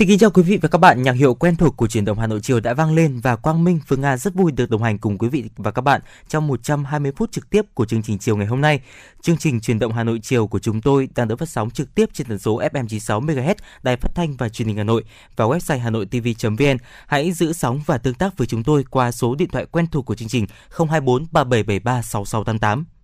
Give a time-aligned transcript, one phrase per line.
[0.00, 1.02] Xin kính chào quý vị và các bạn.
[1.02, 3.64] Nhạc hiệu quen thuộc của truyền động Hà Nội chiều đã vang lên và Quang
[3.64, 6.46] Minh, Phương Nga rất vui được đồng hành cùng quý vị và các bạn trong
[6.46, 8.80] 120 phút trực tiếp của chương trình chiều ngày hôm nay.
[9.22, 11.94] Chương trình truyền động Hà Nội chiều của chúng tôi đang được phát sóng trực
[11.94, 15.04] tiếp trên tần số FM 96 MHz, Đài Phát thanh và Truyền hình Hà Nội
[15.36, 16.76] và website hanoitv.vn.
[17.06, 20.06] Hãy giữ sóng và tương tác với chúng tôi qua số điện thoại quen thuộc
[20.06, 20.46] của chương trình
[20.78, 22.99] 024 3773 6688.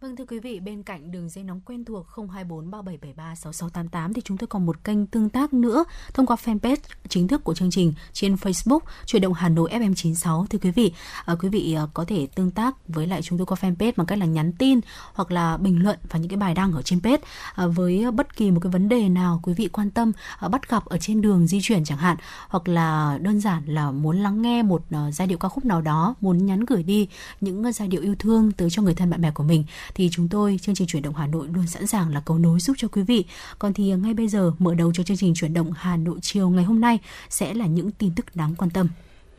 [0.00, 4.20] Vâng thưa quý vị, bên cạnh đường dây nóng quen thuộc 024 3773 6688 thì
[4.24, 6.76] chúng tôi còn một kênh tương tác nữa thông qua fanpage
[7.08, 10.46] chính thức của chương trình trên Facebook Chuyển động Hà Nội FM96.
[10.46, 10.92] Thưa quý vị,
[11.24, 14.06] à, quý vị à, có thể tương tác với lại chúng tôi qua fanpage bằng
[14.06, 14.80] cách là nhắn tin
[15.12, 17.22] hoặc là bình luận vào những cái bài đăng ở trên page
[17.54, 20.68] à, với bất kỳ một cái vấn đề nào quý vị quan tâm à, bắt
[20.68, 22.16] gặp ở trên đường di chuyển chẳng hạn
[22.48, 25.80] hoặc là đơn giản là muốn lắng nghe một à, giai điệu ca khúc nào
[25.80, 27.08] đó, muốn nhắn gửi đi
[27.40, 29.64] những giai điệu yêu thương tới cho người thân bạn bè của mình
[29.94, 32.60] thì chúng tôi chương trình chuyển động Hà Nội luôn sẵn sàng là cầu nối
[32.60, 33.24] giúp cho quý vị.
[33.58, 36.18] Còn thì à, ngay bây giờ mở đầu cho chương trình chuyển động Hà Nội
[36.22, 36.98] chiều ngày hôm nay
[37.30, 38.88] sẽ là những tin tức đáng quan tâm.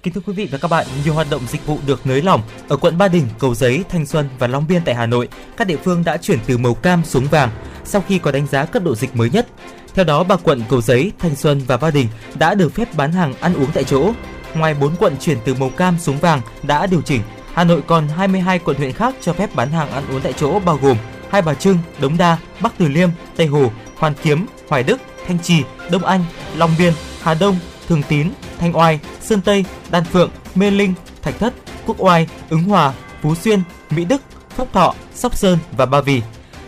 [0.04, 2.42] Kính thưa quý vị và các bạn, nhiều hoạt động dịch vụ được nới lỏng
[2.68, 5.30] ở quận Ba Đình, Cầu Giấy, Thanh Xuân và Long Biên tại Hà Nội.
[5.58, 7.50] Các địa phương đã chuyển từ màu cam xuống vàng
[7.86, 9.48] sau khi có đánh giá cấp độ dịch mới nhất.
[9.94, 12.08] Theo đó, ba quận Cầu Giấy, Thanh Xuân và Ba Đình
[12.40, 14.14] đã được phép bán hàng ăn uống tại chỗ.
[14.56, 17.22] Ngoài 4 quận chuyển từ màu cam xuống vàng đã điều chỉnh
[17.58, 20.60] Hà Nội còn 22 quận huyện khác cho phép bán hàng ăn uống tại chỗ
[20.60, 20.98] bao gồm
[21.30, 25.40] Hai Bà Trưng, Đống Đa, Bắc Từ Liêm, Tây Hồ, Hoàn Kiếm, Hoài Đức, Thanh
[25.40, 26.24] Trì, Đông Anh,
[26.56, 31.40] Long Biên, Hà Đông, Thường Tín, Thanh Oai, Sơn Tây, Đan Phượng, Mê Linh, Thạch
[31.40, 31.54] Thất,
[31.86, 36.22] Quốc Oai, Ứng Hòa, Phú Xuyên, Mỹ Đức, Phúc Thọ, Sóc Sơn và Ba Vì.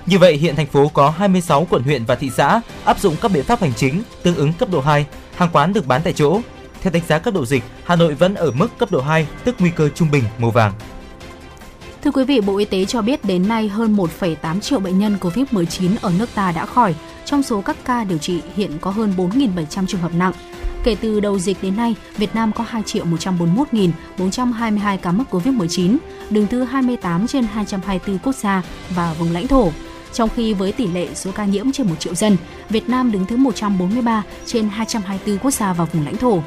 [0.05, 3.31] Như vậy, hiện thành phố có 26 quận huyện và thị xã áp dụng các
[3.31, 6.41] biện pháp hành chính tương ứng cấp độ 2, hàng quán được bán tại chỗ,
[6.81, 9.55] theo đánh giá cấp độ dịch, Hà Nội vẫn ở mức cấp độ 2, tức
[9.59, 10.73] nguy cơ trung bình màu vàng.
[12.03, 15.17] Thưa quý vị, Bộ Y tế cho biết đến nay hơn 1,8 triệu bệnh nhân
[15.21, 16.95] COVID-19 ở nước ta đã khỏi.
[17.25, 20.33] Trong số các ca điều trị hiện có hơn 4.700 trường hợp nặng.
[20.83, 25.97] Kể từ đầu dịch đến nay, Việt Nam có 2.141.422 ca mắc COVID-19,
[26.29, 29.71] đứng thứ 28 trên 224 quốc gia và vùng lãnh thổ.
[30.13, 32.37] Trong khi với tỷ lệ số ca nhiễm trên 1 triệu dân,
[32.69, 36.41] Việt Nam đứng thứ 143 trên 224 quốc gia và vùng lãnh thổ.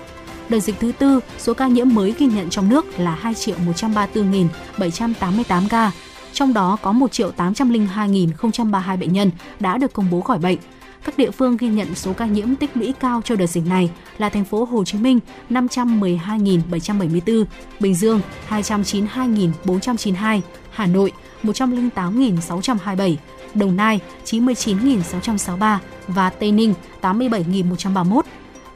[0.52, 3.56] Đợt dịch thứ tư, số ca nhiễm mới ghi nhận trong nước là 2 triệu
[3.66, 5.90] 134.788 ca,
[6.32, 9.30] trong đó có 1 triệu 802.032 bệnh nhân
[9.60, 10.58] đã được công bố khỏi bệnh.
[11.04, 13.90] Các địa phương ghi nhận số ca nhiễm tích lũy cao cho đợt dịch này
[14.18, 15.20] là thành phố Hồ Chí Minh
[15.50, 17.44] 512.774,
[17.80, 21.12] Bình Dương 292.492, Hà Nội
[21.42, 23.16] 108.627,
[23.54, 28.22] Đồng Nai 99.663 và Tây Ninh 87.131.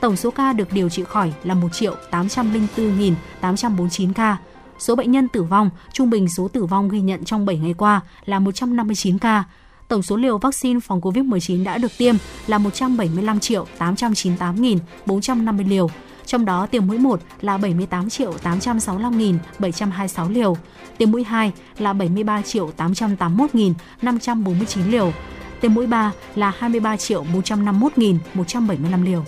[0.01, 4.37] Tổng số ca được điều trị khỏi là 1.804.849 ca.
[4.79, 7.75] Số bệnh nhân tử vong, trung bình số tử vong ghi nhận trong 7 ngày
[7.75, 9.45] qua là 159 ca.
[9.89, 12.15] Tổng số liều vaccine phòng COVID-19 đã được tiêm
[12.47, 15.89] là 175 triệu 898.450 liều.
[16.27, 20.57] Trong đó tiêm mũi 1 là 78 triệu 865.726 liều,
[20.99, 25.13] tiêm mũi 2 là 73 triệu 881.549 liều,
[25.61, 29.25] tiêm mũi 3 là 23 triệu 151.175 liều.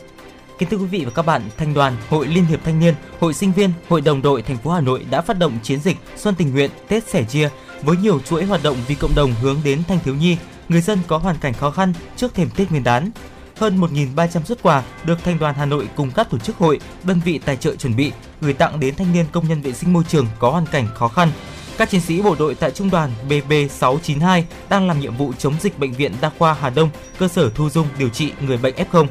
[0.58, 3.34] Kính thưa quý vị và các bạn, Thanh đoàn, Hội Liên hiệp Thanh niên, Hội
[3.34, 6.34] sinh viên, Hội đồng đội thành phố Hà Nội đã phát động chiến dịch Xuân
[6.34, 7.50] tình nguyện Tết sẻ chia
[7.82, 10.36] với nhiều chuỗi hoạt động vì cộng đồng hướng đến thanh thiếu nhi,
[10.68, 13.10] người dân có hoàn cảnh khó khăn trước thềm Tết Nguyên đán.
[13.56, 17.20] Hơn 1.300 xuất quà được Thanh đoàn Hà Nội cùng các tổ chức hội, đơn
[17.24, 20.04] vị tài trợ chuẩn bị gửi tặng đến thanh niên công nhân vệ sinh môi
[20.08, 21.30] trường có hoàn cảnh khó khăn.
[21.78, 25.78] Các chiến sĩ bộ đội tại trung đoàn BB692 đang làm nhiệm vụ chống dịch
[25.78, 29.06] bệnh viện Đa khoa Hà Đông, cơ sở thu dung điều trị người bệnh F0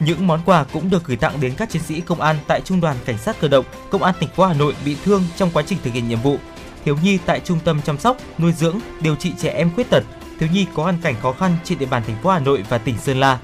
[0.00, 2.80] những món quà cũng được gửi tặng đến các chiến sĩ công an tại Trung
[2.80, 5.62] đoàn Cảnh sát cơ động, Công an tỉnh phố Hà Nội bị thương trong quá
[5.66, 6.36] trình thực hiện nhiệm vụ,
[6.84, 10.02] thiếu nhi tại trung tâm chăm sóc, nuôi dưỡng, điều trị trẻ em khuyết tật,
[10.40, 12.78] thiếu nhi có hoàn cảnh khó khăn trên địa bàn thành phố Hà Nội và
[12.78, 13.38] tỉnh Sơn La.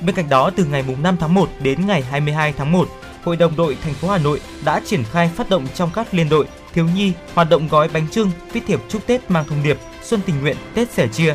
[0.00, 2.88] Bên cạnh đó, từ ngày 5 tháng 1 đến ngày 22 tháng 1,
[3.24, 6.28] Hội đồng đội thành phố Hà Nội đã triển khai phát động trong các liên
[6.28, 9.78] đội thiếu nhi hoạt động gói bánh trưng, viết thiệp chúc Tết mang thông điệp
[10.02, 11.34] Xuân tình nguyện, Tết sẻ chia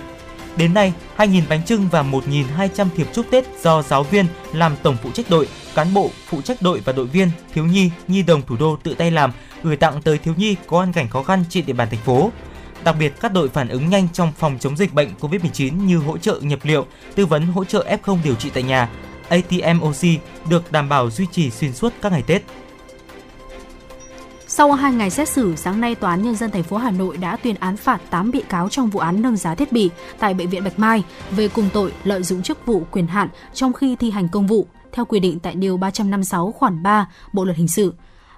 [0.57, 4.97] Đến nay, 2.000 bánh trưng và 1.200 thiệp chúc Tết do giáo viên làm tổng
[5.03, 8.41] phụ trách đội, cán bộ, phụ trách đội và đội viên, thiếu nhi, nhi đồng
[8.41, 9.31] thủ đô tự tay làm,
[9.63, 12.31] gửi tặng tới thiếu nhi có hoàn cảnh khó khăn trên địa bàn thành phố.
[12.83, 16.17] Đặc biệt, các đội phản ứng nhanh trong phòng chống dịch bệnh COVID-19 như hỗ
[16.17, 16.85] trợ nhập liệu,
[17.15, 18.89] tư vấn hỗ trợ F0 điều trị tại nhà,
[19.29, 20.17] atm oxy
[20.49, 22.41] được đảm bảo duy trì xuyên suốt các ngày Tết.
[24.57, 27.17] Sau 2 ngày xét xử, sáng nay Tòa án Nhân dân thành phố Hà Nội
[27.17, 30.33] đã tuyên án phạt 8 bị cáo trong vụ án nâng giá thiết bị tại
[30.33, 33.95] Bệnh viện Bạch Mai về cùng tội lợi dụng chức vụ quyền hạn trong khi
[33.95, 37.67] thi hành công vụ theo quy định tại Điều 356 khoản 3 Bộ Luật Hình
[37.67, 37.93] sự.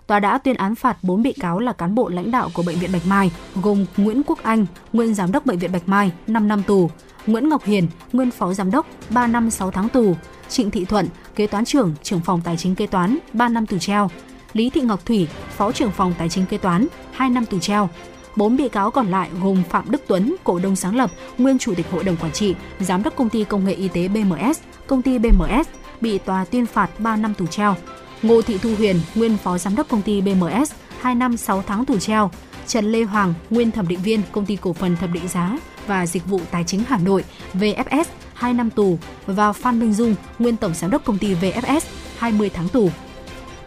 [0.07, 2.79] tòa đã tuyên án phạt 4 bị cáo là cán bộ lãnh đạo của bệnh
[2.79, 6.47] viện Bạch Mai, gồm Nguyễn Quốc Anh, nguyên giám đốc bệnh viện Bạch Mai, 5
[6.47, 6.89] năm tù,
[7.27, 10.15] Nguyễn Ngọc Hiền, nguyên phó giám đốc, 3 năm 6 tháng tù,
[10.49, 13.77] Trịnh Thị Thuận, kế toán trưởng, trưởng phòng tài chính kế toán, 3 năm tù
[13.77, 14.09] treo,
[14.57, 15.27] Lý Thị Ngọc Thủy,
[15.57, 17.89] phó trưởng phòng tài chính kế toán, 2 năm tù treo.
[18.35, 21.73] Bốn bị cáo còn lại gồm Phạm Đức Tuấn, cổ đông sáng lập, nguyên chủ
[21.75, 25.01] tịch hội đồng quản trị, giám đốc công ty công nghệ y tế BMS, công
[25.01, 25.67] ty BMS,
[26.01, 27.75] bị tòa tuyên phạt 3 năm tù treo.
[28.21, 30.71] Ngô Thị Thu Huyền, nguyên phó giám đốc công ty BMS,
[31.01, 32.31] 2 năm 6 tháng tù treo.
[32.67, 35.57] Trần Lê Hoàng, nguyên thẩm định viên công ty cổ phần thẩm định giá
[35.87, 38.03] và dịch vụ tài chính Hà Nội VFS
[38.33, 41.81] 2 năm tù và Phan Minh Dung, nguyên tổng giám đốc công ty VFS
[42.17, 42.89] 20 tháng tù.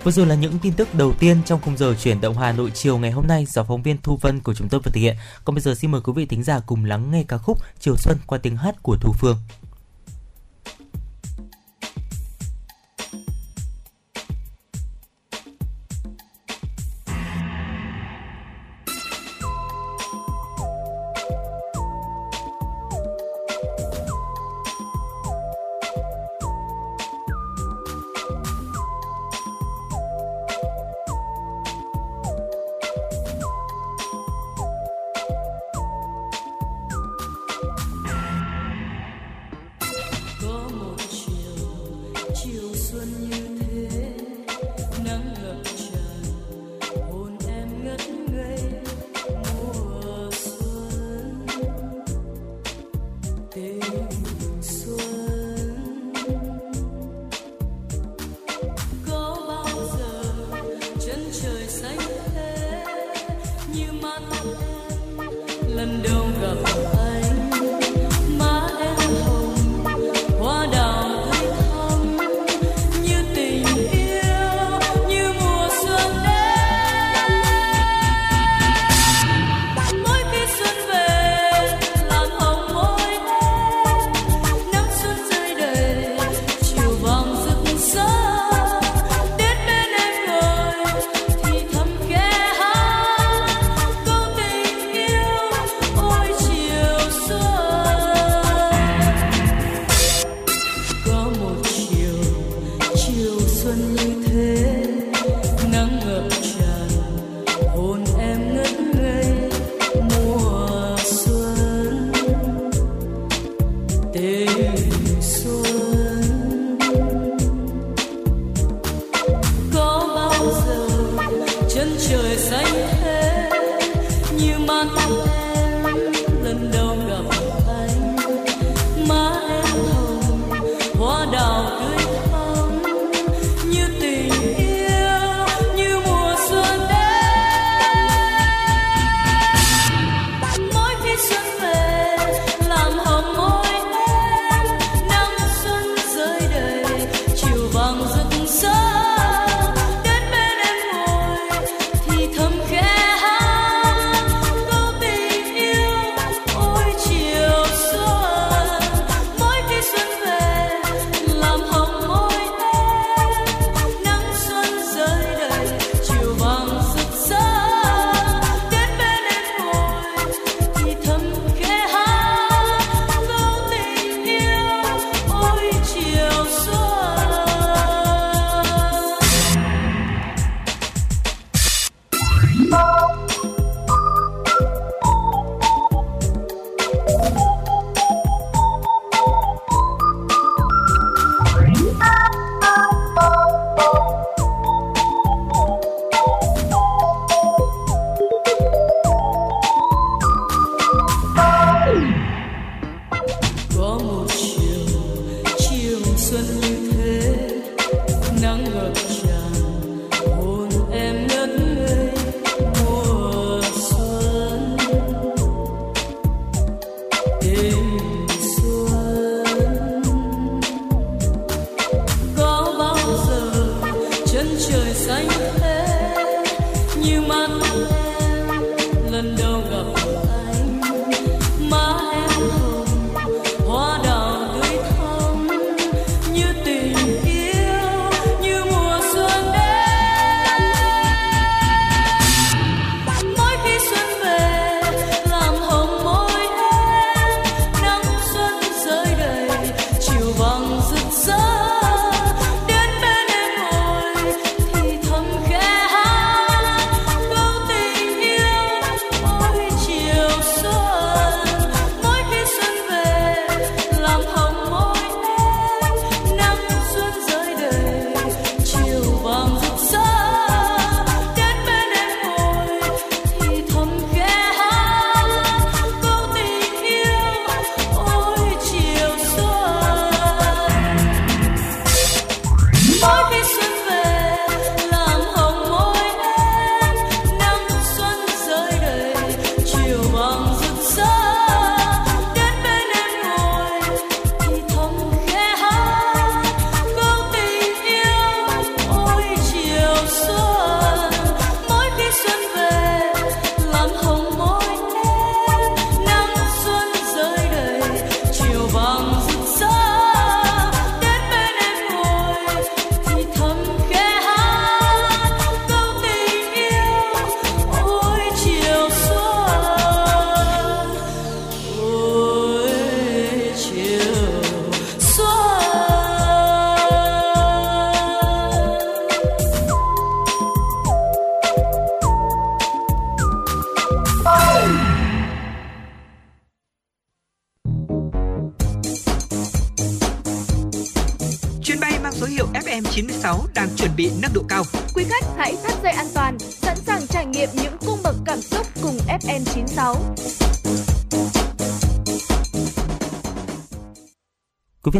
[0.05, 2.70] Vừa rồi là những tin tức đầu tiên trong khung giờ chuyển động Hà Nội
[2.75, 5.17] chiều ngày hôm nay do phóng viên Thu Vân của chúng tôi vừa thực hiện.
[5.44, 7.97] Còn bây giờ xin mời quý vị thính giả cùng lắng nghe ca khúc Chiều
[7.97, 9.37] Xuân qua tiếng hát của Thu Phương.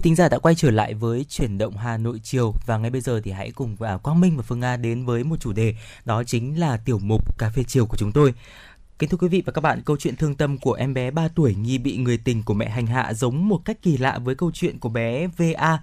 [0.01, 2.91] Vị thính giả đã quay trở lại với chuyển động Hà Nội chiều và ngay
[2.91, 5.53] bây giờ thì hãy cùng à, Quang Minh và Phương Nga đến với một chủ
[5.53, 8.35] đề, đó chính là tiểu mục cà phê chiều của chúng tôi.
[9.01, 11.29] Kính thưa quý vị và các bạn, câu chuyện thương tâm của em bé 3
[11.29, 14.35] tuổi nghi bị người tình của mẹ hành hạ giống một cách kỳ lạ với
[14.35, 15.79] câu chuyện của bé VA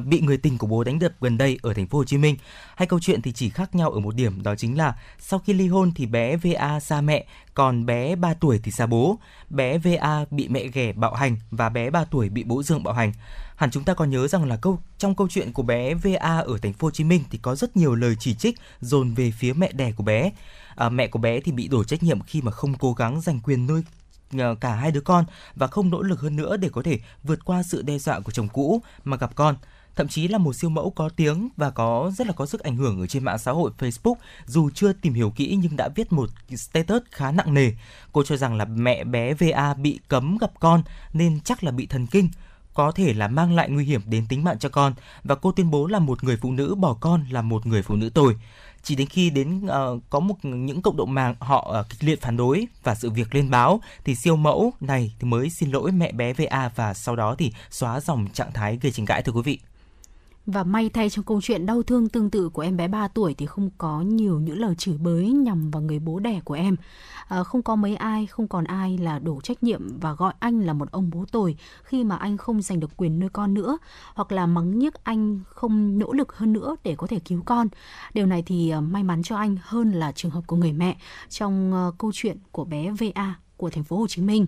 [0.00, 2.36] bị người tình của bố đánh đập gần đây ở thành phố Hồ Chí Minh.
[2.76, 5.52] Hai câu chuyện thì chỉ khác nhau ở một điểm đó chính là sau khi
[5.52, 9.18] ly hôn thì bé VA xa mẹ, còn bé 3 tuổi thì xa bố.
[9.50, 12.94] Bé VA bị mẹ ghẻ bạo hành và bé 3 tuổi bị bố Dương bạo
[12.94, 13.12] hành.
[13.56, 16.58] Hẳn chúng ta còn nhớ rằng là câu trong câu chuyện của bé VA ở
[16.62, 19.52] thành phố Hồ Chí Minh thì có rất nhiều lời chỉ trích dồn về phía
[19.52, 20.30] mẹ đẻ của bé
[20.76, 23.40] à, mẹ của bé thì bị đổ trách nhiệm khi mà không cố gắng giành
[23.40, 23.82] quyền nuôi
[24.38, 25.24] ờ, cả hai đứa con
[25.56, 28.32] và không nỗ lực hơn nữa để có thể vượt qua sự đe dọa của
[28.32, 29.56] chồng cũ mà gặp con.
[29.96, 32.76] Thậm chí là một siêu mẫu có tiếng và có rất là có sức ảnh
[32.76, 34.14] hưởng ở trên mạng xã hội Facebook
[34.46, 37.72] dù chưa tìm hiểu kỹ nhưng đã viết một status khá nặng nề.
[38.12, 41.86] Cô cho rằng là mẹ bé VA bị cấm gặp con nên chắc là bị
[41.86, 42.28] thần kinh
[42.74, 44.94] có thể là mang lại nguy hiểm đến tính mạng cho con.
[45.24, 47.96] Và cô tuyên bố là một người phụ nữ bỏ con là một người phụ
[47.96, 48.36] nữ tồi
[48.82, 52.22] chỉ đến khi đến uh, có một những cộng đồng mạng họ uh, kịch liệt
[52.22, 55.92] phản đối và sự việc lên báo thì siêu mẫu này thì mới xin lỗi
[55.92, 59.32] mẹ bé VA và sau đó thì xóa dòng trạng thái gây tranh cãi thưa
[59.32, 59.58] quý vị.
[60.46, 63.34] Và may thay trong câu chuyện đau thương tương tự của em bé 3 tuổi
[63.34, 66.76] thì không có nhiều những lời chửi bới nhằm vào người bố đẻ của em.
[67.28, 70.60] À, không có mấy ai, không còn ai là đổ trách nhiệm và gọi anh
[70.60, 73.78] là một ông bố tồi khi mà anh không giành được quyền nuôi con nữa
[74.14, 77.68] hoặc là mắng nhiếc anh không nỗ lực hơn nữa để có thể cứu con.
[78.14, 80.96] Điều này thì à, may mắn cho anh hơn là trường hợp của người mẹ
[81.28, 84.46] trong uh, câu chuyện của bé VA của thành phố Hồ Chí Minh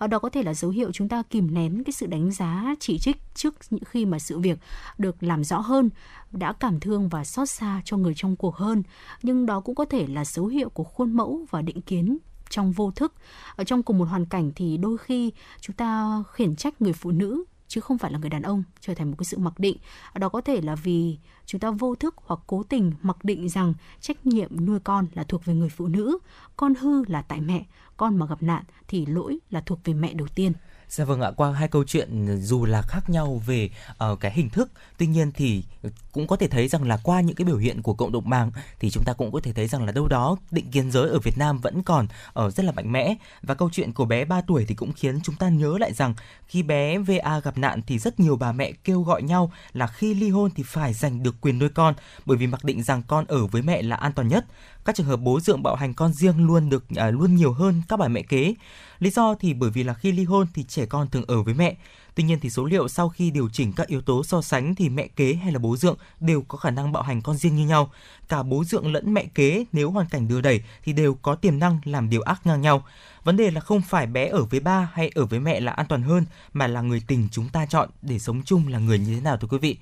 [0.00, 2.74] Ờ, đó có thể là dấu hiệu chúng ta kìm nén cái sự đánh giá
[2.80, 4.58] chỉ trích trước những khi mà sự việc
[4.98, 5.90] được làm rõ hơn,
[6.30, 8.82] đã cảm thương và xót xa cho người trong cuộc hơn.
[9.22, 12.18] Nhưng đó cũng có thể là dấu hiệu của khuôn mẫu và định kiến
[12.50, 13.14] trong vô thức.
[13.56, 17.10] Ở trong cùng một hoàn cảnh thì đôi khi chúng ta khiển trách người phụ
[17.10, 19.76] nữ, chứ không phải là người đàn ông, trở thành một cái sự mặc định.
[20.14, 23.74] Đó có thể là vì chúng ta vô thức hoặc cố tình mặc định rằng
[24.00, 26.18] trách nhiệm nuôi con là thuộc về người phụ nữ,
[26.56, 27.64] con hư là tại mẹ
[28.00, 30.52] con mà gặp nạn thì lỗi là thuộc về mẹ đầu tiên
[30.90, 33.70] Dạ vâng ạ, qua hai câu chuyện dù là khác nhau về
[34.12, 35.64] uh, cái hình thức, tuy nhiên thì
[36.12, 38.50] cũng có thể thấy rằng là qua những cái biểu hiện của cộng đồng mạng
[38.80, 41.18] thì chúng ta cũng có thể thấy rằng là đâu đó định kiến giới ở
[41.18, 44.24] Việt Nam vẫn còn ở uh, rất là mạnh mẽ và câu chuyện của bé
[44.24, 46.14] 3 tuổi thì cũng khiến chúng ta nhớ lại rằng
[46.46, 50.14] khi bé VA gặp nạn thì rất nhiều bà mẹ kêu gọi nhau là khi
[50.14, 51.94] ly hôn thì phải giành được quyền nuôi con
[52.26, 54.44] bởi vì mặc định rằng con ở với mẹ là an toàn nhất.
[54.84, 57.82] Các trường hợp bố dượng bạo hành con riêng luôn được à, luôn nhiều hơn
[57.88, 58.54] các bà mẹ kế.
[58.98, 61.54] Lý do thì bởi vì là khi ly hôn thì trẻ con thường ở với
[61.54, 61.76] mẹ.
[62.14, 64.88] Tuy nhiên thì số liệu sau khi điều chỉnh các yếu tố so sánh thì
[64.88, 67.66] mẹ kế hay là bố dượng đều có khả năng bạo hành con riêng như
[67.66, 67.90] nhau.
[68.28, 71.58] Cả bố dượng lẫn mẹ kế nếu hoàn cảnh đưa đẩy thì đều có tiềm
[71.58, 72.82] năng làm điều ác ngang nhau.
[73.24, 75.86] Vấn đề là không phải bé ở với ba hay ở với mẹ là an
[75.86, 79.14] toàn hơn mà là người tình chúng ta chọn để sống chung là người như
[79.14, 79.76] thế nào thưa quý vị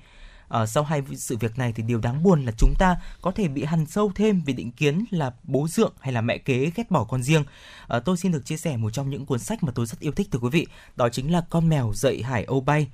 [0.49, 3.47] À, sau hai sự việc này thì điều đáng buồn là chúng ta có thể
[3.47, 6.91] bị hằn sâu thêm vì định kiến là bố dượng hay là mẹ kế ghét
[6.91, 7.43] bỏ con riêng.
[7.87, 10.11] À, tôi xin được chia sẻ một trong những cuốn sách mà tôi rất yêu
[10.11, 12.87] thích thưa quý vị, đó chính là Con mèo dạy Hải Âu bay.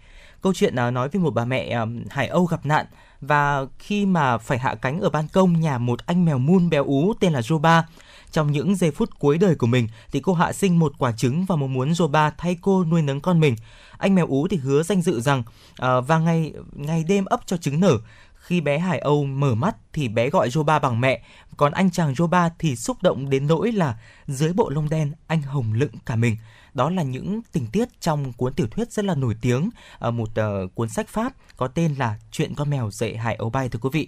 [0.46, 2.86] Câu chuyện à, nói về một bà mẹ à, Hải Âu gặp nạn
[3.22, 6.84] và khi mà phải hạ cánh ở ban công nhà một anh mèo mun béo
[6.86, 7.84] ú tên là Joba.
[8.32, 11.46] Trong những giây phút cuối đời của mình thì cô hạ sinh một quả trứng
[11.46, 13.56] và mong muốn Joba thay cô nuôi nấng con mình
[13.98, 17.58] anh mèo ú thì hứa danh dự rằng uh, và ngày ngày đêm ấp cho
[17.58, 17.98] trứng nở
[18.36, 21.22] khi bé Hải Âu mở mắt thì bé gọi Joba bằng mẹ,
[21.58, 23.98] còn anh chàng Joba thì xúc động đến nỗi là
[24.28, 26.38] dưới bộ lông đen anh hồng lựng cả mình.
[26.75, 30.29] Đó là những tình tiết trong cuốn tiểu thuyết rất là nổi tiếng ở một
[30.29, 33.79] uh, cuốn sách Pháp có tên là Chuyện con mèo dạy Hải Âu bay thưa
[33.79, 34.08] quý vị.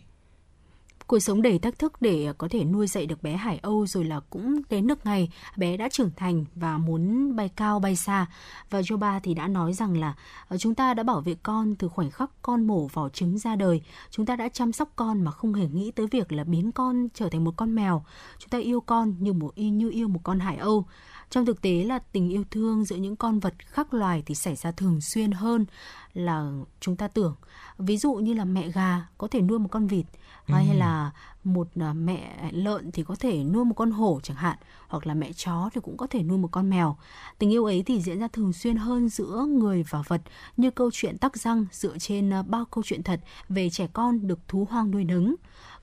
[1.07, 3.87] Cuộc sống đầy thách thức để ờ, có thể nuôi dạy được bé Hải Âu
[3.87, 7.95] rồi là cũng đến nước ngày bé đã trưởng thành và muốn bay cao bay
[7.95, 8.25] xa.
[8.69, 10.15] Và Joba thì đã nói rằng là
[10.47, 13.55] ờ, chúng ta đã bảo vệ con từ khoảnh khắc con mổ vỏ trứng ra
[13.55, 13.81] đời.
[14.09, 17.07] Chúng ta đã chăm sóc con mà không hề nghĩ tới việc là biến con
[17.13, 18.05] trở thành một con mèo.
[18.39, 20.85] Chúng ta yêu con như một y như yêu một con Hải Âu
[21.29, 24.55] trong thực tế là tình yêu thương giữa những con vật khác loài thì xảy
[24.55, 25.65] ra thường xuyên hơn
[26.13, 27.35] là chúng ta tưởng.
[27.77, 30.05] Ví dụ như là mẹ gà có thể nuôi một con vịt
[30.47, 30.53] ừ.
[30.53, 31.11] hay là
[31.43, 34.57] một à, mẹ lợn thì có thể nuôi một con hổ chẳng hạn
[34.87, 36.97] hoặc là mẹ chó thì cũng có thể nuôi một con mèo.
[37.39, 40.21] Tình yêu ấy thì diễn ra thường xuyên hơn giữa người và vật
[40.57, 43.19] như câu chuyện tắc răng dựa trên à, bao câu chuyện thật
[43.49, 45.35] về trẻ con được thú hoang nuôi nấng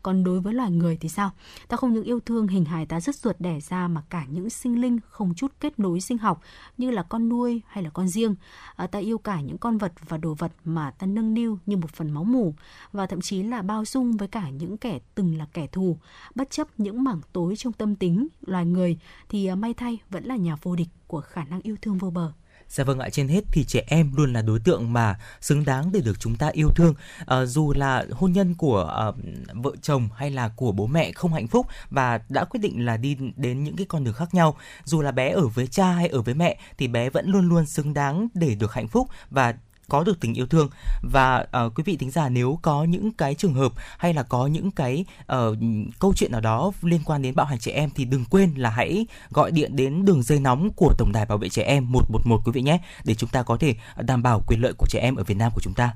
[0.05, 1.31] còn đối với loài người thì sao
[1.69, 4.51] ta không những yêu thương hình hài ta rất ruột đẻ ra mà cả những
[4.51, 6.41] sinh linh không chút kết nối sinh học
[6.79, 8.35] như là con nuôi hay là con riêng.
[8.77, 11.77] À, ta yêu cả những con vật và đồ vật mà ta nâng niu như
[11.77, 12.55] một phần máu mủ
[12.93, 15.99] và thậm chí là bao dung với cả những kẻ từng là kẻ thù.
[16.35, 20.25] Bất chấp những mảng tối trong tâm tính loài người thì à, may thay vẫn
[20.25, 22.33] là nhà vô địch của khả năng yêu thương vô bờ.
[22.69, 25.93] Dạ vâng ạ, trên hết thì trẻ em luôn là đối tượng mà xứng đáng
[25.93, 26.95] để được chúng ta yêu thương.
[27.27, 29.07] À, dù là hôn nhân của à,
[29.53, 32.97] vợ chồng hay là của bố mẹ không hạnh phúc và đã quyết định là
[32.97, 36.09] đi đến những cái con đường khác nhau, dù là bé ở với cha hay
[36.09, 39.55] ở với mẹ thì bé vẫn luôn luôn xứng đáng để được hạnh phúc và
[39.89, 40.69] có được tình yêu thương
[41.03, 44.47] và uh, quý vị thính giả nếu có những cái trường hợp hay là có
[44.47, 45.57] những cái uh,
[45.99, 48.71] câu chuyện nào đó liên quan đến bạo hành trẻ em thì đừng quên là
[48.71, 52.41] hãy gọi điện đến đường dây nóng của tổng đài bảo vệ trẻ em 111
[52.45, 55.17] quý vị nhé để chúng ta có thể đảm bảo quyền lợi của trẻ em
[55.17, 55.95] ở Việt Nam của chúng ta.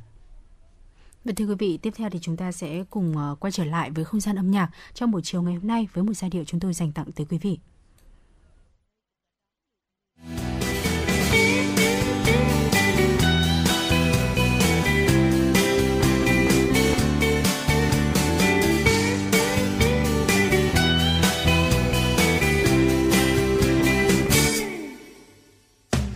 [1.24, 3.90] Và thưa quý vị, tiếp theo thì chúng ta sẽ cùng ờ, quay trở lại
[3.90, 6.44] với không gian âm nhạc trong buổi chiều ngày hôm nay với một giai điệu
[6.44, 7.59] chúng tôi dành tặng tới quý vị.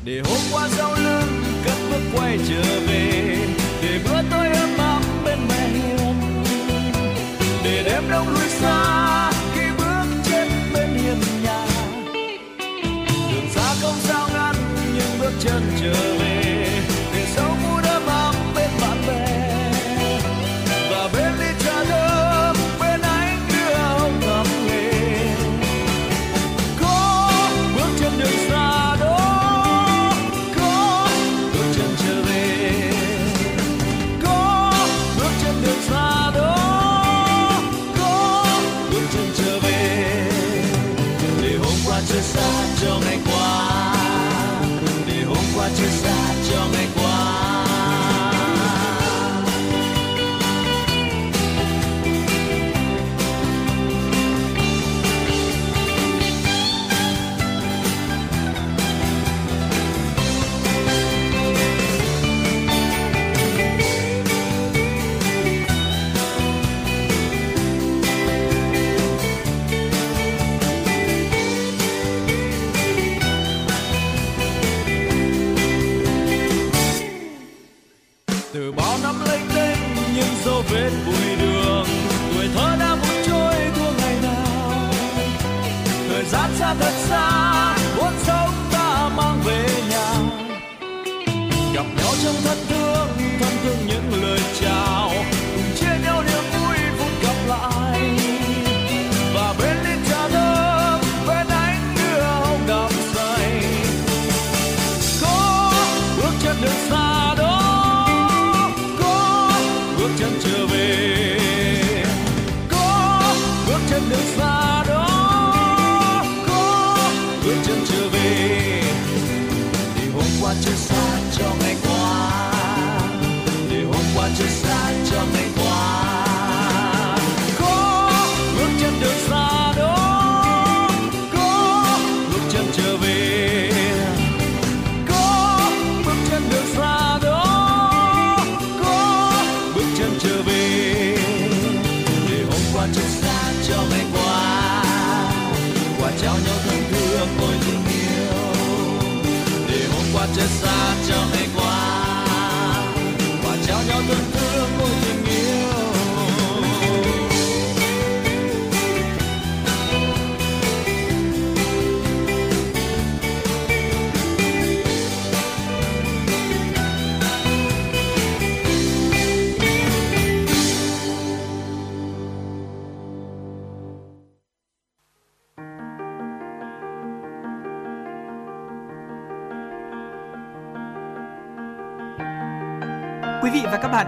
[0.05, 3.37] Để hôm qua sau lưng cất bước quay trở về.
[3.83, 6.15] Để bữa tối ấm áp bên mẹ hiền.
[7.65, 11.67] Để đêm đông lui xa, khi bước chân bên hiền nhà.
[13.33, 14.55] Đường xa không sao ngăn
[14.95, 16.22] nhưng bước chân trở về.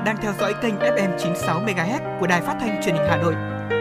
[0.04, 3.34] Đang theo dõi kênh FM 96 MHz của đài phát thanh truyền hình Hà Nội.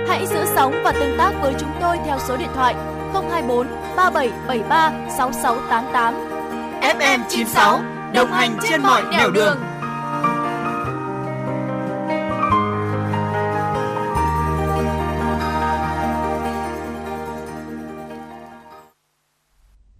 [0.07, 2.75] Hãy giữ sóng và tương tác với chúng tôi theo số điện thoại
[3.13, 6.13] 024 3773 6688.
[6.81, 7.81] FM 96
[8.13, 9.57] đồng hành trên mọi nẻo đường.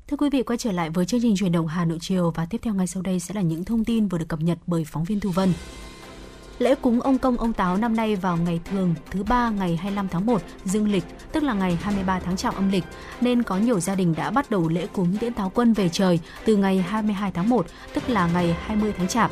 [0.08, 2.46] Thưa quý vị, quay trở lại với chương trình truyền động Hà Nội chiều và
[2.46, 4.86] tiếp theo ngay sau đây sẽ là những thông tin vừa được cập nhật bởi
[4.86, 5.54] phóng viên Thu Vân.
[6.60, 10.08] Lễ cúng ông công ông táo năm nay vào ngày thường thứ ba ngày 25
[10.08, 12.84] tháng 1 dương lịch, tức là ngày 23 tháng chạp âm lịch,
[13.22, 16.20] nên có nhiều gia đình đã bắt đầu lễ cúng tiễn táo quân về trời
[16.46, 19.32] từ ngày 22 tháng 1, tức là ngày 20 tháng chạp.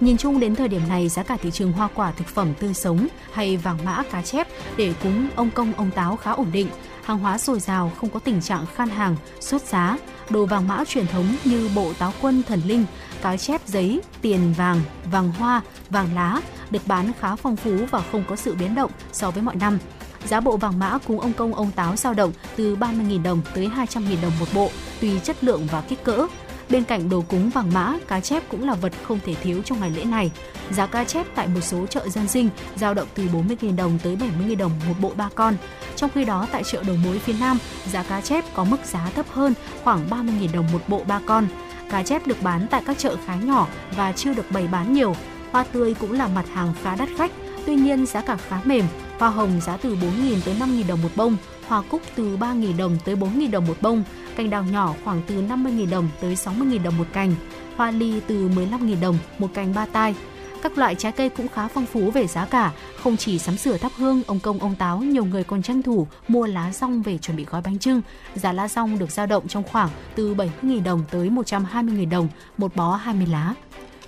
[0.00, 2.74] Nhìn chung đến thời điểm này, giá cả thị trường hoa quả thực phẩm tươi
[2.74, 6.68] sống hay vàng mã cá chép để cúng ông công ông táo khá ổn định.
[7.04, 9.98] Hàng hóa dồi dào, không có tình trạng khan hàng, sốt giá.
[10.30, 12.84] Đồ vàng mã truyền thống như bộ táo quân thần linh,
[13.22, 18.02] cá chép giấy, tiền vàng, vàng hoa, vàng lá được bán khá phong phú và
[18.12, 19.78] không có sự biến động so với mọi năm.
[20.24, 23.70] Giá bộ vàng mã cúng ông công ông táo dao động từ 30.000 đồng tới
[23.76, 26.26] 200.000 đồng một bộ, tùy chất lượng và kích cỡ.
[26.70, 29.80] Bên cạnh đồ cúng vàng mã, cá chép cũng là vật không thể thiếu trong
[29.80, 30.30] ngày lễ này.
[30.70, 34.16] Giá cá chép tại một số chợ dân sinh dao động từ 40.000 đồng tới
[34.16, 35.56] 70.000 đồng một bộ ba con.
[35.96, 37.58] Trong khi đó tại chợ đầu mối phía Nam,
[37.92, 41.46] giá cá chép có mức giá thấp hơn khoảng 30.000 đồng một bộ ba con.
[41.90, 45.14] Cá chép được bán tại các chợ khá nhỏ và chưa được bày bán nhiều.
[45.56, 47.32] Hoa tươi cũng là mặt hàng khá đắt khách,
[47.66, 48.84] tuy nhiên giá cả khá mềm.
[49.18, 51.36] Hoa hồng giá từ 4.000 tới 5.000 đồng một bông,
[51.68, 54.04] hoa cúc từ 3.000 đồng tới 4.000 đồng một bông,
[54.36, 57.34] cành đào nhỏ khoảng từ 50.000 đồng tới 60.000 đồng một cành,
[57.76, 60.14] hoa ly từ 15.000 đồng một cành ba tai.
[60.62, 63.76] Các loại trái cây cũng khá phong phú về giá cả, không chỉ sắm sửa
[63.76, 67.18] thắp hương, ông công ông táo, nhiều người còn tranh thủ mua lá rong về
[67.18, 68.02] chuẩn bị gói bánh trưng.
[68.34, 72.76] Giá lá rong được dao động trong khoảng từ 70.000 đồng tới 120.000 đồng một
[72.76, 73.54] bó 20 lá.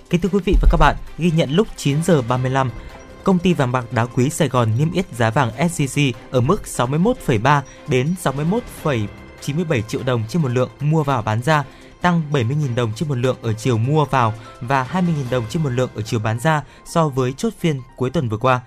[0.09, 2.69] Kính thưa quý vị và các bạn, ghi nhận lúc 9 giờ 35,
[3.23, 6.61] công ty vàng bạc đá quý Sài Gòn niêm yết giá vàng SJC ở mức
[6.65, 11.63] 61,3 đến 61,97 triệu đồng trên một lượng mua vào bán ra,
[12.01, 15.69] tăng 70.000 đồng trên một lượng ở chiều mua vào và 20.000 đồng trên một
[15.69, 18.61] lượng ở chiều bán ra so với chốt phiên cuối tuần vừa qua.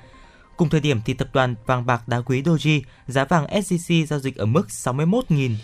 [0.56, 4.18] Cùng thời điểm thì tập đoàn vàng bạc đá quý Doji giá vàng SJC giao
[4.18, 5.54] dịch ở mức 61.000,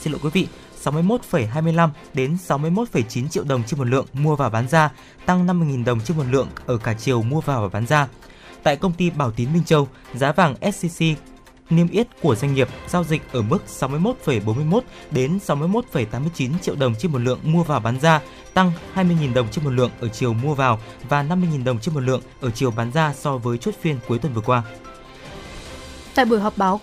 [0.00, 0.46] xin lỗi quý vị,
[0.84, 4.90] 61,25 đến 61,9 triệu đồng trên một lượng mua vào bán ra,
[5.26, 8.08] tăng 50.000 đồng trên một lượng ở cả chiều mua vào và bán ra.
[8.62, 11.04] Tại công ty Bảo Tín Minh Châu, giá vàng SCC
[11.70, 17.12] niêm yết của doanh nghiệp giao dịch ở mức 61,41 đến 61,89 triệu đồng trên
[17.12, 18.20] một lượng mua vào bán ra,
[18.54, 22.00] tăng 20.000 đồng trên một lượng ở chiều mua vào và 50.000 đồng trên một
[22.00, 24.62] lượng ở chiều bán ra so với chốt phiên cuối tuần vừa qua.
[26.14, 26.80] Tại buổi họp báo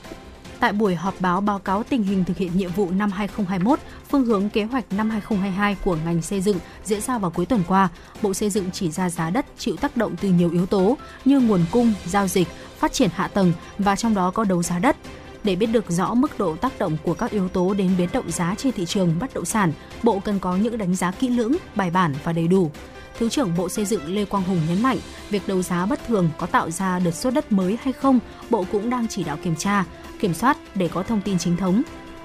[0.62, 4.26] Tại buổi họp báo báo cáo tình hình thực hiện nhiệm vụ năm 2021, phương
[4.26, 7.89] hướng kế hoạch năm 2022 của ngành xây dựng diễn ra vào cuối tuần qua,
[8.21, 11.39] Bộ Xây dựng chỉ ra giá đất chịu tác động từ nhiều yếu tố như
[11.39, 12.47] nguồn cung, giao dịch,
[12.80, 14.95] phát triển hạ tầng và trong đó có đấu giá đất.
[15.43, 18.32] Để biết được rõ mức độ tác động của các yếu tố đến biến động
[18.32, 19.71] giá trên thị trường bất động sản,
[20.04, 22.71] Bộ cần có những đánh giá kỹ lưỡng, bài bản và đầy đủ.
[23.19, 24.97] Thứ trưởng Bộ Xây dựng Lê Quang Hùng nhấn mạnh,
[25.30, 28.19] việc đấu giá bất thường có tạo ra đợt sốt đất mới hay không,
[28.50, 29.86] Bộ cũng đang chỉ đạo kiểm tra,
[30.21, 31.81] kiểm soát để có thông tin chính thống.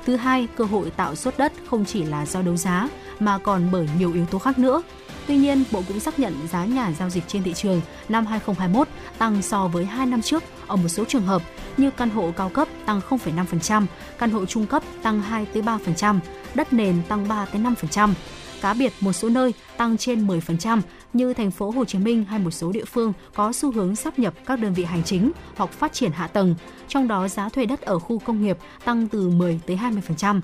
[0.06, 3.68] Thứ hai, cơ hội tạo suất đất không chỉ là do đấu giá mà còn
[3.72, 4.82] bởi nhiều yếu tố khác nữa.
[5.26, 8.88] Tuy nhiên, Bộ cũng xác nhận giá nhà giao dịch trên thị trường năm 2021
[9.18, 11.42] tăng so với 2 năm trước ở một số trường hợp
[11.76, 13.87] như căn hộ cao cấp tăng 0,5%,
[14.18, 15.22] căn hộ trung cấp tăng
[15.54, 16.18] 2-3%,
[16.54, 18.12] đất nền tăng 3-5%.
[18.61, 20.80] Cá biệt một số nơi tăng trên 10%
[21.16, 24.18] như thành phố Hồ Chí Minh hay một số địa phương có xu hướng sắp
[24.18, 26.55] nhập các đơn vị hành chính hoặc phát triển hạ tầng,
[26.88, 30.40] trong đó giá thuê đất ở khu công nghiệp tăng từ 10 tới 20%.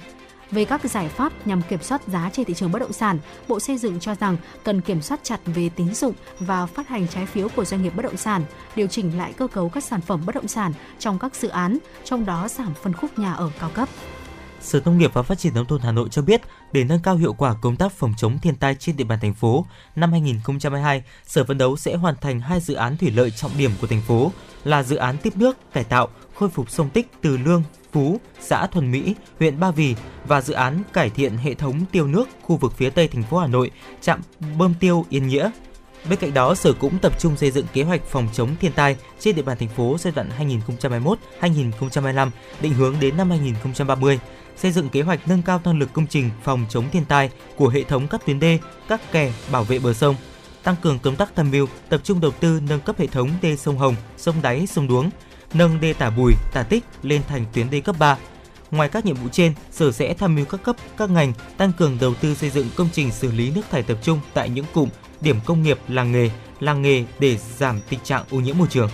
[0.50, 3.60] Về các giải pháp nhằm kiểm soát giá trên thị trường bất động sản, Bộ
[3.60, 7.26] Xây dựng cho rằng cần kiểm soát chặt về tín dụng và phát hành trái
[7.26, 8.42] phiếu của doanh nghiệp bất động sản,
[8.76, 11.78] điều chỉnh lại cơ cấu các sản phẩm bất động sản trong các dự án,
[12.04, 13.88] trong đó giảm phân khúc nhà ở cao cấp.
[14.62, 16.40] Sở Nông nghiệp và Phát triển nông thôn Hà Nội cho biết,
[16.72, 19.34] để nâng cao hiệu quả công tác phòng chống thiên tai trên địa bàn thành
[19.34, 23.50] phố, năm 2022, Sở phấn đấu sẽ hoàn thành hai dự án thủy lợi trọng
[23.58, 24.32] điểm của thành phố
[24.64, 28.66] là dự án tiếp nước, cải tạo, khôi phục sông Tích từ Lương, Phú, xã
[28.66, 29.94] Thuần Mỹ, huyện Ba Vì
[30.26, 33.38] và dự án cải thiện hệ thống tiêu nước khu vực phía Tây thành phố
[33.38, 33.70] Hà Nội,
[34.00, 34.20] trạm
[34.58, 35.50] bơm tiêu Yên Nghĩa.
[36.08, 38.96] Bên cạnh đó, Sở cũng tập trung xây dựng kế hoạch phòng chống thiên tai
[39.20, 40.30] trên địa bàn thành phố giai đoạn
[41.40, 44.18] 2021-2025, định hướng đến năm 2030
[44.62, 47.68] xây dựng kế hoạch nâng cao năng lực công trình phòng chống thiên tai của
[47.68, 50.16] hệ thống các tuyến đê, các kè bảo vệ bờ sông,
[50.62, 53.56] tăng cường công tác tham mưu, tập trung đầu tư nâng cấp hệ thống đê
[53.56, 55.10] sông Hồng, sông Đáy, sông Đuống,
[55.54, 58.18] nâng đê Tả Bùi, Tả Tích lên thành tuyến đê cấp 3.
[58.70, 61.98] Ngoài các nhiệm vụ trên, Sở sẽ tham mưu các cấp, các ngành tăng cường
[62.00, 64.88] đầu tư xây dựng công trình xử lý nước thải tập trung tại những cụm
[65.20, 68.90] điểm công nghiệp, làng nghề, làng nghề để giảm tình trạng ô nhiễm môi trường.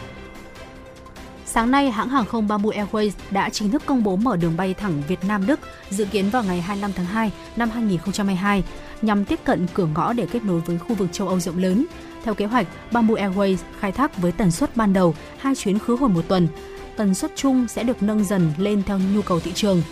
[1.51, 4.75] Sáng nay, hãng hàng không Bamboo Airways đã chính thức công bố mở đường bay
[4.75, 8.65] thẳng Việt Nam Đức dự kiến vào ngày 25 tháng 2 năm 2022
[9.03, 11.87] nhằm tiếp cận cửa ngõ để kết nối với khu vực châu Âu rộng lớn.
[12.25, 15.97] Theo kế hoạch, Bamboo Airways khai thác với tần suất ban đầu hai chuyến khứ
[15.97, 16.49] hồi một tuần.
[16.97, 19.83] Tần suất chung sẽ được nâng dần lên theo nhu cầu thị trường.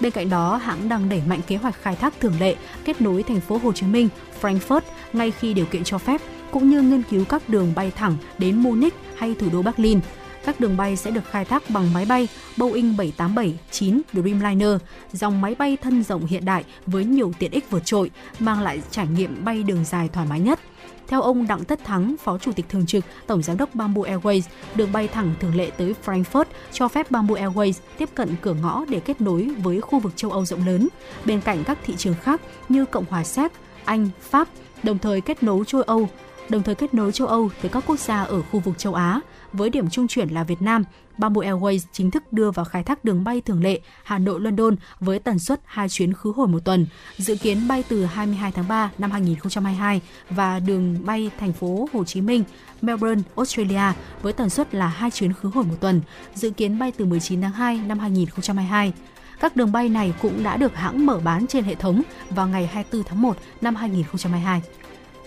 [0.00, 3.22] Bên cạnh đó, hãng đang đẩy mạnh kế hoạch khai thác thường lệ kết nối
[3.22, 4.08] thành phố Hồ Chí Minh,
[4.40, 4.80] Frankfurt
[5.12, 8.62] ngay khi điều kiện cho phép cũng như nghiên cứu các đường bay thẳng đến
[8.62, 10.00] Munich hay thủ đô Berlin.
[10.46, 14.70] Các đường bay sẽ được khai thác bằng máy bay Boeing 787-9 Dreamliner,
[15.12, 18.82] dòng máy bay thân rộng hiện đại với nhiều tiện ích vượt trội, mang lại
[18.90, 20.60] trải nghiệm bay đường dài thoải mái nhất.
[21.08, 24.40] Theo ông Đặng Tất Thắng, Phó Chủ tịch Thường trực, Tổng Giám đốc Bamboo Airways,
[24.74, 28.84] đường bay thẳng thường lệ tới Frankfurt cho phép Bamboo Airways tiếp cận cửa ngõ
[28.88, 30.88] để kết nối với khu vực châu Âu rộng lớn,
[31.24, 33.52] bên cạnh các thị trường khác như Cộng hòa Séc,
[33.84, 34.48] Anh, Pháp,
[34.82, 36.08] đồng thời kết nối châu Âu
[36.48, 39.20] đồng thời kết nối châu Âu với các quốc gia ở khu vực châu Á.
[39.52, 40.84] Với điểm trung chuyển là Việt Nam,
[41.18, 44.76] Bamboo Airways chính thức đưa vào khai thác đường bay thường lệ Hà Nội London
[45.00, 48.68] với tần suất 2 chuyến khứ hồi một tuần, dự kiến bay từ 22 tháng
[48.68, 52.44] 3 năm 2022 và đường bay thành phố Hồ Chí Minh,
[52.82, 56.00] Melbourne, Australia với tần suất là 2 chuyến khứ hồi một tuần,
[56.34, 58.92] dự kiến bay từ 19 tháng 2 năm 2022.
[59.40, 62.66] Các đường bay này cũng đã được hãng mở bán trên hệ thống vào ngày
[62.66, 64.62] 24 tháng 1 năm 2022.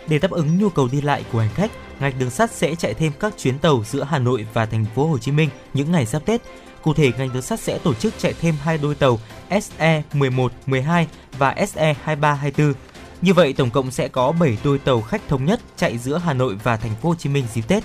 [0.09, 2.93] Để đáp ứng nhu cầu đi lại của hành khách, ngành đường sắt sẽ chạy
[2.93, 6.05] thêm các chuyến tàu giữa Hà Nội và thành phố Hồ Chí Minh những ngày
[6.05, 6.41] giáp Tết.
[6.81, 9.19] Cụ thể, ngành đường sắt sẽ tổ chức chạy thêm hai đôi tàu
[9.61, 12.73] SE 11, 12 và SE 23, 24.
[13.21, 16.33] Như vậy, tổng cộng sẽ có 7 đôi tàu khách thống nhất chạy giữa Hà
[16.33, 17.83] Nội và thành phố Hồ Chí Minh dịp Tết.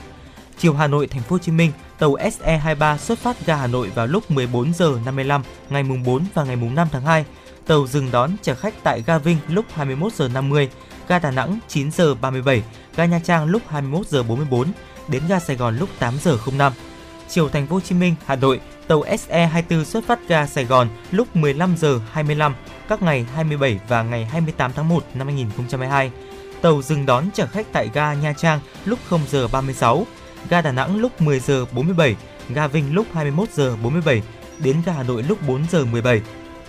[0.59, 3.91] Chiều Hà Nội thành phố Hồ Chí Minh, tàu SE23 xuất phát ga Hà Nội
[3.95, 7.25] vào lúc 14 giờ 55 ngày mùng 4 và ngày mùng 5 tháng 2.
[7.67, 10.69] Tàu dừng đón chở khách tại ga Vinh lúc 21 giờ 50
[11.09, 12.63] ga Đà Nẵng 9 giờ 37,
[12.97, 14.69] ga Nha Trang lúc 21 giờ 44,
[15.09, 16.73] đến ga Sài Gòn lúc 8 giờ 05.
[17.29, 20.89] Chiều Thành phố Hồ Chí Minh, Hà Nội, tàu SE24 xuất phát ga Sài Gòn
[21.11, 22.55] lúc 15 giờ 25
[22.89, 26.11] các ngày 27 và ngày 28 tháng 1 năm 2022.
[26.63, 30.07] Tàu dừng đón chở khách tại ga Nha Trang lúc 0 giờ 36,
[30.51, 32.17] ga Đà Nẵng lúc 10 giờ 47,
[32.49, 34.23] ga Vinh lúc 21 giờ 47,
[34.59, 36.23] đến ga Hà Nội lúc 4 giờ 17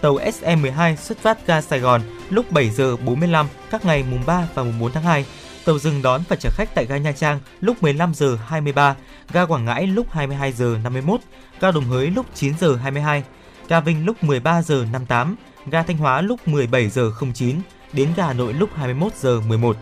[0.06, 4.48] tàu SE12 xuất phát ga Sài Gòn lúc 7 giờ 45 các ngày mùng 3
[4.54, 5.26] và mùng 4 tháng 2.
[5.66, 8.96] Tàu dừng đón và chở khách tại ga Nha Trang lúc 15 giờ 23,
[9.34, 11.20] ga Quảng Ngãi lúc 22 giờ 51,
[11.60, 13.24] ga Đồng Hới lúc 9 giờ 22,
[13.68, 17.60] ga Vinh lúc 13 giờ 58, ga Thanh Hóa lúc 17 giờ 09,
[17.94, 19.78] đến ga Hà Nội lúc 21 giờ 11.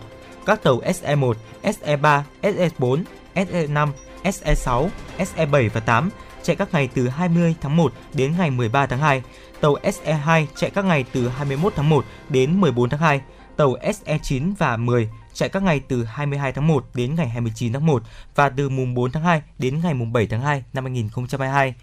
[0.46, 3.02] Các tàu SE1, SE3, SE4,
[3.34, 3.88] SE5,
[4.24, 6.10] SE6, SE7 và 8
[6.44, 9.22] chạy các ngày từ 20 tháng 1 đến ngày 13 tháng 2
[9.64, 13.20] Tàu SE2 chạy các ngày từ 21 tháng 1 đến 14 tháng 2.
[13.56, 17.86] Tàu SE9 và 10 chạy các ngày từ 22 tháng 1 đến ngày 29 tháng
[17.86, 18.02] 1
[18.34, 21.74] và từ mùng 4 tháng 2 đến ngày mùng 7 tháng 2 năm 2022.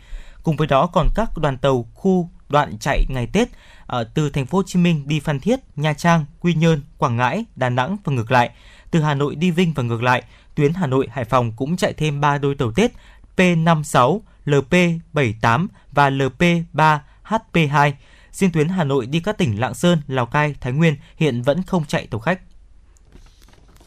[0.44, 3.50] Cùng với đó còn các đoàn tàu khu đoạn chạy ngày Tết
[3.86, 7.18] ở từ thành phố Hồ Chí Minh đi Phan Thiết, Nha Trang, Quy Nhơn, Quảng
[7.18, 8.50] Ngãi, Đà Nẵng và ngược lại.
[8.92, 10.24] Từ Hà Nội đi Vinh và ngược lại,
[10.56, 12.92] tuyến Hà Nội Hải Phòng cũng chạy thêm 3 đôi tàu Tết
[13.38, 17.92] P56, LP78 và LP3 HP2.
[18.32, 21.64] Riêng tuyến Hà Nội đi các tỉnh Lạng Sơn, Lào Cai, Thái Nguyên hiện vẫn
[21.64, 22.42] không chạy tàu khách.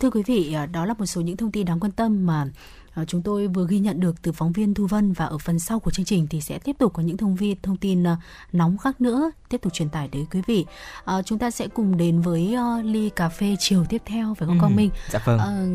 [0.00, 2.46] Thưa quý vị, ờ, đó là một số những thông tin đáng quan tâm mà
[2.94, 5.59] à, chúng tôi vừa ghi nhận được từ phóng viên Thu Vân và ở phần
[5.59, 8.16] sau của chương trình thì sẽ tiếp tục có những thông tin thông tin à,
[8.52, 10.64] nóng khác nữa tiếp tục truyền tải đến quý vị.
[11.04, 14.46] À, chúng ta sẽ cùng đến với uh, ly cà phê chiều tiếp theo phải
[14.46, 14.90] không ừ, Quang Minh?
[15.11, 15.38] Dạ vâng.
[15.38, 15.66] À,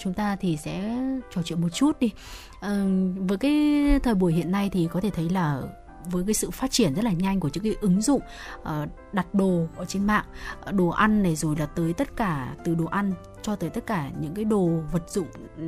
[0.00, 0.98] chúng ta thì sẽ
[1.34, 2.10] trò chuyện một chút đi.
[2.60, 2.84] À,
[3.16, 3.52] với cái
[4.02, 5.62] thời buổi hiện nay thì có thể thấy là
[6.04, 8.20] với cái sự phát triển rất là nhanh của những cái ứng dụng
[8.62, 10.24] ờ, đặt đồ ở trên mạng
[10.64, 13.86] ờ, đồ ăn này, rồi là tới tất cả từ đồ ăn cho tới tất
[13.86, 15.26] cả những cái đồ vật dụng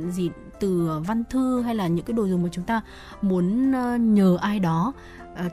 [0.09, 2.81] gì, từ văn thư hay là những cái đồ dùng mà chúng ta
[3.21, 4.93] muốn ờ, nhờ ai đó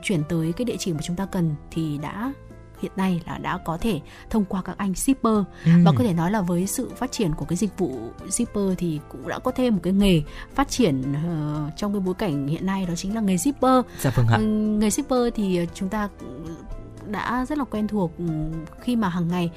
[0.03, 2.33] chuyển tới cái địa chỉ mà chúng ta cần thì đã
[2.81, 5.33] hiện nay là đã có thể thông qua các anh shipper
[5.65, 5.71] ừ.
[5.85, 8.99] và có thể nói là với sự phát triển của cái dịch vụ shipper thì
[9.09, 10.21] cũng đã có thêm một cái nghề
[10.55, 13.85] phát triển uh, trong cái bối cảnh hiện nay đó chính là nghề shipper.
[13.99, 14.37] Dạ vâng ạ.
[14.37, 14.43] Uh,
[14.79, 16.09] nghề shipper thì chúng ta
[17.07, 18.25] đã rất là quen thuộc ừ,
[18.81, 19.51] khi mà hàng ngày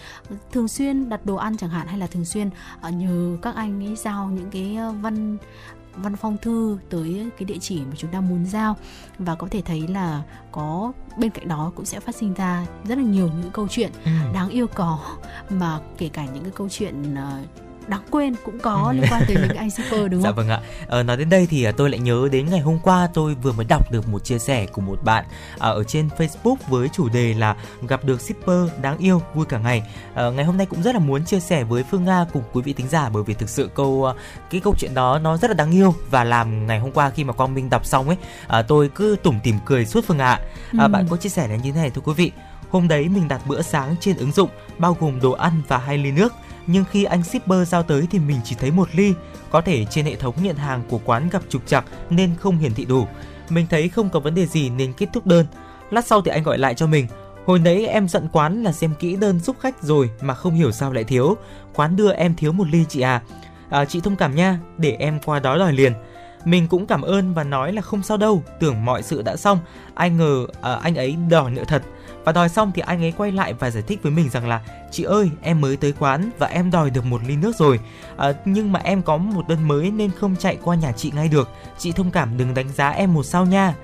[0.53, 2.51] thường xuyên đặt đồ ăn chẳng hạn hay là thường xuyên
[2.89, 5.37] uh, nhờ các anh ấy giao những cái văn
[5.97, 8.77] văn phong thư tới cái địa chỉ mà chúng ta muốn giao
[9.19, 12.99] và có thể thấy là có bên cạnh đó cũng sẽ phát sinh ra rất
[12.99, 14.11] là nhiều những câu chuyện ừ.
[14.35, 14.99] đáng yêu có
[15.51, 17.49] mà kể cả những cái câu chuyện uh,
[17.87, 18.93] đáng quên cũng có ừ.
[18.93, 20.37] liên quan tới những anh shipper đúng dạ không?
[20.37, 20.61] Dạ vâng ạ.
[20.87, 23.53] Ờ, nói đến đây thì à, tôi lại nhớ đến ngày hôm qua tôi vừa
[23.53, 25.25] mới đọc được một chia sẻ của một bạn
[25.59, 27.57] à, ở trên Facebook với chủ đề là
[27.89, 29.83] gặp được shipper đáng yêu vui cả ngày.
[30.15, 32.63] À, ngày hôm nay cũng rất là muốn chia sẻ với Phương Nga cùng quý
[32.63, 34.15] vị thính giả bởi vì thực sự câu à,
[34.51, 37.25] cái câu chuyện đó nó rất là đáng yêu và làm ngày hôm qua khi
[37.25, 38.17] mà Quang Minh đọc xong ấy
[38.47, 40.41] à, tôi cứ tủm tỉm cười suốt Phương ạ.
[40.79, 40.89] À, ừ.
[40.89, 42.33] Bạn có chia sẻ là như thế này thưa quý vị.
[42.71, 45.99] Hôm đấy mình đặt bữa sáng trên ứng dụng bao gồm đồ ăn và hai
[45.99, 46.33] ly nước
[46.67, 49.15] nhưng khi anh shipper giao tới thì mình chỉ thấy một ly.
[49.51, 52.75] Có thể trên hệ thống nhận hàng của quán gặp trục trặc nên không hiển
[52.75, 53.07] thị đủ.
[53.49, 55.47] Mình thấy không có vấn đề gì nên kết thúc đơn.
[55.91, 57.07] Lát sau thì anh gọi lại cho mình.
[57.47, 60.73] Hồi nãy em giận quán là xem kỹ đơn giúp khách rồi mà không hiểu
[60.73, 61.37] sao lại thiếu.
[61.75, 63.23] Quán đưa em thiếu một ly chị à.
[63.71, 65.93] à, chị thông cảm nha để em qua đó đòi liền
[66.45, 69.59] mình cũng cảm ơn và nói là không sao đâu tưởng mọi sự đã xong
[69.95, 71.83] ai ngờ à, anh ấy đòi nữa thật
[72.25, 74.61] và đòi xong thì anh ấy quay lại và giải thích với mình rằng là
[74.91, 77.81] chị ơi em mới tới quán và em đòi được một ly nước rồi.
[78.17, 81.29] À, nhưng mà em có một đơn mới nên không chạy qua nhà chị ngay
[81.29, 81.51] được.
[81.79, 83.75] Chị thông cảm đừng đánh giá em một sao nha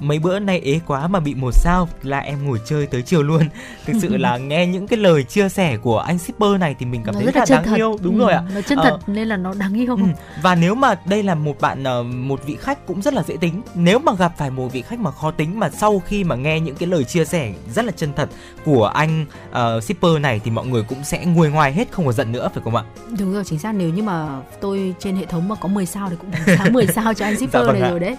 [0.00, 3.22] mấy bữa nay ế quá mà bị một sao là em ngồi chơi tới chiều
[3.22, 3.42] luôn
[3.86, 7.02] thực sự là nghe những cái lời chia sẻ của anh shipper này thì mình
[7.04, 7.76] cảm Nó thấy rất rất là đáng thật.
[7.76, 9.96] yêu đúng Ừ, rồi ạ Nó chân Ờ, thật nên là nó đáng yêu.
[9.96, 10.02] Ừ.
[10.42, 13.36] Và nếu mà đây là một bạn ờ, một vị khách cũng rất là dễ
[13.40, 13.62] tính.
[13.74, 16.60] Nếu mà gặp phải một vị khách mà khó tính mà sau khi mà nghe
[16.60, 18.28] những cái lời chia sẻ rất là chân thật
[18.64, 22.12] của anh ờ, shipper này thì mọi người cũng sẽ nguôi ngoai hết không có
[22.12, 22.84] giận nữa phải không ạ?
[23.18, 24.28] Đúng rồi, chính xác nếu như mà
[24.60, 27.24] tôi trên hệ thống mà có 10 sao thì cũng đánh giá 10 sao cho
[27.24, 27.90] anh shipper Dạ vâng này ạ.
[27.90, 28.16] rồi đấy.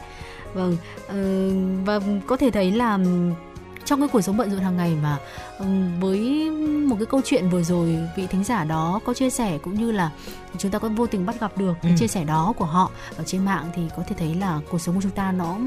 [0.58, 1.16] Vâng, ờ,
[1.86, 3.00] và có thể thấy là
[3.86, 5.18] trong cái cuộc sống bận rộn hàng ngày mà
[6.00, 6.50] với
[6.88, 9.92] một cái câu chuyện vừa rồi vị thính giả đó có chia sẻ cũng như
[9.92, 10.10] là
[10.58, 11.98] chúng ta có vô tình bắt gặp được cái Ừ.
[11.98, 14.96] chia sẻ đó của họ ở trên mạng thì có thể thấy là cuộc sống
[14.96, 15.58] của chúng ta nó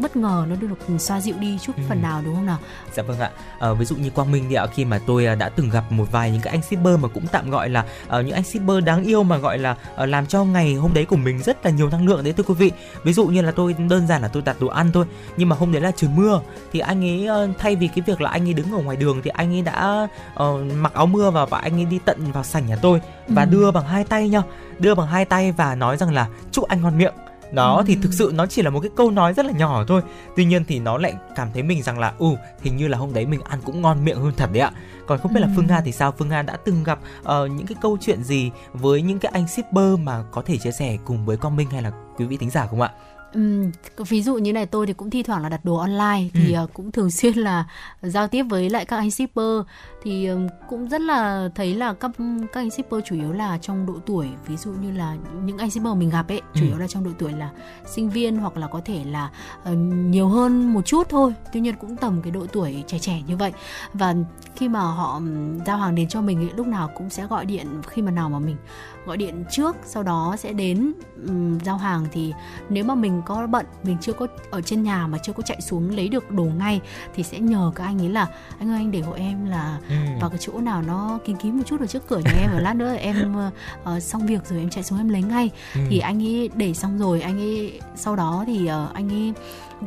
[0.00, 1.82] bất ngờ nó được xoa dịu đi chút Ừ.
[1.88, 2.58] phần nào đúng không nào?
[2.94, 3.30] Dạ vâng ạ.
[3.58, 5.92] Ờ, ví dụ như Quang Minh thì ạ khi mà tôi à, đã từng gặp
[5.92, 8.84] một vài những cái anh shipper mà cũng tạm gọi là ờ, những anh shipper
[8.84, 11.70] đáng yêu mà gọi là ờ, làm cho ngày hôm đấy của mình rất là
[11.70, 12.72] nhiều năng lượng đấy thưa quý vị.
[13.04, 15.04] Ví dụ như là tôi đơn giản là tôi đặt đồ ăn thôi
[15.36, 16.40] nhưng mà hôm đấy là trời mưa
[16.72, 19.20] thì anh ấy ờ, thay vì cái việc là anh ấy đứng ở ngoài đường
[19.24, 22.44] thì anh ấy đã ờ, mặc áo mưa vào và anh ấy đi tận vào
[22.44, 23.48] sảnh nhà tôi và Ừ.
[23.50, 24.42] đưa bằng hai tay nha,
[24.78, 27.14] đưa bằng hai tay và nói rằng là chúc anh ngon miệng.
[27.52, 27.84] Đó Ừ.
[27.86, 30.02] thì thực sự nó chỉ là một cái câu nói rất là nhỏ thôi
[30.36, 32.26] tuy nhiên thì nó lại cảm thấy mình rằng là ừ
[32.62, 34.70] hình như là hôm đấy mình ăn cũng ngon miệng hơn thật đấy ạ
[35.06, 35.52] còn không biết là Ừ.
[35.56, 38.50] phương nga thì sao phương nga đã từng gặp ờ, những cái câu chuyện gì
[38.72, 41.82] với những cái anh shipper mà có thể chia sẻ cùng với quang minh hay
[41.82, 42.90] là quý vị thính giả không ạ
[43.32, 43.70] Ừm,
[44.08, 46.66] ví dụ như này tôi thì cũng thi thoảng là đặt đồ online thì ờ,
[46.74, 47.64] cũng thường xuyên là
[48.02, 49.60] giao tiếp với lại các anh shipper
[50.02, 50.28] thì
[50.68, 52.10] cũng rất là thấy là các
[52.52, 55.70] các anh shipper chủ yếu là trong độ tuổi ví dụ như là những anh
[55.70, 56.66] shipper mình gặp ấy chủ Ừ.
[56.68, 57.50] yếu là trong độ tuổi là
[57.86, 59.30] sinh viên hoặc là có thể là
[59.64, 61.34] ờ, nhiều hơn một chút thôi.
[61.52, 63.52] Tuy nhiên cũng tầm cái độ tuổi trẻ trẻ như vậy.
[63.94, 64.14] Và
[64.56, 65.20] khi mà họ
[65.66, 68.28] giao hàng đến cho mình ấy, lúc nào cũng sẽ gọi điện khi mà nào
[68.30, 68.56] mà mình
[69.06, 70.92] gọi điện trước sau đó sẽ đến
[71.26, 72.06] ừm, giao hàng.
[72.12, 72.32] Thì
[72.68, 75.60] nếu mà mình có bận mình chưa có ở trên nhà mà chưa có chạy
[75.60, 76.80] xuống lấy được đồ ngay
[77.14, 78.26] thì sẽ nhờ các anh ấy là
[78.58, 80.12] anh ơi anh để hộ em là Ừ.
[80.20, 82.60] vào cái chỗ nào nó kín kín một chút ở trước cửa nhà em rồi
[82.60, 83.34] lát nữa em
[83.84, 85.80] ờ, xong việc rồi em chạy xuống em lấy ngay Ừ.
[85.90, 89.32] thì anh ấy để xong rồi anh ấy sau đó thì ờ, anh ấy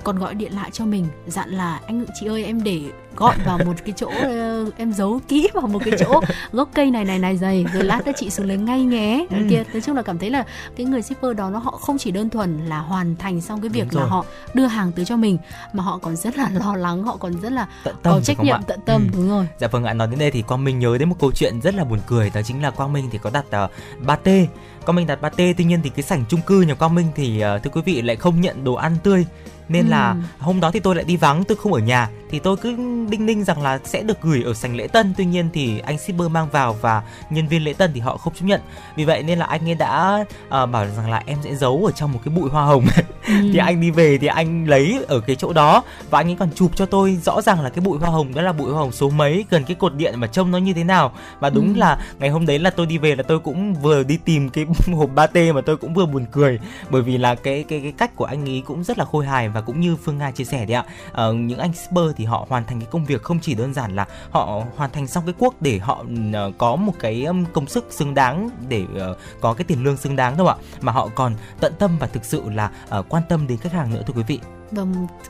[0.03, 2.81] còn gọi điện lại cho mình dặn là anh chị ơi em để
[3.15, 6.91] gọi vào một cái chỗ ờ, em giấu kỹ vào một cái chỗ gốc cây
[6.91, 9.37] này này này dày rồi lát nữa chị xuống lấy ngay nhé Ừ.
[9.49, 12.11] kia nói chung là cảm thấy là cái người shipper đó nó họ không chỉ
[12.11, 15.37] đơn thuần là hoàn thành xong cái việc là họ đưa hàng tới cho mình
[15.73, 18.39] mà họ còn rất là lo lắng họ còn rất là tận tâm có trách
[18.43, 19.09] nhiệm tận tâm Ừ.
[19.17, 21.31] đúng rồi Dạ vâng ạ, nói đến đây thì Quang Minh nhớ đến một câu
[21.31, 23.71] chuyện rất là buồn cười đó chính là Quang Minh thì có đặt uh,
[24.07, 24.45] pate.
[24.85, 27.43] Quang Minh đặt pate tuy nhiên thì cái sảnh chung cư nhà Quang Minh thì
[27.55, 29.25] uh, thưa quý vị lại không nhận đồ ăn tươi
[29.69, 30.17] nên là Ừ.
[30.39, 32.09] hôm đó thì tôi lại đi vắng tôi không ở nhà.
[32.31, 32.69] Thì tôi cứ
[33.09, 35.13] đinh ninh rằng là sẽ được gửi ở sảnh lễ tân.
[35.17, 38.33] Tuy nhiên thì anh shipper mang vào và nhân viên lễ tân thì họ không
[38.33, 38.61] chấp nhận.
[38.95, 41.91] Vì vậy nên là anh ấy đã uh, bảo rằng là em sẽ giấu ở
[41.91, 42.85] trong một cái bụi hoa hồng.
[43.27, 43.33] Ừ.
[43.53, 45.83] thì anh đi về thì anh lấy ở cái chỗ đó.
[46.09, 48.41] Và anh ấy còn chụp cho tôi rõ ràng là cái bụi hoa hồng đó
[48.41, 50.83] là bụi hoa hồng số mấy gần cái cột điện mà trông nó như thế
[50.83, 51.11] nào.
[51.39, 51.79] Và đúng Ừ.
[51.79, 54.65] là ngày hôm đấy là tôi đi về là tôi cũng vừa đi tìm cái
[54.95, 56.59] hộp ba t mà tôi cũng vừa buồn cười.
[56.89, 59.49] Bởi vì là cái cái cái cách của anh ấy cũng rất là khôi hài
[59.55, 60.85] và cũng như phương nga chia sẻ đấy ạ.
[61.11, 63.95] Ờ, những anh shipper thì họ hoàn thành cái công việc không chỉ đơn giản
[63.95, 67.87] là họ hoàn thành xong cái cuốc để họ ờ, có một cái công sức
[67.89, 70.55] xứng đáng để ờ, có cái tiền lương xứng đáng đâu ạ.
[70.81, 73.93] Mà họ còn tận tâm và thực sự là ờ, quan tâm đến khách hàng
[73.93, 74.39] nữa thưa quý vị
[74.71, 74.85] và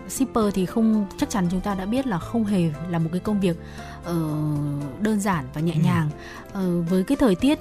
[0.10, 3.20] shipper thì không chắc chắn chúng ta đã biết là không hề là một cái
[3.20, 3.58] công việc
[4.04, 4.16] ờ,
[5.00, 5.80] đơn giản và nhẹ Ừ.
[5.84, 6.10] nhàng
[6.54, 7.60] Ờ, với cái thời tiết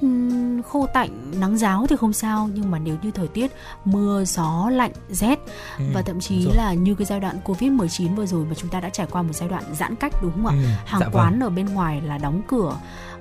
[0.68, 1.10] khô tạnh
[1.40, 3.52] nắng giáo thì không sao nhưng mà nếu như thời tiết
[3.84, 5.38] mưa gió lạnh rét
[5.78, 8.70] Ừ, và thậm chí là như cái giai đoạn covid 19 vừa rồi mà chúng
[8.70, 11.08] ta đã trải qua một giai đoạn giãn cách đúng không ạ Ừ, hàng dạ
[11.08, 11.14] vâng.
[11.16, 12.76] quán ở bên ngoài là đóng cửa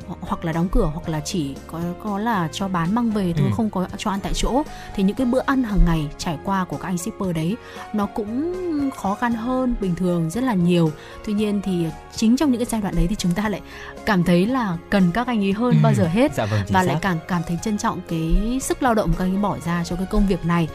[0.09, 3.33] ho- hoặc là đóng cửa hoặc là chỉ có có là cho bán mang về
[3.37, 3.53] thôi Ừ.
[3.55, 4.63] không có cho ăn tại chỗ.
[4.95, 7.55] Thì những cái bữa ăn hàng ngày trải qua của các anh shipper đấy
[7.93, 8.53] nó cũng
[8.97, 10.91] khó khăn hơn bình thường rất là nhiều.
[11.25, 11.85] Tuy nhiên thì
[12.15, 13.61] chính trong những cái giai đoạn đấy thì chúng ta lại
[14.05, 16.33] cảm thấy là cần các anh ấy hơn Ừ, bao giờ hết.
[16.35, 16.87] Dạ vâng và xác.
[16.87, 19.83] lại càng cảm thấy trân trọng cái sức lao động các anh ấy bỏ ra
[19.83, 20.69] cho cái công việc này.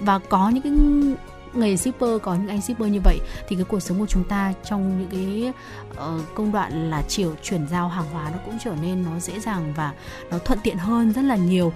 [0.00, 0.72] Và có những cái
[1.54, 4.52] nghề shipper có những anh shipper như vậy thì cái cuộc sống của chúng ta
[4.64, 5.52] trong những cái
[5.90, 9.40] uh, công đoạn là chiều chuyển giao hàng hóa nó cũng trở nên nó dễ
[9.40, 9.92] dàng và
[10.30, 11.72] nó thuận tiện hơn rất là nhiều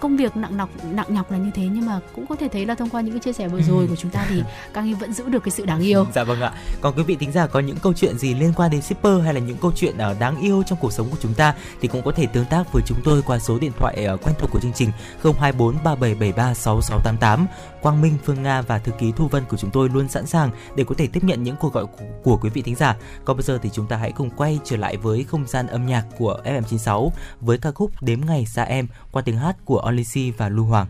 [0.00, 2.66] công việc nặng nhọc nặng nhọc là như thế nhưng mà cũng có thể thấy
[2.66, 4.94] là thông qua những cái chia sẻ vừa rồi của chúng ta thì Cang Hy
[4.94, 6.06] vẫn giữ được cái sự đáng yêu.
[6.14, 6.52] Dạ vâng ạ.
[6.80, 9.34] Còn quý vị tính giả có những câu chuyện gì liên quan đến shipper hay
[9.34, 12.02] là những câu chuyện uh, đáng yêu trong cuộc sống của chúng ta thì cũng
[12.02, 14.60] có thể tương tác với chúng tôi qua số điện thoại uh, quen thuộc của
[14.60, 14.90] chương trình
[15.22, 17.46] 024 3773 6688.
[17.82, 20.50] Quang Minh, Phương Nga và thư ký Thu Vân của chúng tôi luôn sẵn sàng
[20.76, 21.84] để có thể tiếp nhận những cuộc gọi
[22.22, 22.96] của, quý vị thính giả.
[23.24, 25.86] Còn bây giờ thì chúng ta hãy cùng quay trở lại với không gian âm
[25.86, 27.10] nhạc của FM96
[27.40, 30.86] với ca khúc Đếm ngày xa em qua tiếng hát của Olisi và Lưu Hoàng.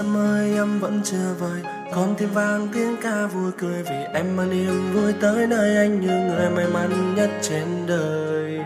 [0.00, 1.60] Sớm ơi em vẫn chưa vời?
[1.94, 6.00] Còn thêm vang tiếng ca vui cười vì em mang niềm vui tới nơi anh
[6.00, 8.60] như người may mắn nhất trên đời.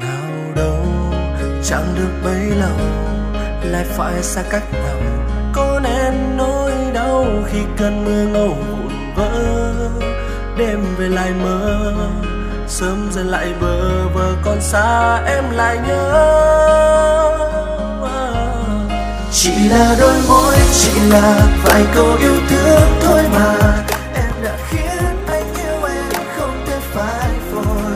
[0.00, 0.86] Nào đâu,
[1.64, 2.78] chẳng được bấy lâu,
[3.62, 4.98] lại phải xa cách nhau
[5.54, 9.74] có nên nỗi đau khi cơn mưa ngâu vụn vỡ?
[10.58, 11.92] Đêm về lại mơ,
[12.66, 17.25] sớm dần lại bờ vờ còn xa em lại nhớ
[19.38, 23.54] chỉ là đôi môi, chỉ là vài câu yêu thương thôi mà.
[24.14, 27.92] Em đã khiến anh yêu em không thể phai phôi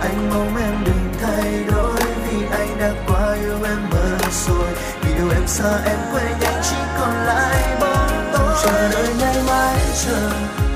[0.00, 2.00] anh mong em đừng thay đổi
[2.30, 4.68] vì anh đã quá yêu em mất rồi.
[5.02, 8.54] Vì yêu em xa em quên nhanh chỉ còn lại bóng tối.
[8.64, 10.30] Chờ đợi ngày mai chờ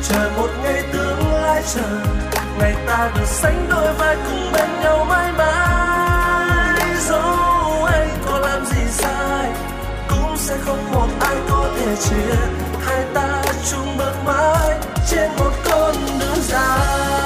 [0.08, 1.88] chờ một ngày tương lai chờ.
[2.58, 5.61] Ngày ta được sánh đôi vai cùng bên nhau mãi mãi.
[10.52, 12.36] Sẽ không một ai có thể chia
[12.80, 14.78] hai ta chung bước mãi
[15.10, 17.21] trên một con đường dài.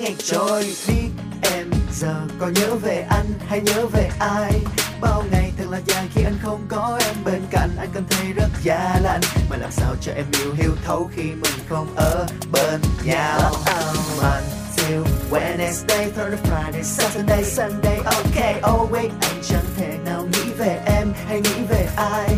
[0.00, 0.94] Ngày trôi đi
[1.42, 4.52] em giờ có nhớ về anh hay nhớ về ai?
[5.00, 7.70] Bao ngày thật là dài khi anh không có em bên cạnh.
[7.78, 9.20] Anh cảm thấy rất già lạnh
[9.50, 13.50] mà làm sao cho em yêu hiểu thấu khi mình không ở bên nhau?
[13.50, 20.52] Oh, until Wednesday, Thursday, Friday, Saturday, Sunday, okay, oh wait anh chẳng thể nào nghĩ
[20.58, 22.29] về em hay nghĩ về ai.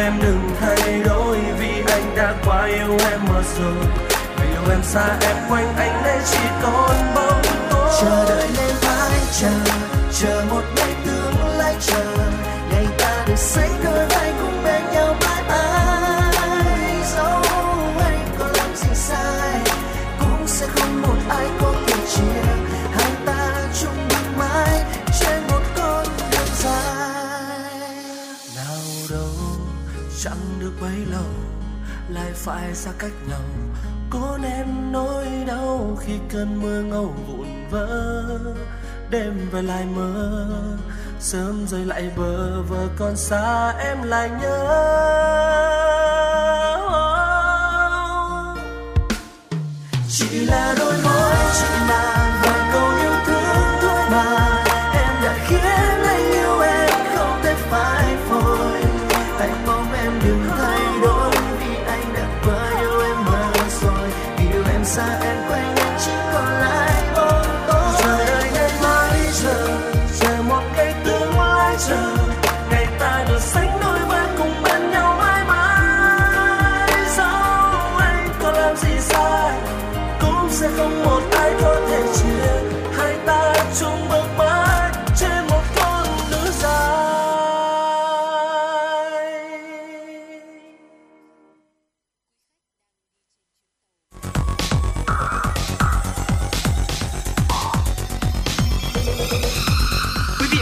[0.00, 3.84] Em, đừng thay đổi vì anh đã quá yêu em mà rồi.
[4.36, 7.90] Vì yêu em xa, em quanh anh đây chỉ còn bóng tối.
[8.00, 9.50] Chờ đợi nên phải chờ
[10.12, 12.04] chờ một ngày tương lai chờ.
[12.70, 14.09] Ngày ta được sánh đôi
[32.20, 33.40] lại phải xa cách nhau.
[34.10, 38.24] Có nên nỗi đau khi cơn mưa ngâu vụn vỡ,
[39.10, 40.46] đêm về lại mơ,
[41.20, 44.66] sớm rơi lại bờ vờ còn xa em lại nhớ.
[50.08, 52.09] Chỉ là đôi môi, chỉ là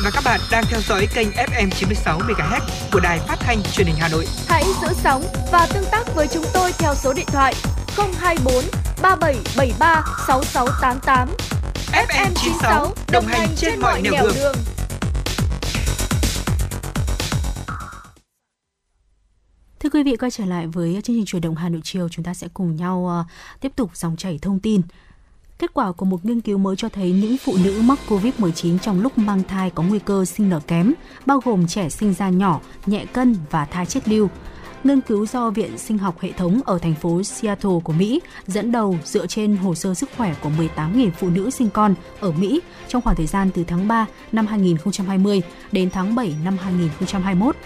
[0.09, 2.61] và các bạn đang theo dõi kênh FM 96 MHz
[2.93, 4.27] của đài phát thanh truyền hình Hà Nội.
[4.49, 7.55] Hãy giữ sóng và tương tác với chúng tôi theo số điện thoại
[7.97, 8.65] 024
[9.03, 11.29] 3773 6688.
[11.93, 14.35] FM 96 đồng hành trên mọi nẻo đường.
[14.35, 14.55] đường.
[19.81, 22.25] Thưa quý vị, quay trở lại với chương trình chuyển động Hà Nội chiều, chúng
[22.25, 23.25] ta sẽ cùng nhau ờ,
[23.61, 24.83] tiếp tục dòng chảy thông tin.
[25.59, 29.01] Kết quả của một nghiên cứu mới cho thấy những phụ nữ mắc COVID-19 trong
[29.01, 30.93] lúc mang thai có nguy cơ sinh nở kém,
[31.27, 34.29] bao gồm trẻ sinh ra nhỏ, nhẹ cân và thai chết lưu.
[34.85, 38.73] Nghiên cứu do Viện Sinh học Hệ thống ở thành phố Seattle của Mỹ dẫn
[38.73, 42.61] đầu dựa trên hồ sơ sức khỏe của 18.000 phụ nữ sinh con ở Mỹ
[42.89, 45.43] trong khoảng thời gian từ tháng 3 năm 2020
[45.73, 47.57] đến tháng 7 năm 2021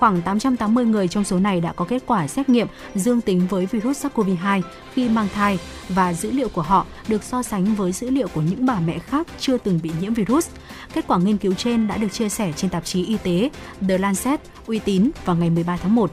[0.00, 3.66] khoảng 880 người trong số này đã có kết quả xét nghiệm dương tính với
[3.66, 4.62] virus SARS-CoV-2
[4.94, 8.42] khi mang thai và dữ liệu của họ được so sánh với dữ liệu của
[8.42, 10.48] những bà mẹ khác chưa từng bị nhiễm virus.
[10.92, 13.50] Kết quả nghiên cứu trên đã được chia sẻ trên tạp chí y tế
[13.88, 16.12] The Lancet uy tín vào ngày 13 tháng 1.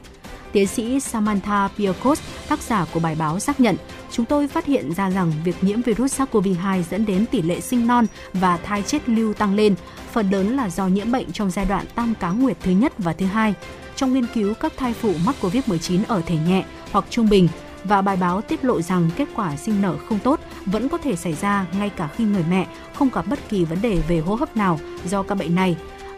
[0.51, 3.75] Tiến sĩ Samantha Piakos, tác giả của bài báo xác nhận,
[4.11, 7.87] chúng tôi phát hiện ra rằng việc nhiễm virus SARS-CoV-2 dẫn đến tỷ lệ sinh
[7.87, 9.75] non và thai chết lưu tăng lên,
[10.11, 13.13] phần lớn là do nhiễm bệnh trong giai đoạn tam cá nguyệt thứ nhất và
[13.13, 13.53] thứ hai.
[13.95, 17.47] Trong nghiên cứu các thai phụ mắc COVID-19 ở thể nhẹ hoặc trung bình
[17.83, 21.15] và bài báo tiết lộ rằng kết quả sinh nở không tốt vẫn có thể
[21.15, 24.35] xảy ra ngay cả khi người mẹ không gặp bất kỳ vấn đề về hô
[24.35, 25.77] hấp nào do các bệnh này.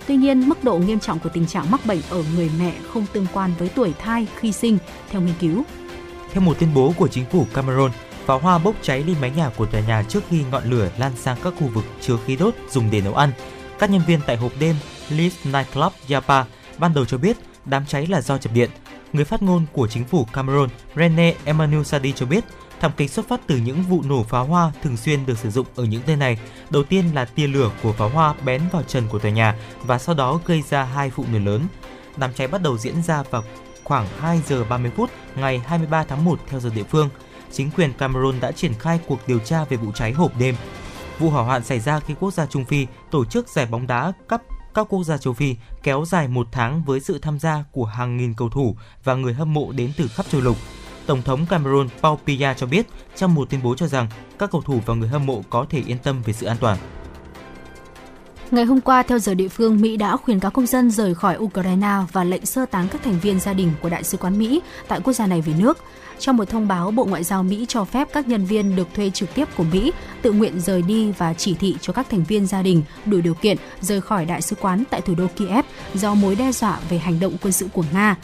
[0.10, 3.06] Tuy nhiên, mức độ nghiêm trọng của tình trạng mắc bệnh ở người mẹ không
[3.14, 4.78] tương quan với tuổi thai khi sinh,
[5.10, 5.64] theo nghiên cứu.
[6.32, 7.92] Theo một tuyên bố của chính phủ Cameroon,
[8.26, 11.12] pháo hoa bốc cháy lên mái nhà của tòa nhà trước khi ngọn lửa lan
[11.16, 13.32] sang các khu vực chứa khí đốt dùng để nấu ăn.
[13.80, 14.76] Các nhân viên tại hộp đêm
[15.10, 16.44] Liz Nightclub Yapa
[16.78, 18.70] ban đầu cho biết đám cháy là do chập điện.
[19.14, 22.44] Người phát ngôn của chính phủ Cameroon Rene Emmanuel Sadi cho biết
[22.80, 25.68] thảm kịch xuất phát từ những vụ nổ pháo hoa thường xuyên được sử dụng
[25.76, 26.38] ở những nơi này.
[26.70, 29.98] Đầu tiên là tia lửa của pháo hoa bén vào trần của tòa nhà và
[29.98, 31.68] sau đó gây ra hai vụ nổ lớn.
[32.18, 33.44] Đám cháy bắt đầu diễn ra vào
[33.84, 37.10] khoảng 2 giờ 30 phút ngày 23 tháng 1 theo giờ địa phương.
[37.52, 40.56] Chính quyền Cameroon đã triển khai cuộc điều tra về vụ cháy hộp đêm.
[41.20, 44.14] Vụ hỏa hoạn xảy ra khi quốc gia Trung Phi tổ chức giải bóng đá
[44.28, 44.42] cấp
[44.74, 48.18] các quốc gia châu Phi kéo dài một tháng với sự tham gia của hàng
[48.18, 50.58] nghìn cầu thủ và người hâm mộ đến từ khắp châu lục.
[51.10, 54.08] Tổng thống Cameroon Paul Biya cho biết trong một tuyên bố cho rằng
[54.40, 56.78] các cầu thủ và người hâm mộ có thể yên tâm về sự an toàn.
[58.52, 61.38] Ngày hôm qua, theo giờ địa phương, Mỹ đã khuyến cáo công dân rời khỏi
[61.38, 64.62] Ukraine và lệnh sơ tán các thành viên gia đình của Đại sứ quán Mỹ
[64.88, 65.78] tại quốc gia này về nước.
[66.20, 69.10] Trong một thông báo, Bộ Ngoại giao Mỹ cho phép các nhân viên được thuê
[69.10, 69.92] trực tiếp của Mỹ
[70.22, 73.34] tự nguyện rời đi và chỉ thị cho các thành viên gia đình đủ điều
[73.34, 76.98] kiện rời khỏi đại sứ quán tại thủ đô Kiev do mối đe dọa về
[76.98, 78.16] hành động quân sự của Nga.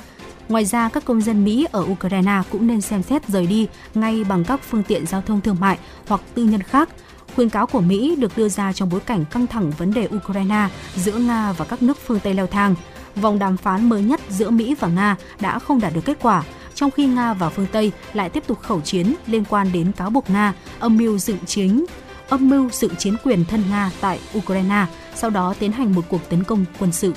[0.49, 4.23] Ngoài ra, các công dân Mỹ ở Ukraine cũng nên xem xét rời đi ngay
[4.23, 5.77] bằng các phương tiện giao thông thương mại
[6.07, 6.89] hoặc tư nhân khác.
[7.35, 10.69] Khuyến cáo của Mỹ được đưa ra trong bối cảnh căng thẳng vấn đề Ukraine
[10.95, 12.75] giữa Nga và các nước phương Tây leo thang.
[13.15, 16.43] Vòng đàm phán mới nhất giữa Mỹ và Nga đã không đạt được kết quả,
[16.75, 20.09] trong khi Nga và phương Tây lại tiếp tục khẩu chiến liên quan đến cáo
[20.09, 21.85] buộc Nga âm mưu dựng chính
[22.29, 24.85] âm mưu dựng chiến quyền thân Nga tại Ukraine,
[25.15, 27.13] sau đó tiến hành một cuộc tấn công quân sự.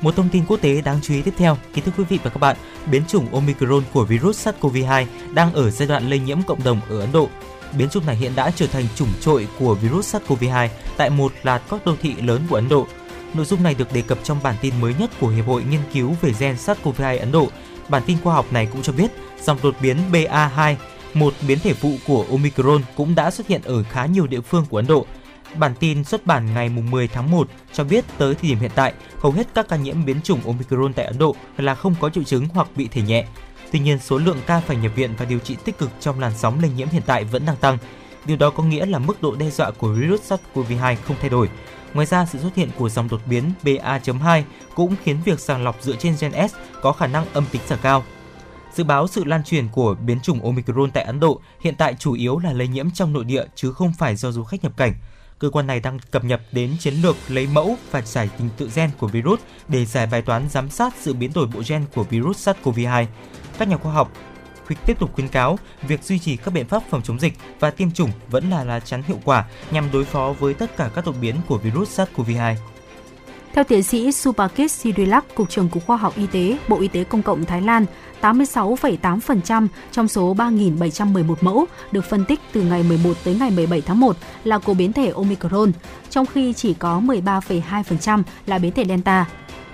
[0.00, 2.30] Một thông tin quốc tế đáng chú ý tiếp theo, kính thưa quý vị và
[2.30, 2.56] các bạn,
[2.90, 7.00] biến chủng Omicron của virus SARS-CoV-2 đang ở giai đoạn lây nhiễm cộng đồng ở
[7.00, 7.28] Ấn Độ.
[7.78, 11.62] Biến chủng này hiện đã trở thành chủng trội của virus SARS-CoV-2 tại một loạt
[11.70, 12.86] các đô thị lớn của Ấn Độ.
[13.34, 15.80] Nội dung này được đề cập trong bản tin mới nhất của Hiệp hội Nghiên
[15.92, 17.48] cứu về gen SARS-CoV-2 Ấn Độ.
[17.88, 19.10] Bản tin khoa học này cũng cho biết
[19.42, 20.74] dòng đột biến BA2,
[21.14, 24.64] một biến thể phụ của Omicron cũng đã xuất hiện ở khá nhiều địa phương
[24.70, 25.06] của Ấn Độ.
[25.58, 28.92] Bản tin xuất bản ngày 10 tháng 1 cho biết tới thời điểm hiện tại,
[29.18, 32.24] hầu hết các ca nhiễm biến chủng Omicron tại Ấn Độ là không có triệu
[32.24, 33.26] chứng hoặc bị thể nhẹ.
[33.72, 36.32] Tuy nhiên, số lượng ca phải nhập viện và điều trị tích cực trong làn
[36.36, 37.78] sóng lây nhiễm hiện tại vẫn đang tăng.
[38.24, 41.48] Điều đó có nghĩa là mức độ đe dọa của virus SARS-CoV-2 không thay đổi.
[41.94, 44.42] Ngoài ra, sự xuất hiện của dòng đột biến BA.2
[44.74, 47.76] cũng khiến việc sàng lọc dựa trên gen S có khả năng âm tính giả
[47.76, 48.04] cao.
[48.74, 52.12] Dự báo sự lan truyền của biến chủng Omicron tại Ấn Độ hiện tại chủ
[52.12, 54.94] yếu là lây nhiễm trong nội địa chứ không phải do du khách nhập cảnh.
[55.40, 58.70] Cơ quan này đang cập nhật đến chiến lược lấy mẫu và giải trình tự
[58.74, 62.04] gen của virus để giải bài toán giám sát sự biến đổi bộ gen của
[62.04, 63.06] virus SARS-CoV-2.
[63.58, 64.12] Các nhà khoa học
[64.86, 67.90] tiếp tục khuyến cáo việc duy trì các biện pháp phòng chống dịch và tiêm
[67.90, 71.14] chủng vẫn là lá chắn hiệu quả nhằm đối phó với tất cả các đột
[71.20, 72.54] biến của virus SARS-CoV-2.
[73.54, 77.04] Theo tiến sĩ Supakit Sirilak, Cục trưởng Cục Khoa học Y tế, Bộ Y tế
[77.04, 77.86] Công cộng Thái Lan,
[78.20, 84.00] 86,8% trong số 3.711 mẫu được phân tích từ ngày 11 tới ngày 17 tháng
[84.00, 85.72] 1 là của biến thể Omicron,
[86.10, 89.26] trong khi chỉ có 13,2% là biến thể Delta.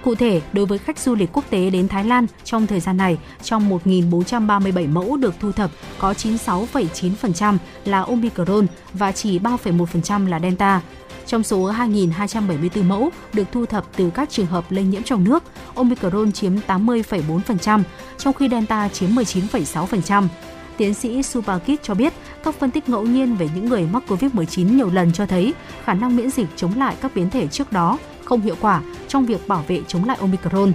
[0.05, 2.97] Cụ thể, đối với khách du lịch quốc tế đến Thái Lan trong thời gian
[2.97, 10.41] này, trong 1.437 mẫu được thu thập có 96,9% là Omicron và chỉ 3,1% là
[10.41, 10.81] Delta.
[11.27, 15.43] Trong số 2.274 mẫu được thu thập từ các trường hợp lây nhiễm trong nước,
[15.75, 17.83] Omicron chiếm 80,4%,
[18.19, 20.29] trong khi Delta chiếm 19,6%.
[20.77, 22.13] Tiến sĩ Subakit cho biết,
[22.45, 25.55] các phân tích ngẫu nhiên về những người mắc COVID-19 nhiều lần cho thấy
[25.85, 29.27] khả năng miễn dịch chống lại các biến thể trước đó không hiệu quả trong
[29.27, 30.73] việc bảo vệ chống lại Omicron.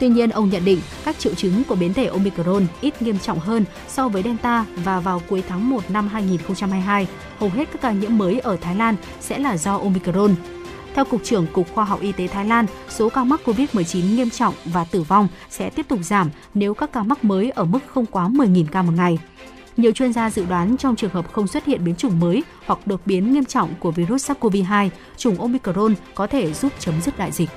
[0.00, 3.38] Tuy nhiên, ông nhận định các triệu chứng của biến thể Omicron ít nghiêm trọng
[3.38, 7.06] hơn so với Delta và vào cuối tháng 1 năm 2022,
[7.38, 10.34] hầu hết các ca nhiễm mới ở Thái Lan sẽ là do Omicron.
[10.94, 14.30] Theo Cục trưởng Cục Khoa học Y tế Thái Lan, số ca mắc COVID-19 nghiêm
[14.30, 17.80] trọng và tử vong sẽ tiếp tục giảm nếu các ca mắc mới ở mức
[17.86, 19.18] không quá 10.000 ca một ngày.
[19.76, 22.86] Nhiều chuyên gia dự đoán trong trường hợp không xuất hiện biến chủng mới hoặc
[22.86, 27.32] đột biến nghiêm trọng của virus SARS-CoV-2, chủng Omicron có thể giúp chấm dứt đại
[27.32, 27.50] dịch.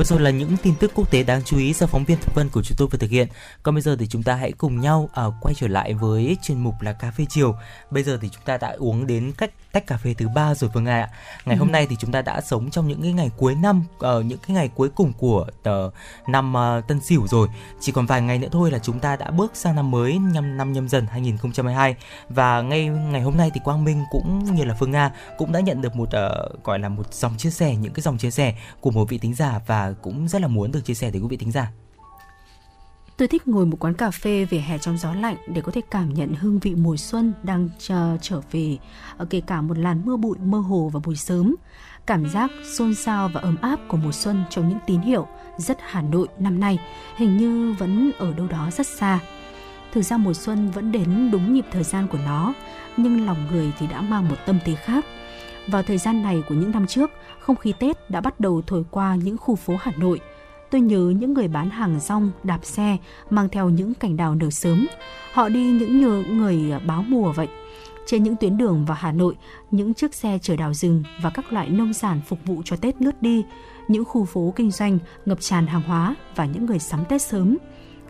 [0.00, 2.34] Vừa rồi là những tin tức quốc tế đáng chú ý do phóng viên thực
[2.34, 3.28] Vân của chúng tôi vừa thực hiện.
[3.62, 6.58] Còn bây giờ thì chúng ta hãy cùng nhau uh, quay trở lại với chuyên
[6.58, 7.54] mục là cà phê chiều.
[7.90, 10.70] Bây giờ thì chúng ta đã uống đến cách tách cà phê thứ ba rồi
[10.74, 11.10] Phương Nga ạ.
[11.44, 11.58] Ngày ừ.
[11.58, 14.38] hôm nay thì chúng ta đã sống trong những cái ngày cuối năm, uh, những
[14.38, 15.92] cái ngày cuối cùng của uh,
[16.28, 17.48] năm uh, Tân Sửu rồi.
[17.80, 20.56] Chỉ còn vài ngày nữa thôi là chúng ta đã bước sang năm mới nhâm
[20.56, 21.96] năm nhâm dần 2022
[22.28, 25.60] và ngay ngày hôm nay thì Quang Minh cũng như là Phương Nga cũng đã
[25.60, 28.54] nhận được một uh, gọi là một dòng chia sẻ những cái dòng chia sẻ
[28.80, 31.28] của một vị tính giả và cũng rất là muốn được chia sẻ tới quý
[31.30, 31.72] vị thính giả.
[33.20, 35.80] Tôi thích ngồi một quán cà phê về hè trong gió lạnh để có thể
[35.90, 38.78] cảm nhận hương vị mùa xuân đang chờ trở về,
[39.16, 41.54] ở kể cả một làn mưa bụi mơ hồ vào buổi sớm.
[42.06, 45.78] Cảm giác xôn xao và ấm áp của mùa xuân trong những tín hiệu rất
[45.80, 46.78] Hà Nội năm nay
[47.16, 49.18] hình như vẫn ở đâu đó rất xa.
[49.92, 52.54] Thực ra mùa xuân vẫn đến đúng nhịp thời gian của nó,
[52.96, 55.04] nhưng lòng người thì đã mang một tâm thế khác.
[55.66, 57.10] Vào thời gian này của những năm trước,
[57.40, 60.20] không khí Tết đã bắt đầu thổi qua những khu phố Hà Nội.
[60.70, 62.96] Tôi nhớ những người bán hàng rong, đạp xe,
[63.30, 64.86] mang theo những cành đào nở sớm.
[65.32, 67.48] Họ đi những như người báo mùa vậy.
[68.06, 69.34] Trên những tuyến đường vào Hà Nội,
[69.70, 73.02] những chiếc xe chở đào rừng và các loại nông sản phục vụ cho Tết
[73.02, 73.44] lướt đi,
[73.88, 77.56] những khu phố kinh doanh ngập tràn hàng hóa và những người sắm Tết sớm.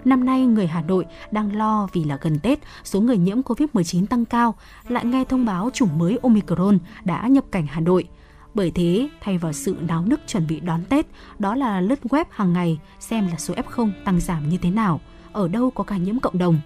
[0.05, 4.07] Năm nay, người Hà Nội đang lo vì là gần Tết, số người nhiễm COVID-19
[4.07, 4.55] tăng cao,
[4.89, 8.09] lại nghe thông báo chủng mới Omicron đã nhập cảnh Hà Nội–
[8.55, 11.07] bởi thế, thay vào sự náo nức chuẩn bị đón Tết,
[11.39, 15.01] đó là lướt web hàng ngày xem là số F0 tăng giảm như thế nào,
[15.33, 16.61] ở đâu có ca nhiễm cộng đồng.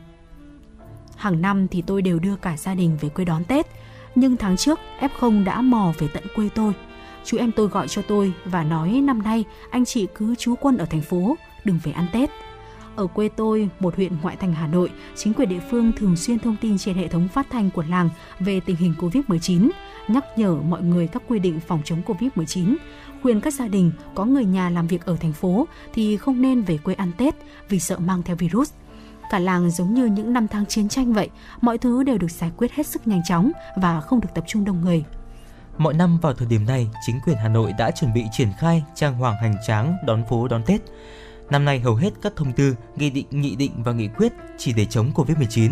[1.17, 3.67] Hàng năm thì tôi đều đưa cả gia đình về quê đón Tết,
[4.15, 6.73] nhưng tháng trước F0 đã mò về tận quê tôi.
[7.25, 10.77] Chú em tôi gọi cho tôi và nói năm nay anh chị cứ trú quân
[10.77, 12.31] ở thành phố, đừng về ăn Tết.
[12.97, 16.39] Ở quê tôi, một huyện ngoại thành Hà Nội, chính quyền địa phương thường xuyên
[16.39, 18.09] thông tin trên hệ thống phát thanh của làng
[18.41, 19.71] về tình hình Covid-19,
[20.09, 22.77] nhắc nhở mọi người các quy định phòng chống Covid-19,
[23.23, 26.63] khuyên các gia đình có người nhà làm việc ở thành phố thì không nên
[26.63, 27.35] về quê ăn Tết
[27.69, 28.73] vì sợ mang theo virus.
[29.31, 31.31] Cả làng giống như những năm tháng chiến tranh vậy,
[31.61, 34.65] mọi thứ đều được giải quyết hết sức nhanh chóng và không được tập trung
[34.65, 35.05] đông người.
[35.79, 38.85] Mọi năm vào thời điểm này, chính quyền Hà Nội đã chuẩn bị triển khai
[38.95, 40.81] trang hoàng hành tráng đón phố đón Tết.
[41.51, 44.73] Năm nay hầu hết các thông tư, nghị định, nghị định và nghị quyết chỉ
[44.73, 45.71] để chống Covid-19.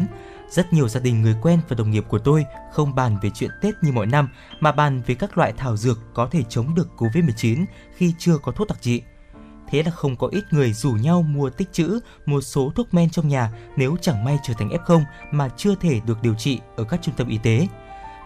[0.51, 3.51] Rất nhiều gia đình người quen và đồng nghiệp của tôi không bàn về chuyện
[3.61, 4.29] Tết như mọi năm
[4.61, 7.65] mà bàn về các loại thảo dược có thể chống được Covid-19
[7.97, 9.03] khi chưa có thuốc đặc trị.
[9.69, 13.11] Thế là không có ít người rủ nhau mua tích trữ một số thuốc men
[13.11, 16.85] trong nhà nếu chẳng may trở thành F0 mà chưa thể được điều trị ở
[16.85, 17.67] các trung tâm y tế.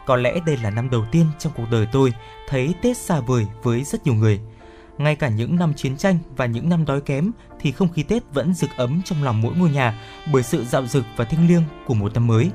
[0.06, 2.12] Có lẽ đây là năm đầu tiên trong cuộc đời tôi
[2.48, 4.40] thấy Tết xa vời với rất nhiều người–
[4.98, 8.22] ngay cả những năm chiến tranh và những năm đói kém thì không khí Tết
[8.32, 10.00] vẫn rực ấm trong lòng mỗi ngôi nhà
[10.32, 12.50] bởi sự dạo dực và thiêng liêng của một năm mới.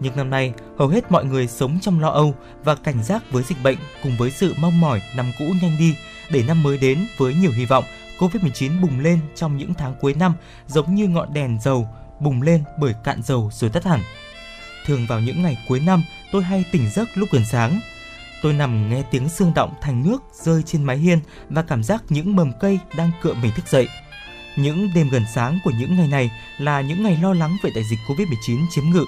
[0.00, 3.42] Nhưng năm nay, hầu hết mọi người sống trong lo âu và cảnh giác với
[3.42, 5.96] dịch bệnh cùng với sự mong mỏi năm cũ nhanh đi
[6.30, 7.84] để năm mới đến với nhiều hy vọng.
[8.18, 10.34] Covid-19 bùng lên trong những tháng cuối năm
[10.66, 11.88] giống như ngọn đèn dầu
[12.20, 14.00] bùng lên bởi cạn dầu rồi tắt hẳn.
[14.86, 16.02] Thường vào những ngày cuối năm,
[16.32, 17.80] tôi hay tỉnh giấc lúc gần sáng
[18.42, 21.18] Tôi nằm nghe tiếng xương động thành nước rơi trên mái hiên
[21.48, 23.88] và cảm giác những mầm cây đang cựa mình thức dậy.
[24.56, 27.84] Những đêm gần sáng của những ngày này là những ngày lo lắng về đại
[27.90, 29.04] dịch Covid-19 chiếm ngự.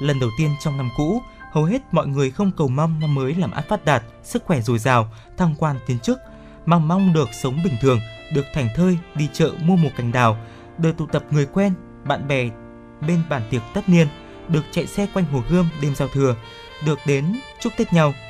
[0.00, 1.22] Lần đầu tiên trong năm cũ,
[1.52, 4.60] hầu hết mọi người không cầu mong năm mới làm ăn phát đạt, sức khỏe
[4.60, 6.18] dồi dào, thăng quan tiến chức,
[6.66, 8.00] mà mong được sống bình thường,
[8.34, 10.36] được thành thơi đi chợ mua một cành đào,
[10.78, 11.74] được tụ tập người quen,
[12.04, 12.48] bạn bè
[13.06, 14.08] bên bàn tiệc tất niên,
[14.48, 16.36] được chạy xe quanh hồ gươm đêm giao thừa,
[16.86, 18.14] được đến chúc Tết nhau–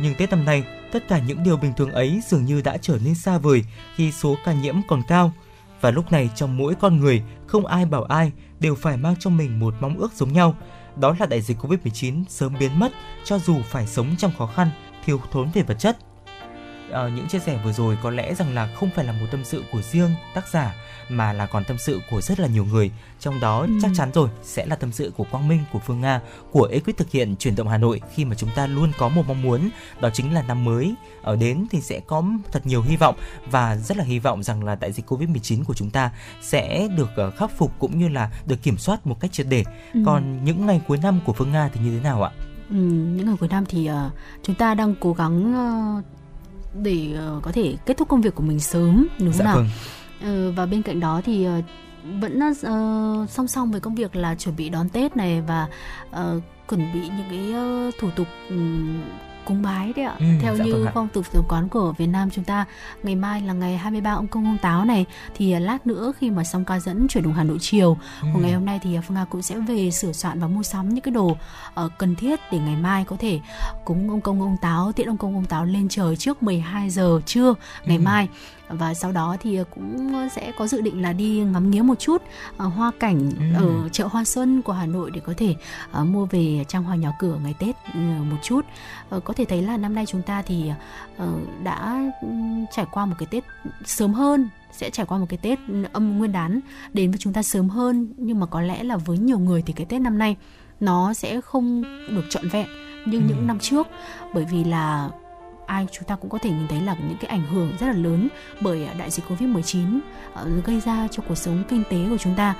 [0.00, 0.62] nhưng Tết năm nay,
[0.92, 3.64] tất cả những điều bình thường ấy dường như đã trở nên xa vời
[3.94, 5.32] khi số ca nhiễm còn cao.
[5.80, 9.36] Và lúc này trong mỗi con người, không ai bảo ai đều phải mang trong
[9.36, 10.56] mình một mong ước giống nhau.
[10.96, 12.92] Đó là đại dịch Covid-19 sớm biến mất
[13.24, 14.70] cho dù phải sống trong khó khăn,
[15.04, 15.98] thiếu thốn về vật chất.
[16.92, 19.44] À, những chia sẻ vừa rồi có lẽ rằng là không phải là một tâm
[19.44, 20.74] sự của riêng tác giả
[21.12, 22.90] mà là còn tâm sự của rất là nhiều người
[23.20, 23.68] trong đó Ừ.
[23.82, 26.20] chắc chắn rồi sẽ là tâm sự của Quang Minh của Phương Nga
[26.52, 29.22] của ekip thực hiện chuyển động Hà Nội khi mà chúng ta luôn có một
[29.28, 32.96] mong muốn đó chính là năm mới ở đến thì sẽ có thật nhiều hy
[32.96, 33.16] vọng
[33.50, 36.10] và rất là hy vọng rằng là đại dịch Covid-19 của chúng ta
[36.42, 39.64] sẽ được ờ, khắc phục cũng như là được kiểm soát một cách triệt để.
[39.94, 40.00] Ừ.
[40.06, 42.30] Còn những ngày cuối năm của Phương Nga thì như thế nào ạ?
[42.70, 44.10] Ừ, những ngày cuối năm thì ờ,
[44.42, 46.02] chúng ta đang cố gắng ờ,
[46.82, 49.56] để ờ, có thể kết thúc công việc của mình sớm đúng không dạ nào?
[49.56, 49.68] vâng.
[50.22, 51.60] Ờ, và bên cạnh đó thì ờ,
[52.20, 55.68] vẫn ờ, song song với công việc là chuẩn bị đón Tết này và
[56.10, 59.02] ờ, chuẩn bị những cái ờ, thủ tục ừm,
[59.46, 60.14] cúng bái đấy ạ.
[60.18, 62.64] Ừ, Theo dạ như vâng phong tục tập quán của Việt Nam chúng ta,
[63.02, 66.44] ngày mai là ngày 23 ông công ông táo này thì lát nữa khi mà
[66.44, 68.28] xong ca dẫn chuyển động Hà Nội chiều Ừ.
[68.32, 70.88] của ngày hôm nay thì Phương Nga cũng sẽ về sửa soạn và mua sắm
[70.88, 71.36] những cái đồ
[71.74, 73.40] ờ, cần thiết để ngày mai có thể
[73.84, 77.20] cúng ông công ông táo tiễn ông công ông táo lên trời trước 12 giờ
[77.26, 77.54] trưa
[77.84, 78.02] ngày Ừ.
[78.02, 78.28] mai
[78.72, 82.22] và sau đó thì cũng sẽ có dự định là đi ngắm nghía một chút
[82.56, 83.44] ờ, hoa cảnh Ừ.
[83.82, 85.54] ở chợ Hoa Xuân của Hà Nội để có thể
[85.92, 88.00] ờ, mua về trang hoa nhà cửa ngày Tết ừ,
[88.30, 88.60] một chút.
[89.10, 90.70] Ờ, có thể thấy là năm nay chúng ta thì
[91.16, 91.28] ờ,
[91.64, 93.44] đã ừm, trải qua một cái Tết
[93.84, 95.58] sớm hơn sẽ trải qua một cái Tết
[95.92, 96.60] âm nguyên đán
[96.92, 99.72] đến với chúng ta sớm hơn nhưng mà có lẽ là với nhiều người thì
[99.72, 100.36] cái Tết năm nay
[100.80, 102.66] nó sẽ không được trọn vẹn
[103.06, 103.24] như Ừ.
[103.28, 103.86] những năm trước
[104.34, 105.08] bởi vì là
[105.72, 107.92] ai chúng ta cũng có thể nhìn thấy là những cái ảnh hưởng rất là
[107.92, 108.28] lớn
[108.60, 110.00] bởi đại dịch Covid-19
[110.34, 112.54] ờ, gây ra cho cuộc sống kinh tế của chúng ta.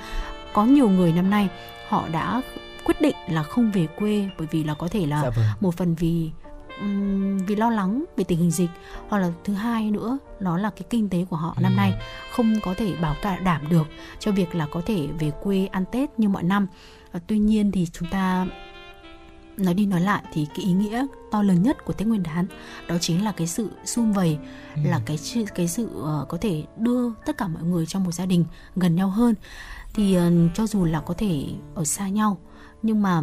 [0.53, 1.49] Có nhiều người năm nay
[1.89, 2.41] họ đã
[2.83, 5.45] quyết định là không về quê bởi vì là có thể là Dạ vâng.
[5.59, 6.31] một phần vì
[7.47, 8.69] vì lo lắng về tình hình dịch
[9.09, 11.77] hoặc là thứ hai nữa đó là cái kinh tế của họ năm Ừ.
[11.77, 11.93] nay
[12.31, 13.87] không có thể bảo cả đảm được
[14.19, 16.67] cho việc là có thể về quê ăn Tết như mọi năm.
[17.11, 18.45] Ờ, tuy nhiên thì chúng ta
[19.57, 22.45] nói đi nói lại thì cái ý nghĩa to lớn nhất của Tết Nguyên đán
[22.87, 24.37] đó chính là cái sự sum vầy
[24.75, 24.81] Ừ.
[24.85, 25.17] là cái
[25.55, 28.45] cái sự ờ, có thể đưa tất cả mọi người trong một gia đình
[28.75, 29.35] gần nhau hơn
[29.93, 31.45] thì ờ, cho dù là có thể
[31.75, 32.37] ở xa nhau
[32.81, 33.21] nhưng mà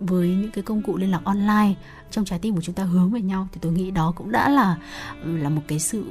[0.00, 1.74] với những cái công cụ liên lạc online
[2.10, 4.48] trong trái tim của chúng ta hướng về nhau thì tôi nghĩ đó cũng đã
[4.48, 4.76] là
[5.24, 6.04] ừ, là một cái sự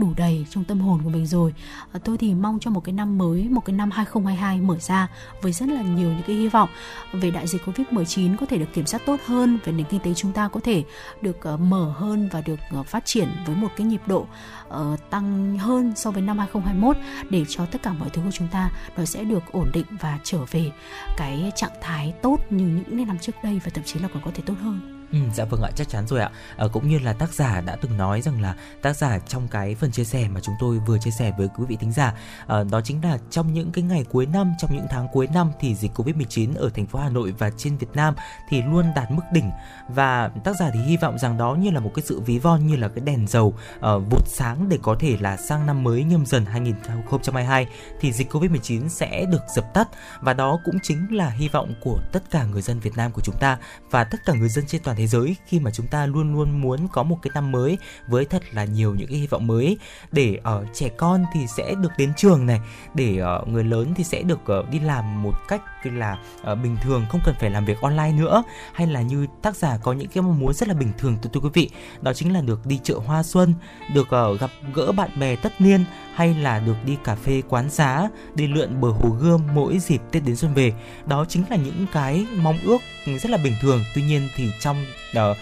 [0.00, 1.54] đủ đầy trong tâm hồn của mình rồi
[1.92, 5.08] à, tôi thì mong cho một cái năm mới, một cái năm 2022 mở ra
[5.42, 6.68] với rất là nhiều những cái hy vọng
[7.12, 10.14] về đại dịch Covid-19 có thể được kiểm soát tốt hơn, về nền kinh tế
[10.14, 10.84] chúng ta có thể
[11.22, 14.26] được ờ, mở hơn và được ờ, phát triển với một cái nhịp độ
[14.68, 16.96] ờ, tăng hơn so với năm 2021
[17.30, 20.18] để cho tất cả mọi thứ của chúng ta nó sẽ được ổn định và
[20.24, 20.70] trở về
[21.16, 24.30] cái trạng thái tốt như những năm trước đây và thậm chí là còn có
[24.34, 24.99] thể tốt hơn.
[25.12, 26.30] Ừ, dạ vâng ạ chắc chắn rồi ạ.
[26.56, 29.74] À, cũng như là tác giả đã từng nói rằng là tác giả trong cái
[29.74, 32.14] phần chia sẻ mà chúng tôi vừa chia sẻ với quý vị thính giả
[32.46, 35.52] à, đó chính là trong những cái ngày cuối năm trong những tháng cuối năm
[35.60, 38.14] thì dịch covid 19 ở thành phố Hà Nội và trên Việt Nam
[38.48, 39.50] thì luôn đạt mức đỉnh.
[39.88, 42.66] Và tác giả thì hy vọng rằng đó như là một cái sự ví von
[42.66, 46.04] như là cái đèn dầu uh, vụt sáng để có thể là sang năm mới
[46.04, 47.66] nhâm dần 2022
[48.00, 49.88] thì dịch covid 19 sẽ được dập tắt.
[50.20, 53.20] Và đó cũng chính là hy vọng của tất cả người dân Việt Nam của
[53.20, 53.58] chúng ta
[53.90, 56.60] và tất cả người dân trên toàn thế giới khi mà chúng ta luôn luôn
[56.60, 57.78] muốn có một cái năm mới
[58.08, 59.78] với thật là nhiều những cái hy vọng mới.
[60.12, 62.60] Để ở trẻ con thì sẽ được đến trường này
[62.94, 66.18] để uh, người lớn thì sẽ được uh, đi làm một cách là
[66.52, 68.42] uh, bình thường không cần phải làm việc online nữa.
[68.72, 71.40] Hay là như tác giả có những cái mong muốn rất là bình thường từ
[71.40, 71.70] quý vị
[72.00, 73.54] đó chính là được đi chợ hoa xuân
[73.94, 75.84] được uh, gặp gỡ bạn bè tất niên
[76.14, 80.00] hay là được đi cà phê quán xá, đi lượn bờ hồ gươm mỗi dịp
[80.12, 80.72] Tết đến xuân về.
[81.06, 83.84] Đó chính là những cái mong ước rất là bình thường.
[83.94, 84.84] Tuy nhiên thì trong
[85.14, 85.34] đó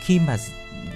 [0.00, 0.36] khi mà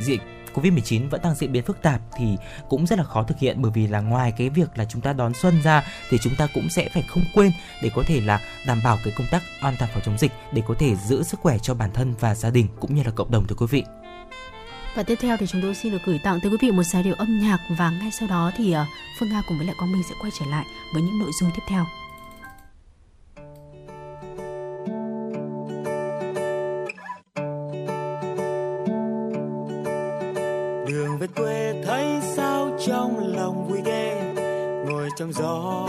[0.01, 0.21] dịch
[0.55, 2.37] Covid-19 vẫn đang diễn biến phức tạp thì
[2.69, 3.63] cũng rất là khó thực hiện.
[3.63, 6.49] Bởi vì là ngoài cái việc là chúng ta đón xuân ra thì chúng ta
[6.55, 7.53] cũng sẽ phải không quên
[7.83, 10.63] để có thể là đảm bảo cái công tác an toàn phòng chống dịch, để
[10.69, 13.31] có thể giữ sức khỏe cho bản thân và gia đình cũng như là cộng
[13.31, 13.85] đồng thưa quý vị.
[14.97, 17.03] Và tiếp theo thì chúng tôi xin được gửi tặng tới quý vị một giai
[17.03, 18.85] điệu âm nhạc và ngay sau đó thì ờ,
[19.19, 21.51] Phương Nga cùng với lại Quang Minh sẽ quay trở lại với những nội dung
[21.55, 21.85] tiếp theo.
[30.89, 34.35] đường về quê thấy sao trong lòng vui ghê.
[34.89, 35.89] Ngồi trong gió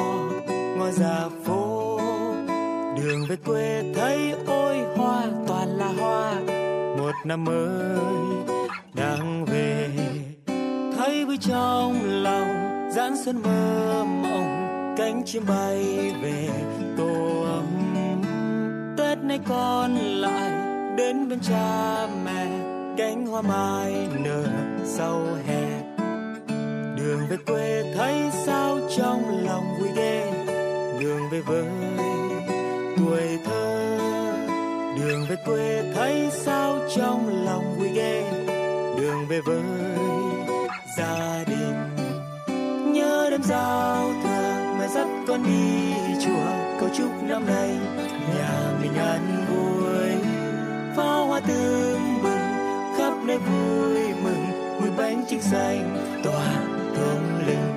[0.77, 1.99] ngồi ra phố.
[2.97, 6.33] Đường về quê thấy ôi hoa toàn là hoa.
[6.97, 8.56] Một năm mới
[8.97, 9.89] đang về,
[10.97, 15.85] thấy vui trong lòng dáng xuân mơ mộng, cánh chim bay
[16.21, 16.49] về
[16.97, 17.65] tổ ấm.
[18.97, 20.51] Tết nay con lại
[20.97, 22.47] đến bên cha mẹ,
[22.97, 24.43] cánh hoa mai nở
[24.85, 25.63] sau hè.
[26.97, 30.31] Đường về quê thấy sao trong lòng vui ghê,
[30.99, 31.65] đường về với
[32.97, 33.97] tuổi thơ.
[34.99, 38.46] Đường về quê thấy sao trong lòng vui ghê
[39.27, 39.61] về với
[40.97, 41.95] gia đình.
[42.93, 45.93] Nhớ đêm giao thừa mẹ dắt con đi
[46.25, 46.77] chùa.
[46.79, 47.69] Cầu chúc năm nay
[48.35, 50.09] nhà mình an vui.
[50.95, 52.39] Pháo hoa tưng bừng,
[52.97, 54.45] khắp nơi vui mừng.
[54.79, 56.53] Mùi bánh trưng xanh tỏa
[56.95, 57.76] thơm lừng.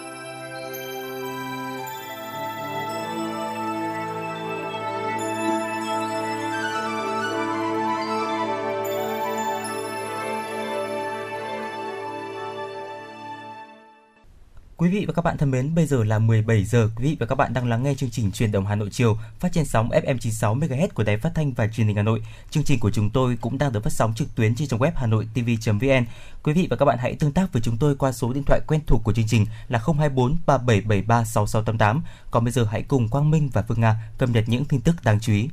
[14.81, 16.89] Quý vị và các bạn thân mến, bây giờ là 17 giờ.
[16.95, 19.17] Quý vị và các bạn đang lắng nghe chương trình Truyền động Hà Nội chiều
[19.39, 22.21] phát trên sóng FM 96 MHz của Đài Phát thanh và Truyền hình Hà Nội.
[22.49, 24.91] Chương trình của chúng tôi cũng đang được phát sóng trực tuyến trên trang web
[24.95, 26.05] hanoitv.vn.
[26.43, 28.59] Quý vị và các bạn hãy tương tác với chúng tôi qua số điện thoại
[28.67, 32.03] quen thuộc của chương trình là 024 3773 6688.
[32.31, 34.95] Còn bây giờ hãy cùng Quang Minh và Phương Nga cập nhật những tin tức
[35.03, 35.49] đáng chú ý.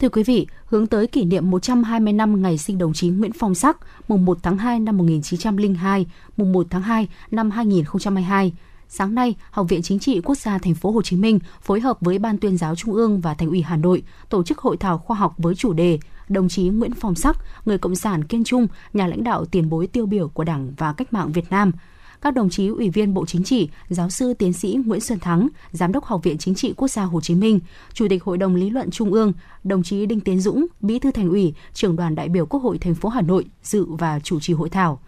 [0.00, 3.54] Thưa quý vị, hướng tới kỷ niệm 120 năm ngày sinh đồng chí Nguyễn Phong
[3.54, 3.76] Sắc,
[4.08, 8.52] mùng 1 tháng 2 năm 1902, mùng 1 tháng 2 năm 2022.
[8.88, 11.96] Sáng nay, Học viện Chính trị Quốc gia Thành phố Hồ Chí Minh phối hợp
[12.00, 14.98] với Ban Tuyên giáo Trung ương và Thành ủy Hà Nội tổ chức hội thảo
[14.98, 18.66] khoa học với chủ đề Đồng chí Nguyễn Phong Sắc, người cộng sản kiên trung,
[18.92, 21.72] nhà lãnh đạo tiền bối tiêu biểu của Đảng và Cách mạng Việt Nam–
[22.22, 25.48] các đồng chí Ủy viên Bộ Chính trị, Giáo sư Tiến sĩ Nguyễn Xuân Thắng,
[25.72, 27.60] Giám đốc Học viện Chính trị Quốc gia Hồ Chí Minh,
[27.92, 29.32] Chủ tịch Hội đồng Lý luận Trung ương,
[29.64, 32.78] đồng chí Đinh Tiến Dũng, Bí thư Thành ủy, Trưởng đoàn đại biểu Quốc hội
[32.78, 35.00] thành phố Hà Nội dự và chủ trì hội thảo.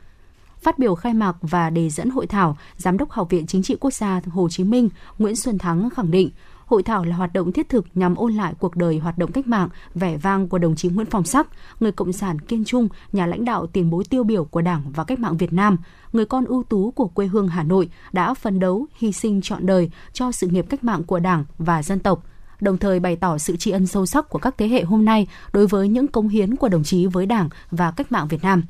[0.61, 3.77] Phát biểu khai mạc và đề dẫn hội thảo, Giám đốc Học viện Chính trị
[3.81, 4.89] Quốc gia Hồ Chí Minh
[5.19, 6.31] Nguyễn Xuân Thắng khẳng định,
[6.69, 9.47] Hội thảo là hoạt động thiết thực nhằm ôn lại cuộc đời hoạt động cách
[9.47, 11.47] mạng, vẻ vang của đồng chí Nguyễn Phong Sắc,
[11.81, 15.05] người cộng sản kiên trung, nhà lãnh đạo tiền bối tiêu biểu của Đảng và
[15.05, 15.77] cách mạng Việt Nam,
[16.12, 19.66] người con ưu tú của quê hương Hà Nội đã phấn đấu, hy sinh trọn
[19.66, 22.25] đời cho sự nghiệp cách mạng của Đảng và dân tộc
[22.61, 25.27] đồng thời bày tỏ sự tri ân sâu sắc của các thế hệ hôm nay
[25.53, 28.62] đối với những cống hiến của đồng chí với Đảng và cách mạng Việt Nam.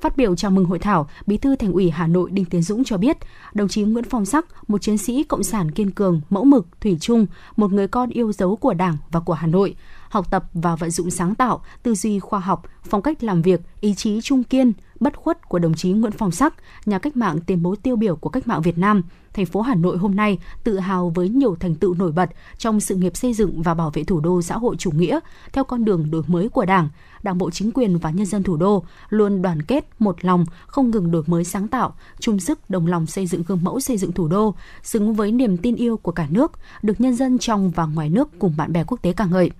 [0.00, 2.84] Phát biểu chào mừng hội thảo, Bí thư Thành ủy Hà Nội Đinh Tiến Dũng
[2.84, 3.16] cho biết,
[3.54, 6.96] đồng chí Nguyễn Phong Sắc, một chiến sĩ cộng sản kiên cường, mẫu mực, thủy
[7.00, 7.26] chung,
[7.56, 9.74] một người con yêu dấu của Đảng và của Hà Nội,
[10.10, 13.60] học tập và vận dụng sáng tạo, tư duy khoa học, phong cách làm việc,
[13.80, 16.54] ý chí trung kiên, bất khuất của đồng chí Nguyễn Phong Sắc,
[16.86, 19.02] nhà cách mạng tiền bối tiêu biểu của cách mạng Việt Nam,
[19.32, 22.80] thành phố Hà Nội hôm nay tự hào với nhiều thành tựu nổi bật trong
[22.80, 25.20] sự nghiệp xây dựng và bảo vệ thủ đô xã hội chủ nghĩa
[25.52, 26.88] theo con đường đổi mới của Đảng,
[27.22, 30.90] Đảng bộ chính quyền và nhân dân thủ đô luôn đoàn kết, một lòng, không
[30.90, 34.12] ngừng đổi mới sáng tạo, chung sức đồng lòng xây dựng gương mẫu xây dựng
[34.12, 36.52] thủ đô, xứng với niềm tin yêu của cả nước,
[36.82, 39.50] được nhân dân trong và ngoài nước cùng bạn bè quốc tế ca ngợi.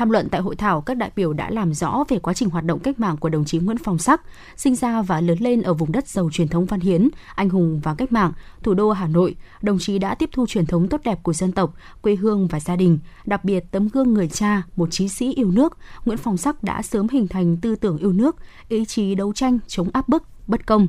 [0.00, 2.64] Tham luận tại hội thảo, các đại biểu đã làm rõ về quá trình hoạt
[2.64, 4.20] động cách mạng của đồng chí Nguyễn Phong Sắc,
[4.56, 7.80] sinh ra và lớn lên ở vùng đất giàu truyền thống văn hiến, anh hùng
[7.82, 8.32] và cách mạng,
[8.62, 9.36] thủ đô Hà Nội.
[9.62, 12.60] Đồng chí đã tiếp thu truyền thống tốt đẹp của dân tộc, quê hương và
[12.60, 16.36] gia đình, đặc biệt tấm gương người cha, một chí sĩ yêu nước, Nguyễn Phong
[16.36, 18.36] Sắc đã sớm hình thành tư tưởng yêu nước,
[18.68, 20.88] ý chí đấu tranh chống áp bức, bất công,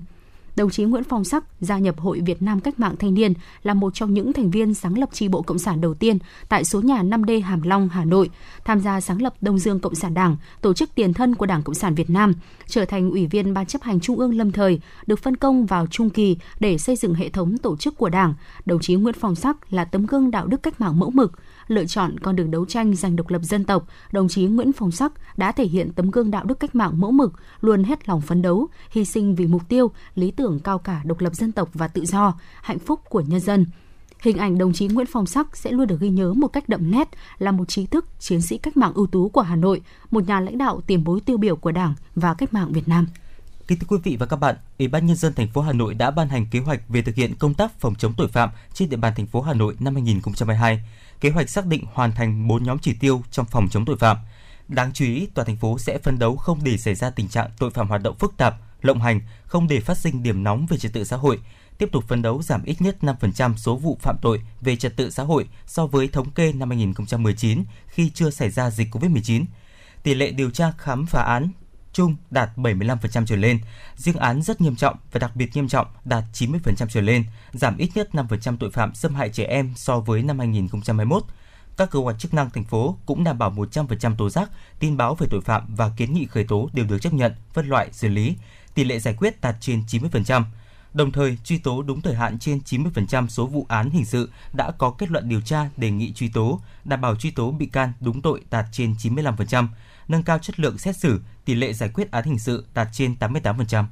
[0.55, 3.33] đồng chí Nguyễn Phong Sắc gia nhập Hội Việt Nam Cách mạng Thanh niên
[3.63, 6.17] là một trong những thành viên sáng lập chi bộ Cộng sản đầu tiên
[6.49, 8.29] tại số nhà 5D Hàm Long, Hà Nội,
[8.65, 11.63] tham gia sáng lập Đông Dương Cộng sản Đảng, tổ chức tiền thân của Đảng
[11.63, 12.33] Cộng sản Việt Nam,
[12.67, 15.87] trở thành ủy viên Ban chấp hành Trung ương lâm thời, được phân công vào
[15.87, 18.33] trung kỳ để xây dựng hệ thống tổ chức của Đảng.
[18.65, 21.31] Đồng chí Nguyễn Phong Sắc là tấm gương đạo đức cách mạng mẫu mực,
[21.72, 24.91] lựa chọn con đường đấu tranh giành độc lập dân tộc, đồng chí Nguyễn Phong
[24.91, 28.22] Sắc đã thể hiện tấm gương đạo đức cách mạng mẫu mực, luôn hết lòng
[28.22, 31.69] phấn đấu, hy sinh vì mục tiêu, lý tưởng cao cả độc lập dân tộc
[31.74, 33.65] và tự do, hạnh phúc của nhân dân.
[34.22, 36.91] Hình ảnh đồng chí Nguyễn Phong Sắc sẽ luôn được ghi nhớ một cách đậm
[36.91, 37.09] nét
[37.39, 40.39] là một trí thức, chiến sĩ cách mạng ưu tú của Hà Nội, một nhà
[40.39, 43.07] lãnh đạo tiền bối tiêu biểu của Đảng và cách mạng Việt Nam.
[43.67, 45.93] Kính thưa quý vị và các bạn, Ủy ban nhân dân thành phố Hà Nội
[45.93, 48.89] đã ban hành kế hoạch về thực hiện công tác phòng chống tội phạm trên
[48.89, 50.82] địa bàn thành phố Hà Nội năm 2022.
[51.22, 54.17] Kế hoạch xác định hoàn thành 4 nhóm chỉ tiêu trong phòng chống tội phạm.
[54.67, 57.49] Đáng chú ý, toàn thành phố sẽ phân đấu không để xảy ra tình trạng
[57.57, 60.78] tội phạm hoạt động phức tạp, lộng hành, không để phát sinh điểm nóng về
[60.78, 61.39] trật tự xã hội,
[61.78, 65.09] tiếp tục phấn đấu giảm ít nhất 5% số vụ phạm tội về trật tự
[65.09, 69.45] xã hội so với thống kê năm 2019 khi chưa xảy ra dịch COVID-19.
[70.03, 71.49] Tỷ lệ điều tra khám phá án
[71.93, 73.59] trung đạt 75% trở lên,
[73.95, 77.77] riêng án rất nghiêm trọng và đặc biệt nghiêm trọng đạt 90% trở lên, giảm
[77.77, 81.23] ít nhất 5% tội phạm xâm hại trẻ em so với năm 2021.
[81.77, 85.15] Các cơ quan chức năng thành phố cũng đảm bảo 100% tố giác, tin báo
[85.15, 88.07] về tội phạm và kiến nghị khởi tố đều được chấp nhận, phân loại, xử
[88.07, 88.35] lý.
[88.73, 90.43] Tỷ lệ giải quyết đạt trên 90%.
[90.93, 94.71] Đồng thời, truy tố đúng thời hạn trên 90% số vụ án hình sự đã
[94.71, 97.93] có kết luận điều tra đề nghị truy tố, đảm bảo truy tố bị can
[97.99, 99.67] đúng tội đạt trên 95%,
[100.12, 103.16] nâng cao chất lượng xét xử, tỷ lệ giải quyết án hình sự đạt trên
[103.20, 103.84] 88%.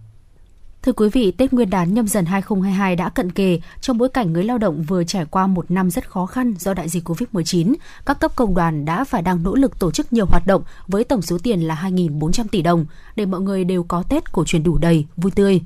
[0.82, 4.34] Thưa quý vị, Tết Nguyên đán nhâm dần 2022 đã cận kề trong bối cảnh
[4.34, 7.76] người lao động vừa trải qua một năm rất khó khăn do đại dịch Covid-19.
[8.06, 11.04] Các cấp công đoàn đã phải đang nỗ lực tổ chức nhiều hoạt động với
[11.04, 14.64] tổng số tiền là 2.400 tỷ đồng để mọi người đều có Tết cổ truyền
[14.64, 15.62] đủ đầy, vui tươi.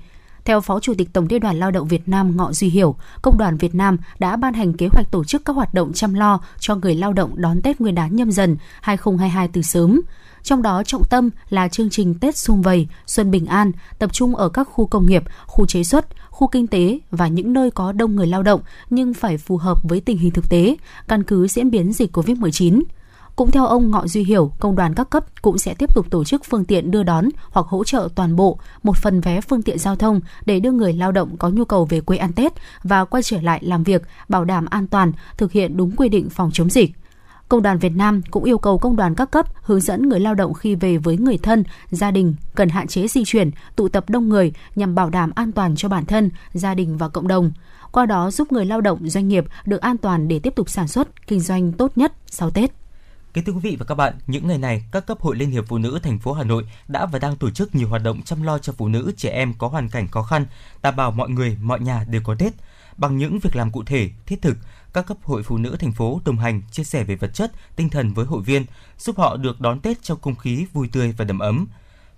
[0.46, 3.38] Theo Phó Chủ tịch Tổng Liên đoàn Lao động Việt Nam Ngọ Duy Hiểu, Công
[3.38, 6.40] đoàn Việt Nam đã ban hành kế hoạch tổ chức các hoạt động chăm lo
[6.60, 10.02] cho người lao động đón Tết Nguyên đán nhâm dần 2022 từ sớm
[10.44, 14.36] trong đó trọng tâm là chương trình Tết Xung Vầy, Xuân Bình An, tập trung
[14.36, 17.92] ở các khu công nghiệp, khu chế xuất, khu kinh tế và những nơi có
[17.92, 20.76] đông người lao động nhưng phải phù hợp với tình hình thực tế,
[21.08, 22.84] căn cứ diễn biến dịch COVID-19.
[23.36, 26.24] Cũng theo ông Ngọ Duy Hiểu, công đoàn các cấp cũng sẽ tiếp tục tổ
[26.24, 29.80] chức phương tiện đưa đón hoặc hỗ trợ toàn bộ một phần vé phương tiện
[29.80, 33.06] giao thông để đưa người lao động có nhu cầu về quê ăn Tết và
[33.06, 36.52] quay trở lại làm việc, bảo đảm an toàn, thực hiện đúng quy định phòng
[36.54, 36.92] chống dịch.
[37.50, 40.36] Công đoàn Việt Nam cũng yêu cầu công đoàn các cấp hướng dẫn người lao
[40.36, 44.10] động khi về với người thân, gia đình cần hạn chế di chuyển, tụ tập
[44.10, 47.52] đông người nhằm bảo đảm an toàn cho bản thân, gia đình và cộng đồng.
[47.92, 50.88] Qua đó giúp người lao động, doanh nghiệp được an toàn để tiếp tục sản
[50.88, 52.72] xuất, kinh doanh tốt nhất sau Tết.
[53.34, 55.66] Kính thưa quý vị và các bạn, những ngày này, các cấp hội Liên hiệp
[55.68, 58.44] Phụ nữ thành phố Hà Nội đã và đang tổ chức nhiều hoạt động chăm
[58.44, 60.46] lo cho phụ nữ, trẻ em có hoàn cảnh khó khăn,
[60.82, 62.54] đảm bảo mọi người, mọi nhà đều có Tết.
[62.98, 64.58] Bằng những việc làm cụ thể, thiết thực,
[64.94, 67.90] các cấp hội phụ nữ thành phố đồng hành, chia sẻ về vật chất, tinh
[67.90, 68.66] thần với hội viên,
[68.98, 71.68] giúp họ được đón Tết trong không khí vui tươi và đầm ấm.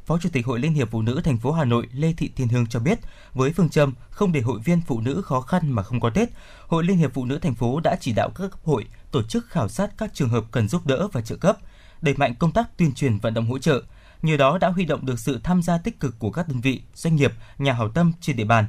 [0.05, 2.47] Phó Chủ tịch Hội Liên hiệp Phụ nữ thành phố Hà Nội Lê Thị Thiên
[2.47, 2.99] Hương cho biết,
[3.33, 6.29] với phương châm không để hội viên phụ nữ khó khăn mà không có Tết,
[6.67, 9.49] Hội Liên hiệp Phụ nữ thành phố đã chỉ đạo các cấp hội tổ chức
[9.49, 11.57] khảo sát các trường hợp cần giúp đỡ và trợ cấp,
[12.01, 13.81] đẩy mạnh công tác tuyên truyền vận động hỗ trợ.
[14.21, 16.81] Nhờ đó đã huy động được sự tham gia tích cực của các đơn vị,
[16.93, 18.65] doanh nghiệp, nhà hảo tâm trên địa bàn.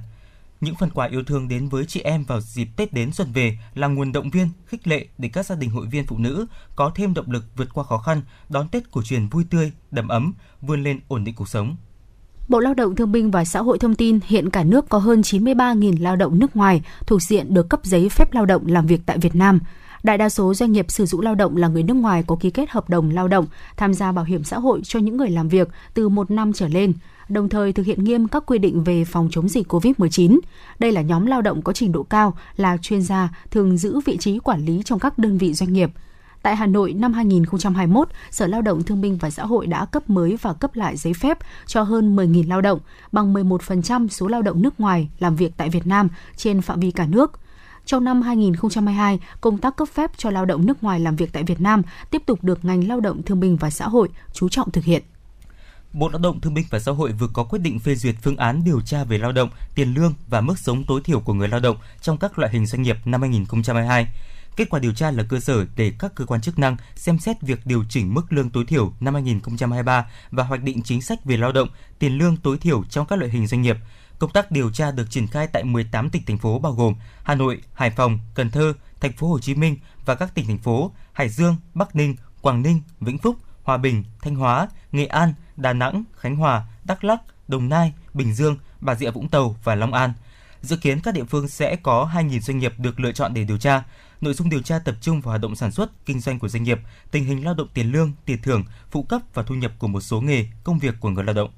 [0.61, 3.59] Những phần quà yêu thương đến với chị em vào dịp Tết đến xuân về
[3.75, 6.47] là nguồn động viên, khích lệ để các gia đình hội viên phụ nữ
[6.77, 10.09] có thêm động lực vượt qua khó khăn, đón Tết cổ truyền vui tươi, đầm
[10.09, 11.77] ấm, vươn lên ổn định cuộc sống.
[12.49, 15.21] Bộ Lao động Thương binh và Xã hội thông tin hiện cả nước có hơn
[15.21, 19.01] 93.000 lao động nước ngoài thuộc diện được cấp giấy phép lao động làm việc
[19.07, 19.61] tại Việt Nam.
[20.03, 22.51] Đại đa số doanh nghiệp sử dụng lao động là người nước ngoài có ký
[22.51, 23.47] kết hợp đồng lao động,
[23.77, 26.69] tham gia bảo hiểm xã hội cho những người làm việc từ một năm trở
[26.69, 26.93] lên,
[27.29, 30.39] đồng thời thực hiện nghiêm các quy định về phòng chống dịch COVID-19.
[30.79, 34.17] Đây là nhóm lao động có trình độ cao, là chuyên gia, thường giữ vị
[34.17, 35.91] trí quản lý trong các đơn vị doanh nghiệp.
[36.43, 40.11] Tại Hà Nội năm 2021, Sở Lao động Thương binh và Xã hội đã cấp
[40.11, 42.79] mới và cấp lại giấy phép cho hơn 10.000 lao động,
[43.13, 46.91] bằng 11% số lao động nước ngoài làm việc tại Việt Nam trên phạm vi
[46.91, 47.33] cả nước.
[47.85, 51.43] Trong năm 2022, công tác cấp phép cho lao động nước ngoài làm việc tại
[51.43, 54.71] Việt Nam tiếp tục được ngành lao động thương binh và xã hội chú trọng
[54.71, 55.03] thực hiện.
[55.97, 58.37] Bộ Lao động Thương binh và Xã hội vừa có quyết định phê duyệt phương
[58.37, 61.49] án điều tra về lao động, tiền lương và mức sống tối thiểu của người
[61.49, 64.07] lao động trong các loại hình doanh nghiệp năm 2022.
[64.57, 67.43] Kết quả điều tra là cơ sở để các cơ quan chức năng xem xét
[67.43, 71.37] việc điều chỉnh mức lương tối thiểu năm 2023 và hoạch định chính sách về
[71.37, 71.69] lao động,
[71.99, 73.77] tiền lương tối thiểu trong các loại hình doanh nghiệp.
[74.19, 77.35] Công tác điều tra được triển khai tại 18 tỉnh thành phố bao gồm Hà
[77.35, 80.93] Nội, Hải Phòng, Cần Thơ, Thành phố Hồ Chí Minh và các tỉnh thành phố
[81.13, 83.37] Hải Dương, Bắc Ninh, Quảng Ninh, Vĩnh Phúc,
[83.67, 88.35] Hòa Bình, Thanh Hóa, Nghệ An, Đà Nẵng, Khánh Hòa, Đắk Lắk, Đồng Nai, Bình
[88.35, 90.13] Dương, Bà Rịa Vũng Tàu và Long An.
[90.63, 93.59] Dự kiến các địa phương sẽ có 2.000 doanh nghiệp được lựa chọn để điều
[93.59, 93.85] tra.
[94.21, 96.63] Nội dung điều tra tập trung vào hoạt động sản xuất, kinh doanh của doanh
[96.63, 99.87] nghiệp, tình hình lao động tiền lương, tiền thưởng, phụ cấp và thu nhập của
[99.87, 101.51] một số nghề, công việc của người lao động.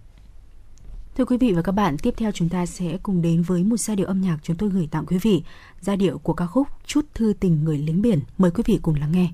[1.17, 3.77] Thưa quý vị và các bạn, tiếp theo chúng ta sẽ cùng đến với một
[3.77, 5.43] giai điệu âm nhạc chúng tôi gửi tặng quý vị.
[5.81, 8.21] Giai điệu của ca khúc Chút thư tình người lính biển.
[8.39, 9.29] Mời quý vị cùng lắng nghe.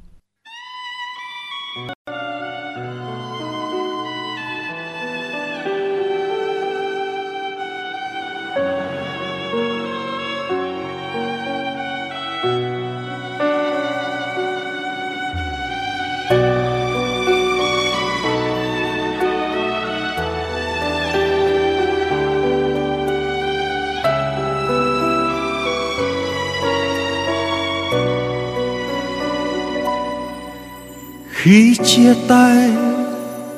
[31.54, 32.70] Khi chia tay,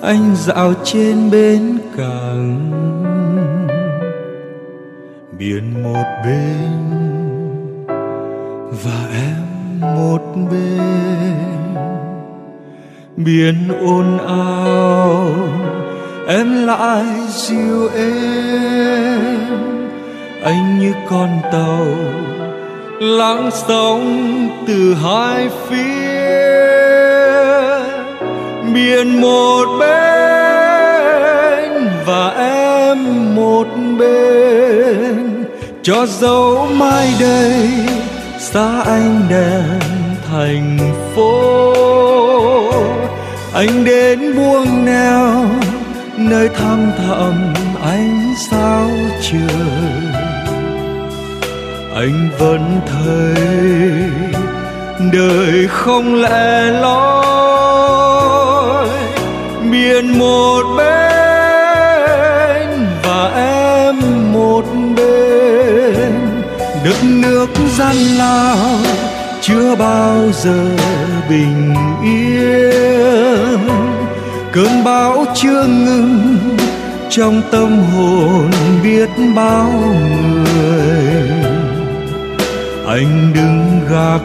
[0.02, 2.70] anh dạo trên bến cảng.
[5.38, 6.70] Biển một bên
[8.84, 10.20] và em một
[10.50, 11.76] bên.
[13.16, 15.28] Biển ồn ào,
[16.28, 19.40] em lại dịu êm
[20.42, 21.86] anh như con tàu
[23.00, 24.28] lắng sóng
[24.66, 26.75] từ hai phía
[28.76, 30.68] biển một bên
[32.06, 32.98] và em
[33.36, 33.66] một
[33.98, 35.44] bên.
[35.82, 37.68] Cho dấu mai đây,
[38.38, 39.80] xa anh đèn
[40.30, 40.78] thành
[41.14, 41.72] phố.
[43.54, 45.50] Anh đến buông neo,
[46.16, 48.90] nơi thăm thẳm ánh sao
[49.22, 49.40] trời.
[51.94, 53.44] Anh vẫn thấy
[55.12, 57.55] đời không lẽ loi
[59.96, 60.86] biển một bên
[63.02, 63.96] và em
[64.32, 64.64] một
[64.96, 66.12] bên.
[66.84, 67.46] Đất nước
[67.76, 68.56] gian lao
[69.40, 70.66] chưa bao giờ
[71.28, 73.68] bình yên.
[74.52, 76.36] Cơn bão chưa ngừng
[77.10, 78.50] trong tâm hồn
[78.82, 79.70] biết bao
[80.54, 81.30] người.
[82.86, 84.20] Anh đứng gác,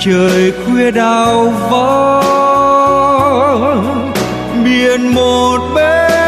[0.00, 2.37] trời khuya đào vắng
[4.64, 6.18] biển một bên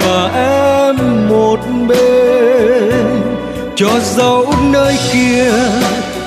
[0.00, 1.58] và em một
[1.88, 3.20] bên.
[3.76, 5.52] Cho dẫu nơi kia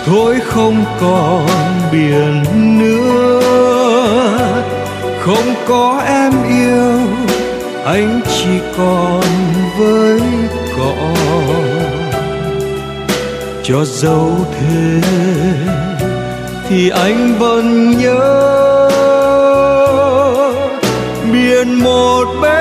[0.06, 1.50] thôi không còn
[1.92, 2.44] biển
[2.80, 3.42] nữa.
[5.20, 7.00] Không có em yêu,
[7.86, 9.24] anh chỉ còn
[9.78, 10.22] với
[10.78, 10.94] cỏ.
[13.64, 15.02] Cho dẫu thế
[16.70, 18.69] thì anh vẫn nhớ
[21.84, 22.59] một bên.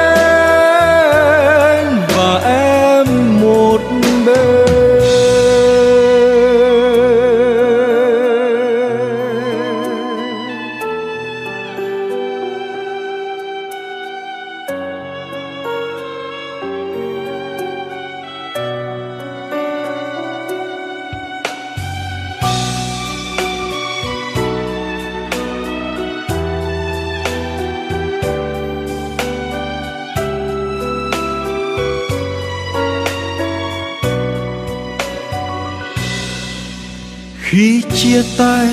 [37.51, 38.69] Khi chia tay,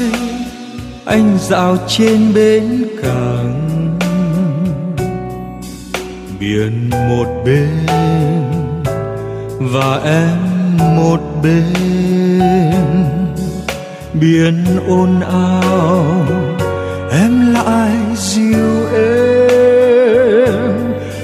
[1.05, 3.97] anh dạo trên bến cảng.
[6.39, 7.85] Biển một bên
[9.59, 10.37] và em
[10.77, 11.73] một bên.
[14.13, 16.25] Biển ồn ào,
[17.11, 20.53] em lại dịu êm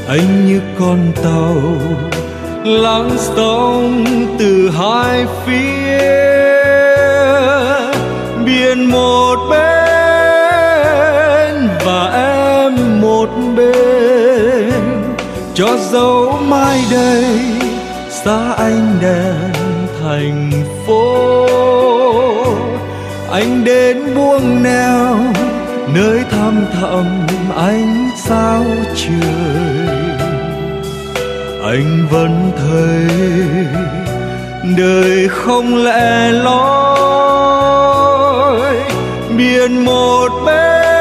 [0.08, 1.62] anh như con tàu,
[2.66, 4.06] lắng sóng
[4.40, 6.21] từ hai phía
[8.72, 9.60] hiền một bên
[11.86, 14.74] và em một bên.
[15.54, 17.26] Cho dấu mai đây,
[18.10, 19.52] xa anh đèn
[20.02, 20.52] thành
[20.88, 21.48] phố.
[23.32, 25.18] Anh đến buông neo,
[25.94, 28.66] nơi thăm thẳm ánh sao
[28.96, 29.88] trời.
[31.64, 33.08] Anh vẫn thấy
[34.78, 37.91] đời không lẽ loi
[39.38, 40.92] biển một bên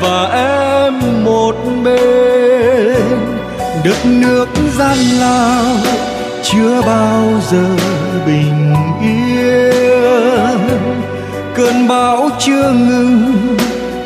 [0.00, 3.28] và em một bên.
[3.84, 4.46] Đất nước
[4.78, 5.76] gian lao
[6.42, 7.66] chưa bao giờ
[8.26, 10.58] bình yên.
[11.54, 13.56] Cơn bão chưa ngừng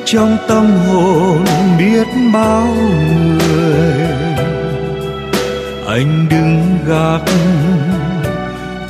[0.04, 1.44] trong tâm hồn
[1.78, 2.66] biết bao
[3.38, 4.06] người.
[5.86, 7.20] Anh đứng gác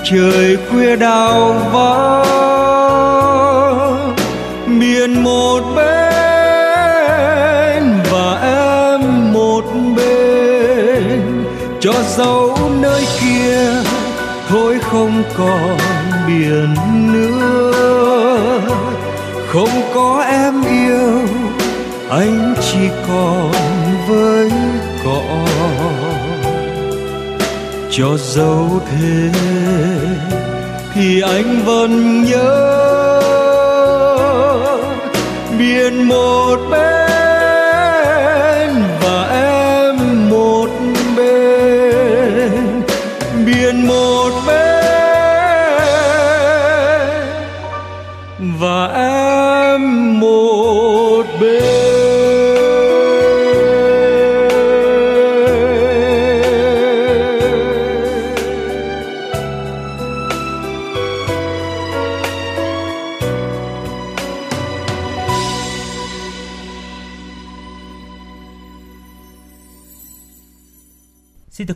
[0.05, 2.52] trời khuya đào vắng
[5.33, 5.85] một bên
[8.11, 9.65] và em một
[9.97, 11.45] bên.
[11.81, 13.67] Cho dấu nơi kia,
[14.49, 15.79] thôi không còn
[16.27, 16.75] biển
[17.13, 18.61] nữa.
[19.49, 21.21] Không có em yêu,
[22.11, 23.53] anh chỉ còn
[24.09, 24.51] với
[25.05, 25.23] cỏ
[27.91, 29.31] cho dấu thế,
[30.95, 33.42] thì anh vẫn nhớ
[35.73, 37.02] biển một bên.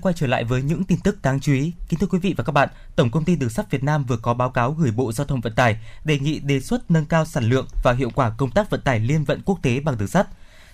[0.07, 1.73] Quay trở lại với những tin tức đáng chú ý.
[1.89, 4.17] Kính thưa quý vị và các bạn, Tổng công ty Đường sắt Việt Nam vừa
[4.17, 7.25] có báo cáo gửi Bộ Giao thông Vận tải đề nghị đề xuất nâng cao
[7.25, 10.09] sản lượng và hiệu quả công tác vận tải liên vận quốc tế bằng đường
[10.09, 10.27] sắt.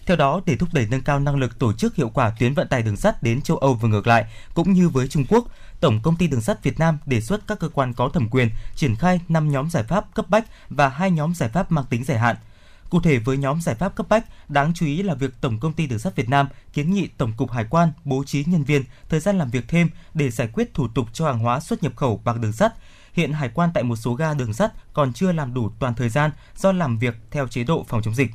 [0.07, 2.69] Theo đó, để thúc đẩy nâng cao năng lực tổ chức hiệu quả tuyến vận
[2.69, 5.45] tải đường sắt đến châu Âu và ngược lại, cũng như với Trung Quốc,
[5.81, 8.51] Tổng công ty Đường sắt Việt Nam đề xuất các cơ quan có thẩm quyền
[8.77, 12.05] triển khai 5 nhóm giải pháp cấp bách và hai nhóm giải pháp mang tính
[12.05, 12.37] dài hạn.
[12.93, 15.73] Cụ thể với nhóm giải pháp cấp bách, đáng chú ý là việc Tổng công
[15.73, 18.85] ty Đường sắt Việt Nam kiến nghị Tổng cục Hải quan bố trí nhân viên
[19.09, 21.97] thời gian làm việc thêm để giải quyết thủ tục cho hàng hóa xuất nhập
[21.97, 22.73] khẩu bằng đường sắt.
[23.13, 26.09] Hiện hải quan tại một số ga đường sắt còn chưa làm đủ toàn thời
[26.09, 28.31] gian do làm việc theo chế độ phòng chống dịch.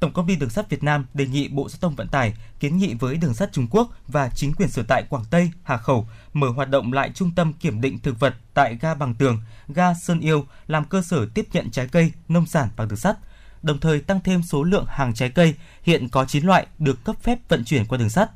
[0.00, 2.78] Tổng công ty Đường sắt Việt Nam đề nghị Bộ Giao thông Vận tải kiến
[2.78, 6.08] nghị với Đường sắt Trung Quốc và chính quyền sở tại Quảng Tây, Hà Khẩu
[6.32, 9.94] mở hoạt động lại trung tâm kiểm định thực vật tại ga Bằng Tường, ga
[9.94, 13.16] Sơn Yêu làm cơ sở tiếp nhận trái cây, nông sản bằng đường sắt.
[13.62, 17.16] Đồng thời tăng thêm số lượng hàng trái cây, hiện có 9 loại được cấp
[17.22, 18.30] phép vận chuyển qua đường sắt.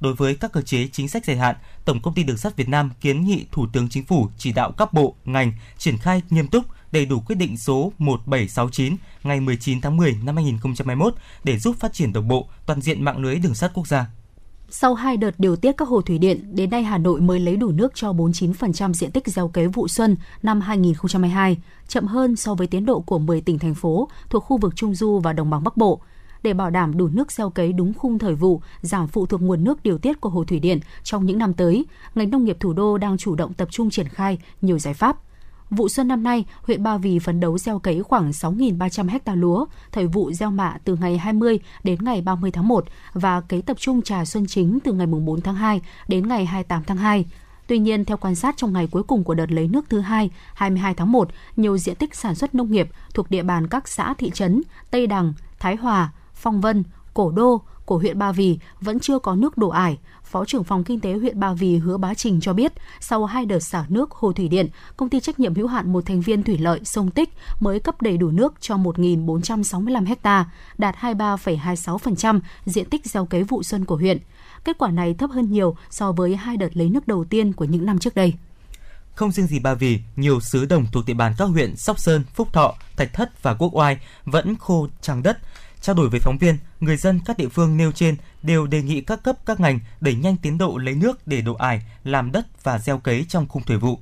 [0.00, 2.68] Đối với các cơ chế chính sách dài hạn, Tổng công ty Đường sắt Việt
[2.68, 6.48] Nam kiến nghị Thủ tướng Chính phủ chỉ đạo các bộ, ngành triển khai nghiêm
[6.48, 11.76] túc đầy đủ quyết định số 1769 ngày 19 tháng 10 năm 2021 để giúp
[11.80, 14.06] phát triển đồng bộ toàn diện mạng lưới đường sắt quốc gia.
[14.70, 17.56] Sau hai đợt điều tiết các hồ thủy điện, đến nay Hà Nội mới lấy
[17.56, 21.56] đủ nước cho 49% diện tích gieo cấy vụ xuân năm 2022,
[21.88, 24.94] chậm hơn so với tiến độ của 10 tỉnh thành phố thuộc khu vực Trung
[24.94, 26.00] Du và Đồng bằng Bắc Bộ.
[26.42, 29.64] Để bảo đảm đủ nước gieo cấy đúng khung thời vụ, giảm phụ thuộc nguồn
[29.64, 31.84] nước điều tiết của hồ thủy điện trong những năm tới,
[32.14, 35.18] ngành nông nghiệp thủ đô đang chủ động tập trung triển khai nhiều giải pháp.
[35.70, 39.66] Vụ xuân năm nay, huyện Ba Vì phấn đấu gieo cấy khoảng 6.300 ha lúa,
[39.92, 43.76] thời vụ gieo mạ từ ngày 20 đến ngày 30 tháng 1 và cấy tập
[43.80, 47.24] trung trà xuân chính từ ngày 4 tháng 2 đến ngày 28 tháng 2.
[47.66, 50.30] Tuy nhiên, theo quan sát trong ngày cuối cùng của đợt lấy nước thứ hai,
[50.54, 54.14] 22 tháng 1, nhiều diện tích sản xuất nông nghiệp thuộc địa bàn các xã
[54.14, 56.84] thị trấn Tây Đằng, Thái Hòa, Phong Vân,
[57.14, 59.98] Cổ Đô của huyện Ba Vì vẫn chưa có nước đổ ải.
[60.30, 63.46] Phó trưởng phòng kinh tế huyện Ba Vì Hứa Bá Trình cho biết, sau hai
[63.46, 66.42] đợt xả nước hồ thủy điện, công ty trách nhiệm hữu hạn một thành viên
[66.42, 67.30] thủy lợi sông Tích
[67.60, 73.62] mới cấp đầy đủ nước cho 1.465 ha, đạt 23,26% diện tích gieo cấy vụ
[73.62, 74.18] xuân của huyện.
[74.64, 77.64] Kết quả này thấp hơn nhiều so với hai đợt lấy nước đầu tiên của
[77.64, 78.34] những năm trước đây.
[79.14, 82.24] Không riêng gì Ba Vì, nhiều xứ đồng thuộc địa bàn các huyện Sóc Sơn,
[82.34, 85.38] Phúc Thọ, Thạch Thất và Quốc Oai vẫn khô trắng đất.
[85.86, 89.00] Trao đổi với phóng viên, người dân các địa phương nêu trên đều đề nghị
[89.00, 92.46] các cấp các ngành đẩy nhanh tiến độ lấy nước để đổ ải, làm đất
[92.62, 93.98] và gieo cấy trong khung thời vụ.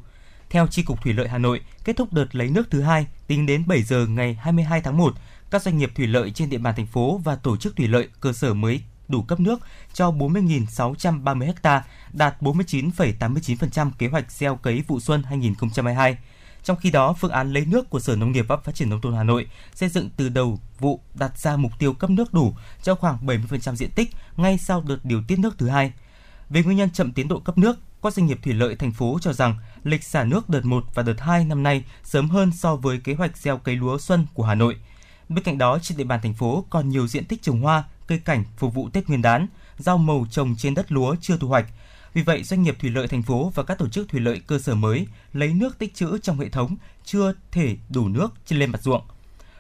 [0.51, 3.47] Theo Tri Cục Thủy lợi Hà Nội, kết thúc đợt lấy nước thứ hai tính
[3.47, 5.15] đến 7 giờ ngày 22 tháng 1,
[5.51, 8.09] các doanh nghiệp thủy lợi trên địa bàn thành phố và tổ chức thủy lợi
[8.21, 9.61] cơ sở mới đủ cấp nước
[9.93, 16.17] cho 40.630 ha, đạt 49,89% kế hoạch gieo cấy vụ xuân 2022.
[16.65, 19.01] Trong khi đó, phương án lấy nước của Sở Nông nghiệp và Phát triển Nông
[19.01, 22.55] thôn Hà Nội xây dựng từ đầu vụ đặt ra mục tiêu cấp nước đủ
[22.83, 25.93] cho khoảng 70% diện tích ngay sau đợt điều tiết nước thứ hai.
[26.51, 29.19] Về nguyên nhân chậm tiến độ cấp nước, các doanh nghiệp thủy lợi thành phố
[29.21, 32.77] cho rằng lịch xả nước đợt 1 và đợt 2 năm nay sớm hơn so
[32.77, 34.77] với kế hoạch gieo cấy lúa xuân của Hà Nội.
[35.29, 38.19] Bên cạnh đó, trên địa bàn thành phố còn nhiều diện tích trồng hoa, cây
[38.19, 39.47] cảnh phục vụ Tết Nguyên đán,
[39.79, 41.67] rau màu trồng trên đất lúa chưa thu hoạch.
[42.15, 44.59] Vì vậy, doanh nghiệp thủy lợi thành phố và các tổ chức thủy lợi cơ
[44.59, 48.71] sở mới lấy nước tích trữ trong hệ thống chưa thể đủ nước trên lên
[48.71, 49.03] mặt ruộng.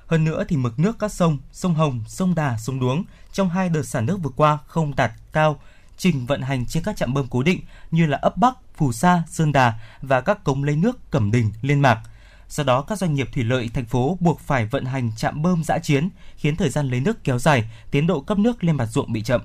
[0.07, 3.69] Hơn nữa thì mực nước các sông, sông Hồng, sông Đà, sông Đuống trong hai
[3.69, 5.61] đợt xả nước vừa qua không đạt cao,
[5.97, 7.61] trình vận hành trên các trạm bơm cố định
[7.91, 11.53] như là ấp Bắc, Phù Sa, Sơn Đà và các cống lấy nước Cẩm Đình,
[11.63, 12.01] Liên Mạc.
[12.49, 15.65] Do đó, các doanh nghiệp thủy lợi thành phố buộc phải vận hành trạm bơm
[15.65, 18.87] giã chiến, khiến thời gian lấy nước kéo dài, tiến độ cấp nước lên mặt
[18.87, 19.41] ruộng bị chậm.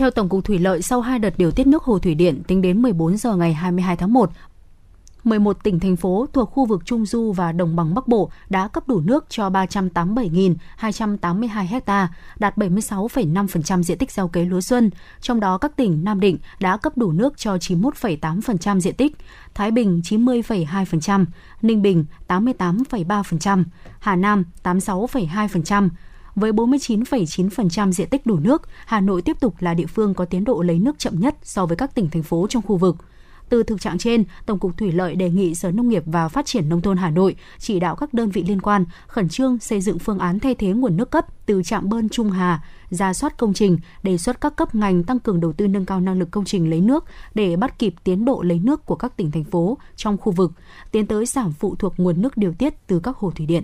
[0.00, 2.62] Theo Tổng cục Thủy lợi, sau 2 đợt điều tiết nước hồ thủy điện tính
[2.62, 4.30] đến 14 giờ ngày 22 tháng 1,
[5.24, 8.68] 11 tỉnh thành phố thuộc khu vực Trung Du và Đồng bằng Bắc Bộ đã
[8.68, 12.08] cấp đủ nước cho 387.282 ha,
[12.38, 14.90] đạt 76,5% diện tích gieo cấy lúa xuân.
[15.20, 19.16] Trong đó các tỉnh Nam Định đã cấp đủ nước cho 91,8% diện tích,
[19.54, 21.24] Thái Bình 90,2%,
[21.62, 23.64] Ninh Bình 88,3%,
[23.98, 25.88] Hà Nam 86,2%.
[26.34, 30.44] Với 49,9% diện tích đủ nước, Hà Nội tiếp tục là địa phương có tiến
[30.44, 32.96] độ lấy nước chậm nhất so với các tỉnh thành phố trong khu vực.
[33.50, 36.46] Từ thực trạng trên, Tổng cục Thủy lợi đề nghị Sở Nông nghiệp và Phát
[36.46, 39.80] triển Nông thôn Hà Nội chỉ đạo các đơn vị liên quan khẩn trương xây
[39.80, 43.36] dựng phương án thay thế nguồn nước cấp từ trạm bơm Trung Hà, ra soát
[43.36, 46.30] công trình, đề xuất các cấp ngành tăng cường đầu tư nâng cao năng lực
[46.30, 47.04] công trình lấy nước
[47.34, 50.52] để bắt kịp tiến độ lấy nước của các tỉnh thành phố trong khu vực,
[50.90, 53.62] tiến tới giảm phụ thuộc nguồn nước điều tiết từ các hồ thủy điện.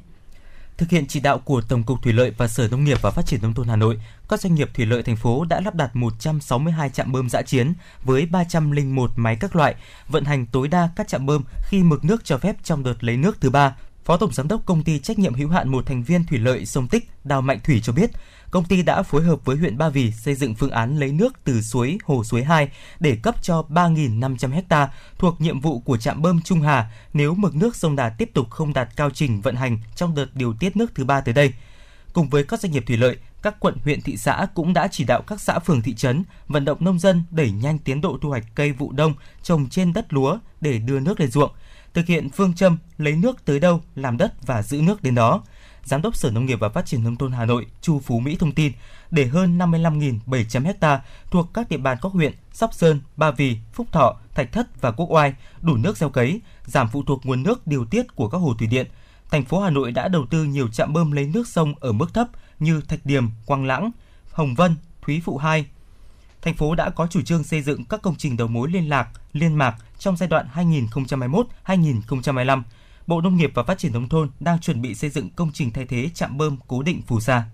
[0.79, 3.27] Thực hiện chỉ đạo của Tổng cục Thủy lợi và Sở Nông nghiệp và Phát
[3.27, 5.97] triển Nông thôn Hà Nội, các doanh nghiệp thủy lợi thành phố đã lắp đặt
[5.97, 7.73] 162 trạm bơm dã chiến
[8.05, 9.75] với 301 máy các loại,
[10.09, 13.17] vận hành tối đa các trạm bơm khi mực nước cho phép trong đợt lấy
[13.17, 13.77] nước thứ ba.
[14.05, 16.67] Phó Tổng Giám đốc Công ty trách nhiệm hữu hạn một thành viên thủy lợi
[16.67, 18.11] sông Tích Đào Mạnh Thủy cho biết,
[18.57, 21.33] công ty đã phối hợp với huyện Ba Vì xây dựng phương án lấy nước
[21.45, 22.69] từ suối Hồ Suối 2
[23.01, 24.89] để cấp cho 3.500 ha
[25.19, 28.51] thuộc nhiệm vụ của trạm bơm Trung Hà nếu mực nước sông Đà tiếp tục
[28.51, 31.53] không đạt cao trình vận hành trong đợt điều tiết nước thứ ba tới đây.
[32.13, 35.05] Cùng với các doanh nghiệp thủy lợi, các quận huyện thị xã cũng đã chỉ
[35.05, 38.29] đạo các xã phường thị trấn vận động nông dân đẩy nhanh tiến độ thu
[38.29, 41.51] hoạch cây vụ đông trồng trên đất lúa để đưa nước lên ruộng,
[41.95, 45.43] thực hiện phương châm lấy nước tới đâu làm đất và giữ nước đến đó.
[45.87, 48.37] Giám đốc Sở Nông nghiệp và Phát triển Nông thôn Hà Nội Chu Phú Mỹ
[48.41, 48.73] thông tin,
[49.11, 53.87] để hơn 55.700 ha thuộc các địa bàn các huyện Sóc Sơn, Ba Vì, Phúc
[53.93, 57.67] Thọ, Thạch Thất và Quốc Oai đủ nước gieo cấy, giảm phụ thuộc nguồn nước
[57.67, 58.87] điều tiết của các hồ thủy điện.
[59.31, 62.15] Thành phố Hà Nội đã đầu tư nhiều trạm bơm lấy nước sông ở mức
[62.15, 63.91] thấp như Thạch Điềm, Quang Lãng,
[64.31, 65.67] Hồng Vân, Thúy Phụ 2.
[66.43, 69.09] Thành phố đã có chủ trương xây dựng các công trình đầu mối liên lạc,
[69.33, 70.47] liên mạc trong giai đoạn
[71.67, 72.63] 2021-2025
[73.07, 75.71] Bộ Nông nghiệp và Phát triển Nông thôn đang chuẩn bị xây dựng công trình
[75.73, 77.45] thay thế trạm bơm cố định phù sa.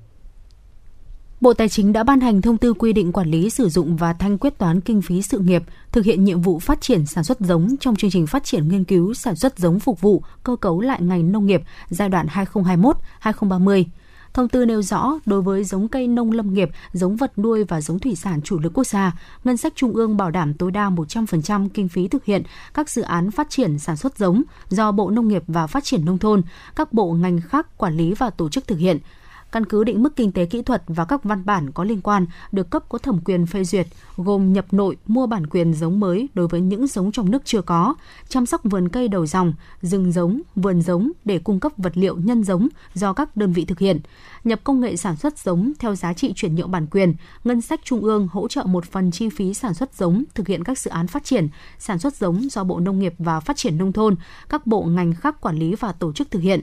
[1.40, 4.12] Bộ Tài chính đã ban hành thông tư quy định quản lý sử dụng và
[4.12, 5.62] thanh quyết toán kinh phí sự nghiệp,
[5.92, 8.84] thực hiện nhiệm vụ phát triển sản xuất giống trong chương trình phát triển nghiên
[8.84, 13.84] cứu sản xuất giống phục vụ cơ cấu lại ngành nông nghiệp giai đoạn 2021-2030.
[14.34, 17.80] Thông tư nêu rõ đối với giống cây nông lâm nghiệp, giống vật nuôi và
[17.80, 19.12] giống thủy sản chủ lực quốc gia,
[19.44, 22.42] ngân sách trung ương bảo đảm tối đa 100% kinh phí thực hiện
[22.74, 26.04] các dự án phát triển sản xuất giống do Bộ Nông nghiệp và Phát triển
[26.04, 26.42] nông thôn,
[26.76, 28.98] các bộ ngành khác quản lý và tổ chức thực hiện
[29.52, 32.26] căn cứ định mức kinh tế kỹ thuật và các văn bản có liên quan
[32.52, 36.28] được cấp có thẩm quyền phê duyệt, gồm nhập nội, mua bản quyền giống mới
[36.34, 37.94] đối với những giống trong nước chưa có,
[38.28, 42.16] chăm sóc vườn cây đầu dòng, rừng giống, vườn giống để cung cấp vật liệu
[42.16, 44.00] nhân giống do các đơn vị thực hiện,
[44.44, 47.14] nhập công nghệ sản xuất giống theo giá trị chuyển nhượng bản quyền,
[47.44, 50.64] ngân sách trung ương hỗ trợ một phần chi phí sản xuất giống thực hiện
[50.64, 51.48] các dự án phát triển,
[51.78, 54.16] sản xuất giống do Bộ Nông nghiệp và Phát triển nông thôn,
[54.48, 56.60] các bộ ngành khác quản lý và tổ chức thực hiện.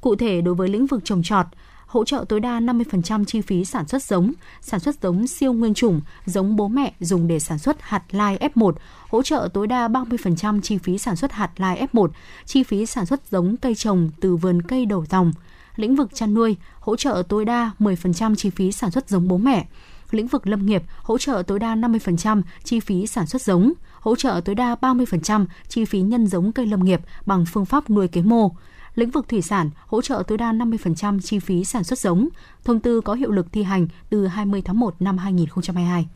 [0.00, 1.46] Cụ thể đối với lĩnh vực trồng trọt,
[1.86, 5.74] hỗ trợ tối đa 50% chi phí sản xuất giống, sản xuất giống siêu nguyên
[5.74, 8.72] chủng, giống bố mẹ dùng để sản xuất hạt lai F1,
[9.08, 12.08] hỗ trợ tối đa 30% chi phí sản xuất hạt lai F1,
[12.44, 15.32] chi phí sản xuất giống cây trồng từ vườn cây đầu dòng.
[15.76, 19.38] Lĩnh vực chăn nuôi, hỗ trợ tối đa 10% chi phí sản xuất giống bố
[19.38, 19.66] mẹ.
[20.10, 24.16] lĩnh vực lâm nghiệp hỗ trợ tối đa 50% chi phí sản xuất giống, hỗ
[24.16, 28.08] trợ tối đa 30% chi phí nhân giống cây lâm nghiệp bằng phương pháp nuôi
[28.08, 28.50] kế mô.
[28.96, 32.28] Lĩnh vực thủy sản hỗ trợ tối đa 50% chi phí sản xuất giống.
[32.64, 36.06] Thông tư có hiệu lực thi hành từ 20 tháng 1 năm 2022.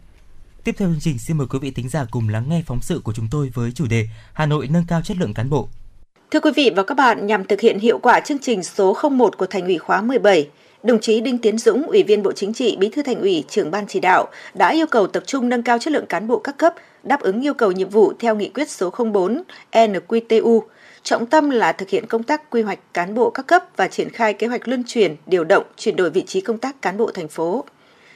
[0.65, 3.01] Tiếp theo chương trình xin mời quý vị thính giả cùng lắng nghe phóng sự
[3.05, 5.69] của chúng tôi với chủ đề Hà Nội nâng cao chất lượng cán bộ.
[6.31, 9.39] Thưa quý vị và các bạn, nhằm thực hiện hiệu quả chương trình số 01
[9.39, 10.49] của Thành ủy khóa 17,
[10.83, 13.71] đồng chí Đinh Tiến Dũng, Ủy viên Bộ Chính trị, Bí thư Thành ủy, trưởng
[13.71, 16.57] ban chỉ đạo đã yêu cầu tập trung nâng cao chất lượng cán bộ các
[16.57, 19.43] cấp, đáp ứng yêu cầu nhiệm vụ theo nghị quyết số 04
[19.73, 20.61] NQTU.
[21.03, 24.11] Trọng tâm là thực hiện công tác quy hoạch cán bộ các cấp và triển
[24.11, 27.11] khai kế hoạch luân chuyển, điều động, chuyển đổi vị trí công tác cán bộ
[27.15, 27.65] thành phố.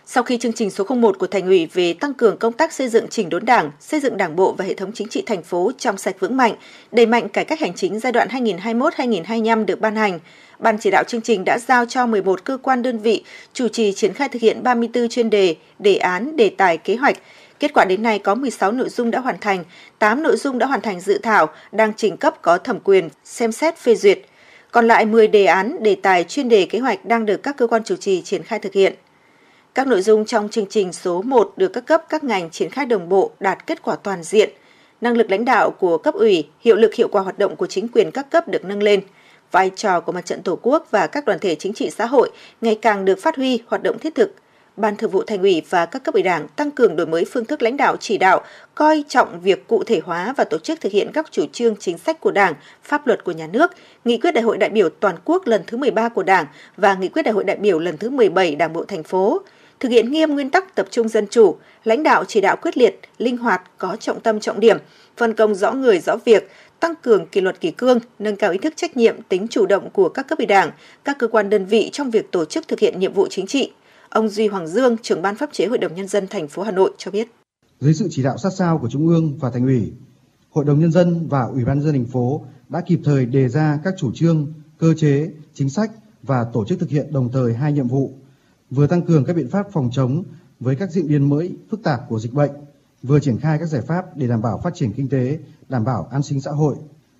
[0.06, 2.88] Sau khi chương trình số 01 của Thành ủy về tăng cường công tác xây
[2.88, 5.72] dựng chỉnh đốn Đảng, xây dựng Đảng bộ và hệ thống chính trị thành phố
[5.78, 6.54] trong sạch vững mạnh,
[6.92, 10.18] đẩy mạnh cải cách hành chính giai đoạn 2021-2025 được ban hành,
[10.58, 13.92] Ban chỉ đạo chương trình đã giao cho 11 cơ quan đơn vị chủ trì
[13.92, 17.16] triển khai thực hiện 34 chuyên đề, đề án, đề tài, kế hoạch.
[17.60, 19.64] Kết quả đến nay có 16 nội dung đã hoàn thành,
[19.98, 23.52] 8 nội dung đã hoàn thành dự thảo, đang trình cấp có thẩm quyền, xem
[23.52, 24.18] xét phê duyệt.
[24.70, 27.66] Còn lại 10 đề án, đề tài, chuyên đề, kế hoạch đang được các cơ
[27.66, 28.94] quan chủ trì triển khai thực hiện.
[29.74, 32.86] Các nội dung trong chương trình số 1 được các cấp các ngành triển khai
[32.86, 34.50] đồng bộ đạt kết quả toàn diện.
[35.00, 37.88] Năng lực lãnh đạo của cấp ủy, hiệu lực hiệu quả hoạt động của chính
[37.88, 39.00] quyền các cấp được nâng lên.
[39.50, 42.30] Vai trò của mặt trận Tổ quốc và các đoàn thể chính trị xã hội
[42.60, 44.34] ngày càng được phát huy hoạt động thiết thực.
[44.76, 47.44] Ban Thường vụ Thành ủy và các cấp ủy Đảng tăng cường đổi mới phương
[47.44, 48.40] thức lãnh đạo chỉ đạo,
[48.74, 51.98] coi trọng việc cụ thể hóa và tổ chức thực hiện các chủ trương chính
[51.98, 53.72] sách của Đảng, pháp luật của nhà nước,
[54.04, 56.46] nghị quyết đại hội đại biểu toàn quốc lần thứ 13 của Đảng
[56.76, 59.42] và nghị quyết đại hội đại biểu lần thứ 17 Đảng bộ thành phố
[59.80, 63.00] thực hiện nghiêm nguyên tắc tập trung dân chủ, lãnh đạo chỉ đạo quyết liệt,
[63.18, 64.78] linh hoạt, có trọng tâm trọng điểm,
[65.16, 68.58] phân công rõ người rõ việc, tăng cường kỷ luật kỷ cương, nâng cao ý
[68.58, 70.70] thức trách nhiệm, tính chủ động của các cấp ủy Đảng,
[71.04, 73.72] các cơ quan đơn vị trong việc tổ chức thực hiện nhiệm vụ chính trị.
[74.14, 76.70] Ông Duy Hoàng Dương, trưởng ban pháp chế Hội đồng nhân dân thành phố Hà
[76.70, 77.28] Nội cho biết.
[77.80, 79.92] Dưới sự chỉ đạo sát sao của Trung ương và Thành ủy,
[80.50, 83.48] Hội đồng nhân dân và Ủy ban nhân dân thành phố đã kịp thời đề
[83.48, 85.90] ra các chủ trương, cơ chế, chính sách
[86.22, 88.12] và tổ chức thực hiện đồng thời hai nhiệm vụ
[88.70, 90.24] vừa tăng cường các biện pháp phòng chống
[90.60, 92.50] với các diễn biến mới phức tạp của dịch bệnh,
[93.02, 95.38] vừa triển khai các giải pháp để đảm bảo phát triển kinh tế,
[95.68, 96.76] đảm bảo an sinh xã hội.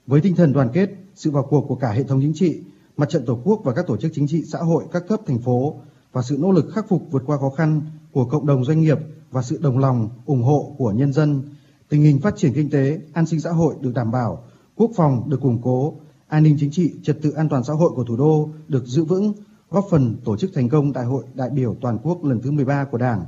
[0.07, 2.61] Với tinh thần đoàn kết, sự vào cuộc của cả hệ thống chính trị,
[2.97, 5.39] mặt trận Tổ quốc và các tổ chức chính trị xã hội các cấp thành
[5.39, 5.81] phố
[6.15, 7.82] và sự nỗ lực khắc phục vượt qua khó khăn
[8.12, 8.99] của cộng đồng doanh nghiệp
[9.31, 11.43] và sự đồng lòng, ủng hộ của nhân dân,
[11.89, 14.45] tình hình phát triển kinh tế, an sinh xã hội được đảm bảo,
[14.77, 15.95] quốc phòng được củng cố,
[16.28, 19.05] an ninh chính trị, trật tự an toàn xã hội của thủ đô được giữ
[19.05, 19.32] vững,
[19.70, 22.85] góp phần tổ chức thành công Đại hội đại biểu toàn quốc lần thứ 13
[22.85, 23.24] của Đảng.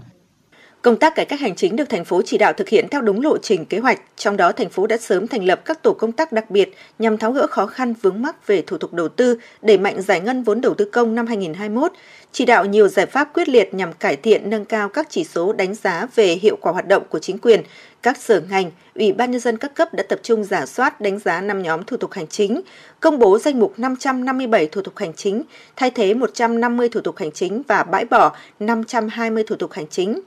[0.86, 3.22] Công tác cải cách hành chính được thành phố chỉ đạo thực hiện theo đúng
[3.22, 6.12] lộ trình kế hoạch, trong đó thành phố đã sớm thành lập các tổ công
[6.12, 9.38] tác đặc biệt nhằm tháo gỡ khó khăn vướng mắc về thủ tục đầu tư,
[9.62, 11.92] đẩy mạnh giải ngân vốn đầu tư công năm 2021,
[12.32, 15.52] chỉ đạo nhiều giải pháp quyết liệt nhằm cải thiện nâng cao các chỉ số
[15.52, 17.62] đánh giá về hiệu quả hoạt động của chính quyền,
[18.02, 21.18] các sở ngành, ủy ban nhân dân các cấp đã tập trung giả soát đánh
[21.18, 22.60] giá 5 nhóm thủ tục hành chính,
[23.00, 25.42] công bố danh mục 557 thủ tục hành chính,
[25.76, 30.20] thay thế 150 thủ tục hành chính và bãi bỏ 520 thủ tục hành chính.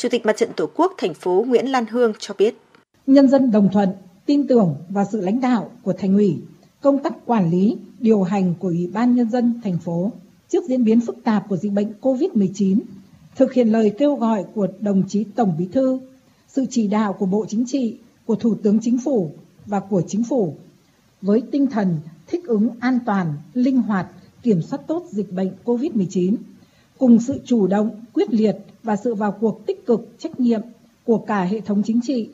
[0.00, 2.54] Chủ tịch Mặt trận Tổ quốc thành phố Nguyễn Lan Hương cho biết.
[3.06, 3.88] Nhân dân đồng thuận,
[4.26, 6.36] tin tưởng vào sự lãnh đạo của thành ủy,
[6.80, 10.12] công tác quản lý, điều hành của Ủy ban Nhân dân thành phố
[10.48, 12.78] trước diễn biến phức tạp của dịch bệnh COVID-19,
[13.36, 16.00] thực hiện lời kêu gọi của đồng chí Tổng Bí thư,
[16.48, 19.30] sự chỉ đạo của Bộ Chính trị, của Thủ tướng Chính phủ
[19.66, 20.54] và của Chính phủ
[21.22, 21.96] với tinh thần
[22.26, 24.06] thích ứng an toàn, linh hoạt,
[24.42, 26.36] kiểm soát tốt dịch bệnh COVID-19
[26.98, 30.60] cùng sự chủ động, quyết liệt và sự vào cuộc tích cực, trách nhiệm
[31.04, 32.28] của cả hệ thống chính trị,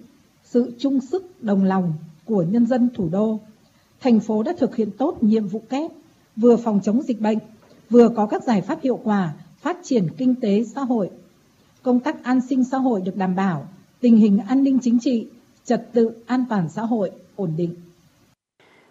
[0.44, 1.92] sự chung sức đồng lòng
[2.24, 3.40] của nhân dân thủ đô,
[4.00, 5.90] thành phố đã thực hiện tốt nhiệm vụ kép,
[6.36, 7.38] vừa phòng chống dịch bệnh,
[7.90, 11.10] vừa có các giải pháp hiệu quả phát triển kinh tế xã hội.
[11.82, 13.68] Công tác an sinh xã hội được đảm bảo,
[14.00, 15.26] tình hình an ninh chính trị,
[15.64, 17.74] trật tự an toàn xã hội ổn định.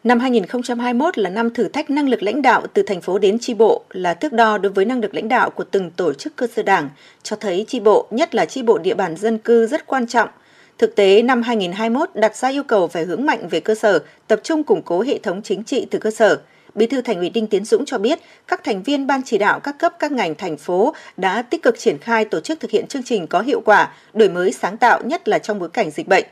[0.06, 3.54] Năm 2021 là năm thử thách năng lực lãnh đạo từ thành phố đến chi
[3.54, 6.48] bộ là thước đo đối với năng lực lãnh đạo của từng tổ chức cơ
[6.56, 6.90] sở đảng,
[7.24, 10.30] cho thấy chi bộ, nhất là chi bộ địa bàn dân cư rất quan trọng.
[10.78, 14.40] Thực tế, năm 2021 đặt ra yêu cầu phải hướng mạnh về cơ sở, tập
[14.44, 16.38] trung củng cố hệ thống chính trị từ cơ sở.
[16.76, 19.60] Bí thư Thành ủy Đinh Tiến Dũng cho biết, các thành viên ban chỉ đạo
[19.60, 22.88] các cấp các ngành thành phố đã tích cực triển khai tổ chức thực hiện
[22.88, 26.08] chương trình có hiệu quả, đổi mới sáng tạo nhất là trong bối cảnh dịch
[26.08, 26.26] bệnh.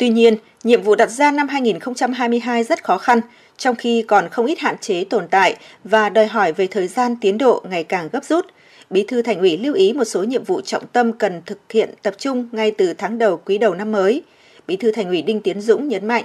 [0.00, 3.20] Tuy nhiên, nhiệm vụ đặt ra năm 2022 rất khó khăn,
[3.56, 7.16] trong khi còn không ít hạn chế tồn tại và đòi hỏi về thời gian
[7.20, 8.46] tiến độ ngày càng gấp rút.
[8.90, 11.90] Bí thư Thành ủy lưu ý một số nhiệm vụ trọng tâm cần thực hiện
[12.02, 14.22] tập trung ngay từ tháng đầu quý đầu năm mới.
[14.66, 16.24] Bí thư Thành ủy Đinh Tiến Dũng nhấn mạnh.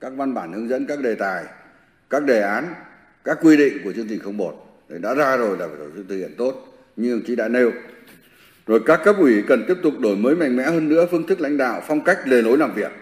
[0.00, 1.44] Các văn bản hướng dẫn các đề tài,
[2.10, 2.74] các đề án,
[3.24, 4.52] các quy định của chương trình 01
[4.88, 6.52] đã ra rồi là phải tổ chức thực hiện tốt
[6.96, 7.70] như ông chí đã nêu.
[8.66, 11.40] Rồi các cấp ủy cần tiếp tục đổi mới mạnh mẽ hơn nữa phương thức
[11.40, 12.92] lãnh đạo, phong cách lề lối làm việc.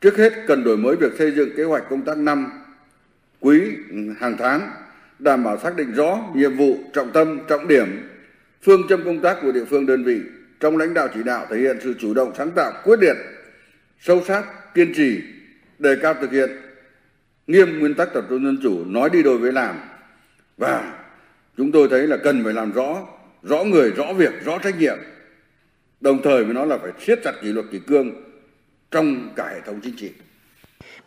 [0.00, 2.52] Trước hết cần đổi mới việc xây dựng kế hoạch công tác năm,
[3.40, 3.60] quý,
[4.18, 4.70] hàng tháng,
[5.18, 7.86] đảm bảo xác định rõ nhiệm vụ, trọng tâm, trọng điểm,
[8.62, 10.20] phương châm công tác của địa phương đơn vị
[10.60, 13.16] trong lãnh đạo chỉ đạo thể hiện sự chủ động sáng tạo quyết liệt
[14.00, 15.20] sâu sắc kiên trì
[15.78, 16.50] đề cao thực hiện
[17.46, 19.76] nghiêm nguyên tắc tập trung dân chủ nói đi đôi với làm
[20.56, 20.98] và
[21.56, 23.02] chúng tôi thấy là cần phải làm rõ
[23.42, 24.98] rõ người, rõ việc, rõ trách nhiệm.
[26.00, 28.10] Đồng thời với nó là phải siết chặt kỷ luật kỷ cương
[28.90, 30.10] trong cả hệ thống chính trị.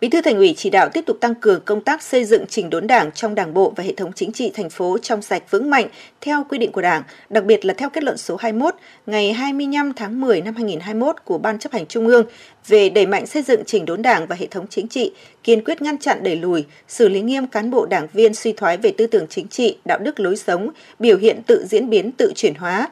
[0.04, 2.70] Bí thư Thành ủy chỉ đạo tiếp tục tăng cường công tác xây dựng chỉnh
[2.70, 5.70] đốn Đảng trong Đảng bộ và hệ thống chính trị thành phố trong sạch vững
[5.70, 5.88] mạnh
[6.22, 8.76] theo quy định của Đảng, đặc biệt là theo kết luận số 21
[9.06, 12.26] ngày 25 tháng 10 năm 2021 của Ban chấp hành Trung ương
[12.68, 15.12] về đẩy mạnh xây dựng chỉnh đốn Đảng và hệ thống chính trị,
[15.44, 18.78] kiên quyết ngăn chặn đẩy lùi, xử lý nghiêm cán bộ đảng viên suy thoái
[18.78, 20.70] về tư tưởng chính trị, đạo đức lối sống,
[21.00, 22.90] biểu hiện tự diễn biến, tự chuyển hóa,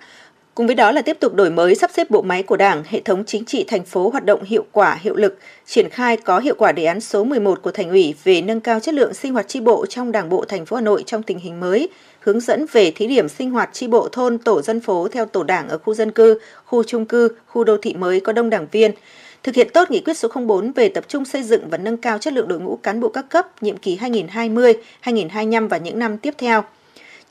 [0.56, 3.02] Cùng với đó là tiếp tục đổi mới sắp xếp bộ máy của Đảng, hệ
[3.02, 6.56] thống chính trị thành phố hoạt động hiệu quả, hiệu lực, triển khai có hiệu
[6.57, 9.48] quả đề án số 11 của Thành ủy về nâng cao chất lượng sinh hoạt
[9.48, 12.65] tri bộ trong Đảng bộ thành phố Hà Nội trong tình hình mới, hướng dẫn
[12.72, 15.78] về thí điểm sinh hoạt tri bộ thôn tổ dân phố theo tổ đảng ở
[15.78, 18.91] khu dân cư, khu trung cư, khu đô thị mới có đông đảng viên,
[19.44, 22.18] thực hiện tốt nghị quyết số 04 về tập trung xây dựng và nâng cao
[22.18, 26.34] chất lượng đội ngũ cán bộ các cấp nhiệm kỳ 2020-2025 và những năm tiếp
[26.38, 26.64] theo.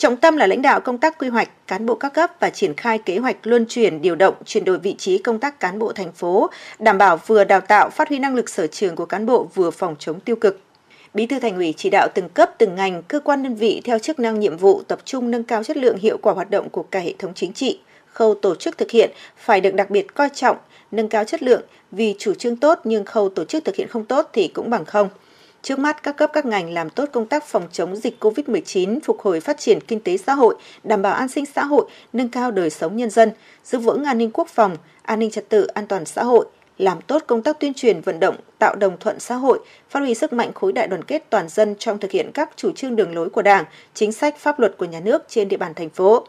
[0.00, 2.74] Trọng tâm là lãnh đạo công tác quy hoạch, cán bộ các cấp và triển
[2.74, 5.92] khai kế hoạch luân chuyển, điều động, chuyển đổi vị trí công tác cán bộ
[5.92, 9.26] thành phố, đảm bảo vừa đào tạo, phát huy năng lực sở trường của cán
[9.26, 10.60] bộ vừa phòng chống tiêu cực.
[11.14, 13.98] Bí thư Thành ủy chỉ đạo từng cấp, từng ngành, cơ quan đơn vị theo
[13.98, 16.82] chức năng nhiệm vụ tập trung nâng cao chất lượng hiệu quả hoạt động của
[16.82, 17.80] cả hệ thống chính trị.
[18.06, 20.56] Khâu tổ chức thực hiện phải được đặc biệt coi trọng,
[20.90, 21.62] nâng cao chất lượng
[21.92, 24.84] vì chủ trương tốt nhưng khâu tổ chức thực hiện không tốt thì cũng bằng
[24.84, 25.08] không.
[25.62, 29.20] Trước mắt, các cấp các ngành làm tốt công tác phòng chống dịch COVID-19, phục
[29.20, 30.54] hồi phát triển kinh tế xã hội,
[30.84, 33.30] đảm bảo an sinh xã hội, nâng cao đời sống nhân dân,
[33.64, 36.46] giữ vững an ninh quốc phòng, an ninh trật tự, an toàn xã hội,
[36.78, 39.58] làm tốt công tác tuyên truyền vận động, tạo đồng thuận xã hội,
[39.90, 42.72] phát huy sức mạnh khối đại đoàn kết toàn dân trong thực hiện các chủ
[42.72, 43.64] trương đường lối của Đảng,
[43.94, 46.26] chính sách pháp luật của nhà nước trên địa bàn thành phố.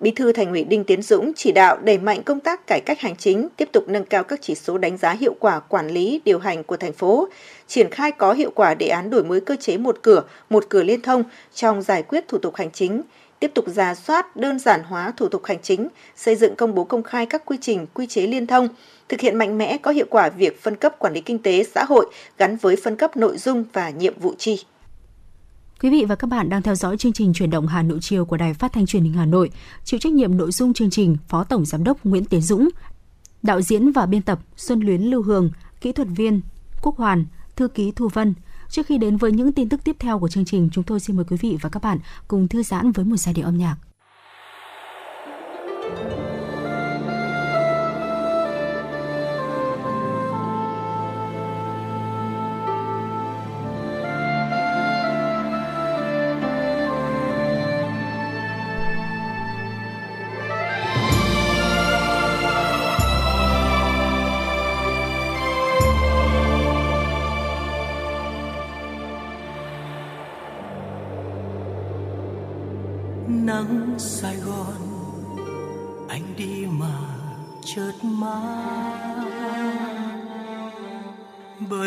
[0.00, 3.00] Bí thư Thành ủy Đinh Tiến Dũng chỉ đạo đẩy mạnh công tác cải cách
[3.00, 6.20] hành chính, tiếp tục nâng cao các chỉ số đánh giá hiệu quả quản lý,
[6.24, 7.28] điều hành của thành phố,
[7.66, 10.82] triển khai có hiệu quả đề án đổi mới cơ chế một cửa, một cửa
[10.82, 11.24] liên thông
[11.54, 13.02] trong giải quyết thủ tục hành chính,
[13.40, 16.84] tiếp tục ra soát đơn giản hóa thủ tục hành chính, xây dựng công bố
[16.84, 18.68] công khai các quy trình, quy chế liên thông,
[19.08, 21.84] thực hiện mạnh mẽ có hiệu quả việc phân cấp quản lý kinh tế xã
[21.84, 22.06] hội
[22.38, 24.64] gắn với phân cấp nội dung và nhiệm vụ chi.
[25.82, 28.24] Quý vị và các bạn đang theo dõi chương trình chuyển động Hà Nội chiều
[28.24, 29.50] của Đài Phát thanh Truyền hình Hà Nội.
[29.84, 32.68] Chịu trách nhiệm nội dung chương trình Phó Tổng Giám đốc Nguyễn Tiến Dũng,
[33.42, 35.50] đạo diễn và biên tập Xuân Luyến Lưu Hương,
[35.80, 36.40] kỹ thuật viên
[36.82, 37.24] Quốc Hoàn,
[37.56, 38.34] thư ký Thu Vân.
[38.68, 41.16] Trước khi đến với những tin tức tiếp theo của chương trình, chúng tôi xin
[41.16, 41.98] mời quý vị và các bạn
[42.28, 43.76] cùng thư giãn với một giai điệu âm nhạc.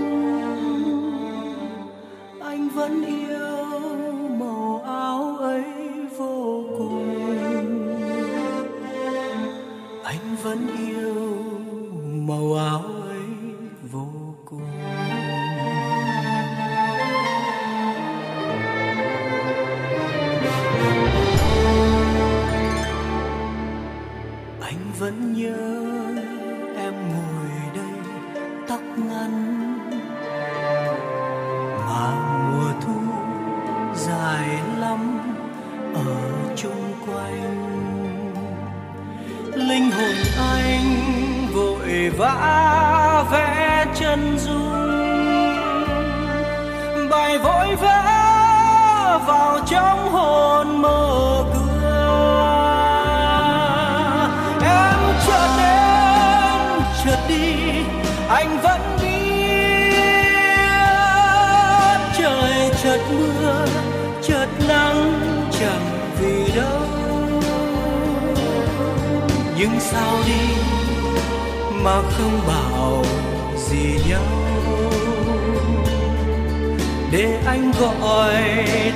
[2.41, 5.63] Anh vẫn yêu màu áo ấy
[6.17, 7.17] vô cùng.
[10.03, 11.35] Anh vẫn yêu
[12.27, 12.92] màu áo
[25.13, 25.57] vẫn nhớ
[26.77, 27.99] em ngồi đây
[28.67, 29.33] tóc ngắn.
[31.87, 32.11] Mà
[32.51, 33.01] mùa thu
[33.95, 34.47] dài
[34.79, 35.19] lắm
[35.93, 36.15] ở
[36.55, 37.73] chung quanh.
[39.53, 40.15] Linh hồn
[40.55, 40.85] anh
[41.53, 44.73] vội vã vẽ chân dung.
[47.09, 51.32] Bài vội vã vào trong hồn mơ
[69.91, 70.55] sao đi
[71.71, 73.05] mà không bảo
[73.57, 74.21] gì nhau.
[77.11, 78.33] Để anh gọi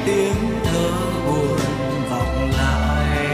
[0.06, 0.90] tiếng thơ
[1.26, 1.60] buồn
[2.10, 3.28] vọng lại.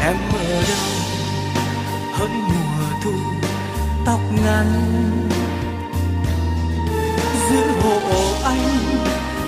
[0.00, 0.92] Em ở đâu
[2.12, 3.12] hơn mùa thu,
[4.06, 4.68] tóc ngắn.
[7.50, 7.98] Giữ hộ
[8.44, 8.58] anh,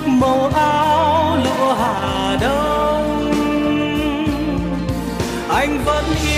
[0.06, 2.83] màu áo lụa hà đông.
[5.64, 6.33] 平凡而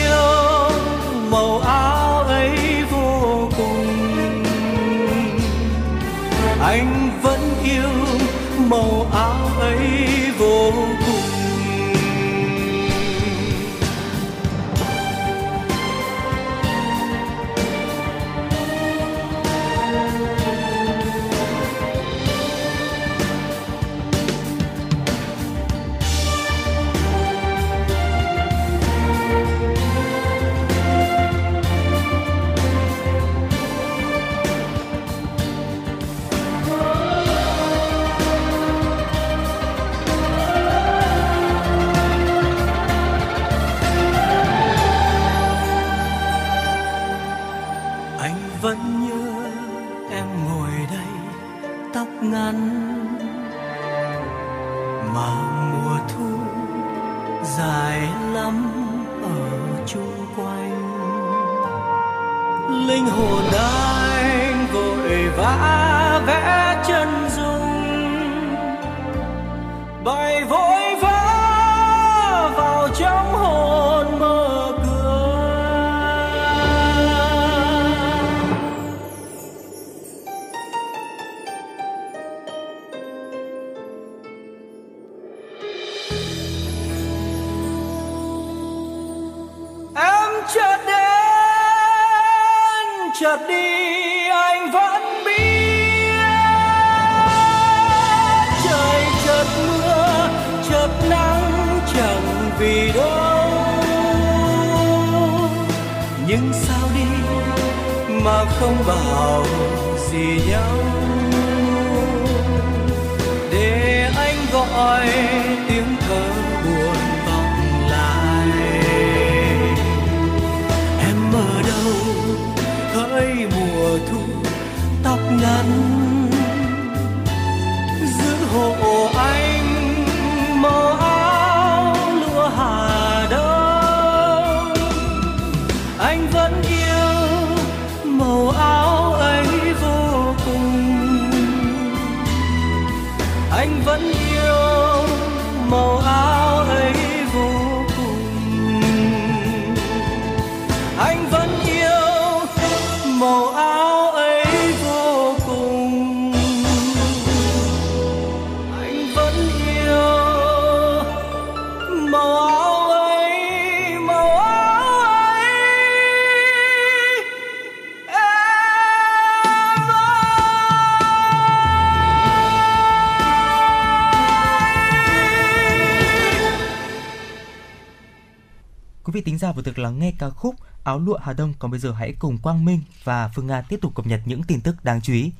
[179.66, 181.54] được lắng nghe ca khúc Áo lụa Hà Đông.
[181.58, 184.42] Còn bây giờ hãy cùng Quang Minh và Phương Nga tiếp tục cập nhật những
[184.42, 185.32] tin tức đáng chú ý.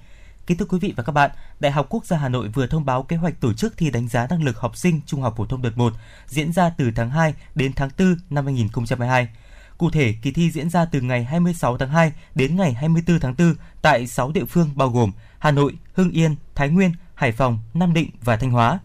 [0.47, 1.31] Kính thưa quý vị và các bạn,
[1.61, 4.09] Đại học Quốc gia Hà Nội vừa thông báo kế hoạch tổ chức thi đánh
[4.09, 5.93] giá năng lực học sinh trung học phổ thông đợt 1
[6.27, 9.29] diễn ra từ tháng 2 đến tháng 4 năm 2022.
[9.79, 13.35] Cụ thể, kỳ thi diễn ra từ ngày 26 tháng 2 đến ngày 24 tháng
[13.39, 17.59] 4 tại 6 địa phương bao gồm Hà Nội, Hưng Yên, Thái Nguyên, Hải Phòng,
[17.75, 18.79] Nam Định và Thanh Hóa.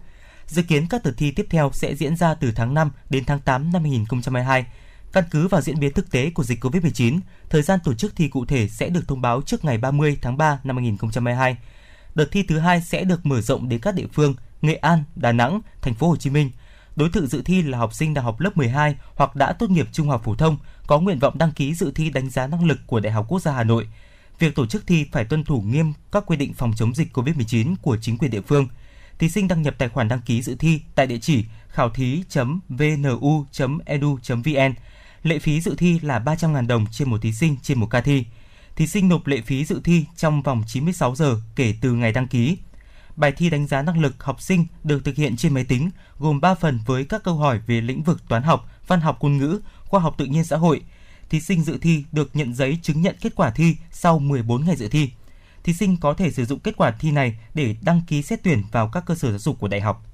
[0.48, 3.40] Dự kiến các đợt thi tiếp theo sẽ diễn ra từ tháng 5 đến tháng
[3.40, 4.66] 8 năm 2022.
[5.14, 7.20] Căn cứ vào diễn biến thực tế của dịch COVID-19,
[7.50, 10.38] thời gian tổ chức thi cụ thể sẽ được thông báo trước ngày 30 tháng
[10.38, 11.58] 3 năm 2022.
[12.16, 15.32] Đợt thi thứ hai sẽ được mở rộng đến các địa phương Nghệ An, Đà
[15.32, 16.52] Nẵng, Thành phố Hồ Chí Minh.
[16.96, 19.88] Đối tượng dự thi là học sinh đại học lớp 12 hoặc đã tốt nghiệp
[19.92, 20.58] trung học phổ thông,
[20.88, 23.40] có nguyện vọng đăng ký dự thi đánh giá năng lực của Đại học Quốc
[23.40, 23.88] gia Hà Nội.
[24.40, 27.76] Việc tổ chức thi phải tuân thủ nghiêm các quy định phòng chống dịch COVID-19
[27.82, 28.68] của chính quyền địa phương.
[29.20, 34.74] Thí sinh đăng nhập tài khoản đăng ký dự thi tại địa chỉ khảo thí.vnu.edu.vn.
[35.24, 38.26] Lệ phí dự thi là 300.000 đồng trên một thí sinh trên một ca thi.
[38.76, 42.28] Thí sinh nộp lệ phí dự thi trong vòng 96 giờ kể từ ngày đăng
[42.28, 42.58] ký.
[43.16, 45.90] Bài thi đánh giá năng lực học sinh được thực hiện trên máy tính,
[46.20, 49.38] gồm 3 phần với các câu hỏi về lĩnh vực toán học, văn học ngôn
[49.38, 50.82] ngữ, khoa học tự nhiên xã hội.
[51.30, 54.76] Thí sinh dự thi được nhận giấy chứng nhận kết quả thi sau 14 ngày
[54.76, 55.10] dự thi.
[55.64, 58.64] Thí sinh có thể sử dụng kết quả thi này để đăng ký xét tuyển
[58.72, 60.06] vào các cơ sở giáo dục của đại học.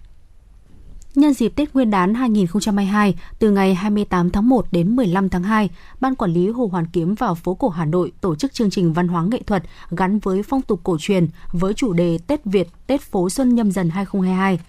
[1.18, 5.70] Nhân dịp Tết Nguyên đán 2022, từ ngày 28 tháng 1 đến 15 tháng 2,
[6.00, 8.94] Ban Quản lý Hồ Hoàn Kiếm và phố cổ Hà Nội tổ chức chương trình
[8.94, 12.68] văn hóa nghệ thuật gắn với phong tục cổ truyền với chủ đề Tết Việt,
[12.88, 14.60] Tết Phố Xuân nhâm dần 2022.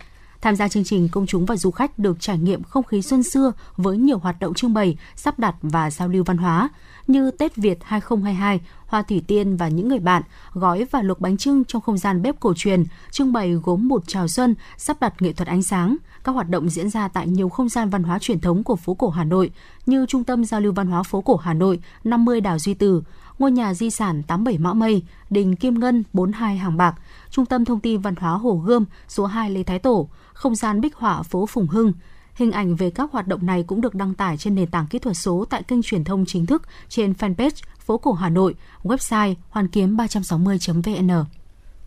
[0.41, 3.23] Tham gia chương trình, công chúng và du khách được trải nghiệm không khí xuân
[3.23, 6.69] xưa với nhiều hoạt động trưng bày, sắp đặt và giao lưu văn hóa
[7.09, 10.23] như Tết Việt 2022, Hoa Thủy Tiên và những người bạn,
[10.53, 14.03] gói và luộc bánh trưng trong không gian bếp cổ truyền, trưng bày gốm bột
[14.07, 15.97] trào xuân, sắp đặt nghệ thuật ánh sáng.
[16.25, 18.95] Các hoạt động diễn ra tại nhiều không gian văn hóa truyền thống của phố
[18.95, 19.51] cổ Hà Nội
[19.87, 23.03] như Trung tâm Giao lưu Văn hóa phố cổ Hà Nội, 50 Đào Duy Từ,
[23.39, 26.95] ngôi nhà di sản 87 Mã Mây, đình Kim Ngân 42 Hàng Bạc,
[27.31, 30.81] Trung tâm Thông tin Văn hóa Hồ Gươm, số 2 Lê Thái Tổ, không gian
[30.81, 31.93] bích họa phố Phùng Hưng.
[32.39, 34.99] Hình ảnh về các hoạt động này cũng được đăng tải trên nền tảng kỹ
[34.99, 39.35] thuật số tại kênh truyền thông chính thức trên fanpage Phố cổ Hà Nội, website
[39.51, 41.25] hoàn kiếm 360.vn.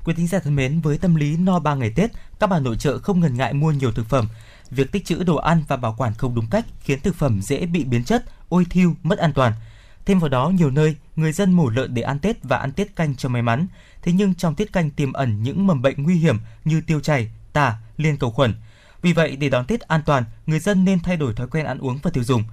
[0.04, 2.76] Quý thính giả thân mến, với tâm lý no 3 ngày Tết, các bà nội
[2.78, 4.28] trợ không ngần ngại mua nhiều thực phẩm.
[4.70, 7.66] Việc tích trữ đồ ăn và bảo quản không đúng cách khiến thực phẩm dễ
[7.66, 9.54] bị biến chất, ôi thiêu, mất an toàn.
[10.06, 12.96] Thêm vào đó, nhiều nơi, người dân mổ lợn để ăn Tết và ăn tiết
[12.96, 13.68] canh cho may mắn.
[14.02, 17.32] Thế nhưng trong tiết canh tiềm ẩn những mầm bệnh nguy hiểm như tiêu chảy,
[17.54, 18.54] tả, liên cầu khuẩn.
[19.02, 21.78] Vì vậy, để đón Tết an toàn, người dân nên thay đổi thói quen ăn
[21.78, 22.44] uống và tiêu dùng.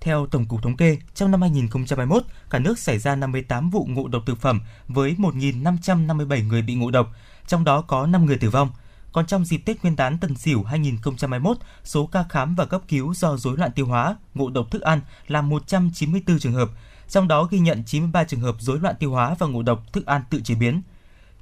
[0.00, 4.08] Theo Tổng cục Thống kê, trong năm 2021, cả nước xảy ra 58 vụ ngộ
[4.08, 7.12] độc thực phẩm với 1.557 người bị ngộ độc,
[7.46, 8.70] trong đó có 5 người tử vong.
[9.12, 13.14] Còn trong dịp Tết Nguyên đán Tân Sửu 2021, số ca khám và cấp cứu
[13.14, 16.70] do rối loạn tiêu hóa, ngộ độc thức ăn là 194 trường hợp,
[17.08, 20.06] trong đó ghi nhận 93 trường hợp rối loạn tiêu hóa và ngộ độc thức
[20.06, 20.82] ăn tự chế biến.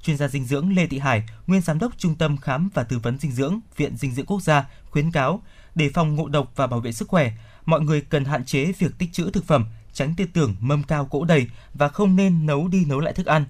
[0.03, 2.99] Chuyên gia dinh dưỡng Lê Thị Hải, nguyên giám đốc Trung tâm khám và tư
[2.99, 5.43] vấn dinh dưỡng, Viện Dinh dưỡng Quốc gia khuyến cáo
[5.75, 7.33] để phòng ngộ độc và bảo vệ sức khỏe,
[7.67, 11.05] mọi người cần hạn chế việc tích trữ thực phẩm, tránh tư tưởng mâm cao
[11.05, 13.45] cỗ đầy và không nên nấu đi nấu lại thức ăn.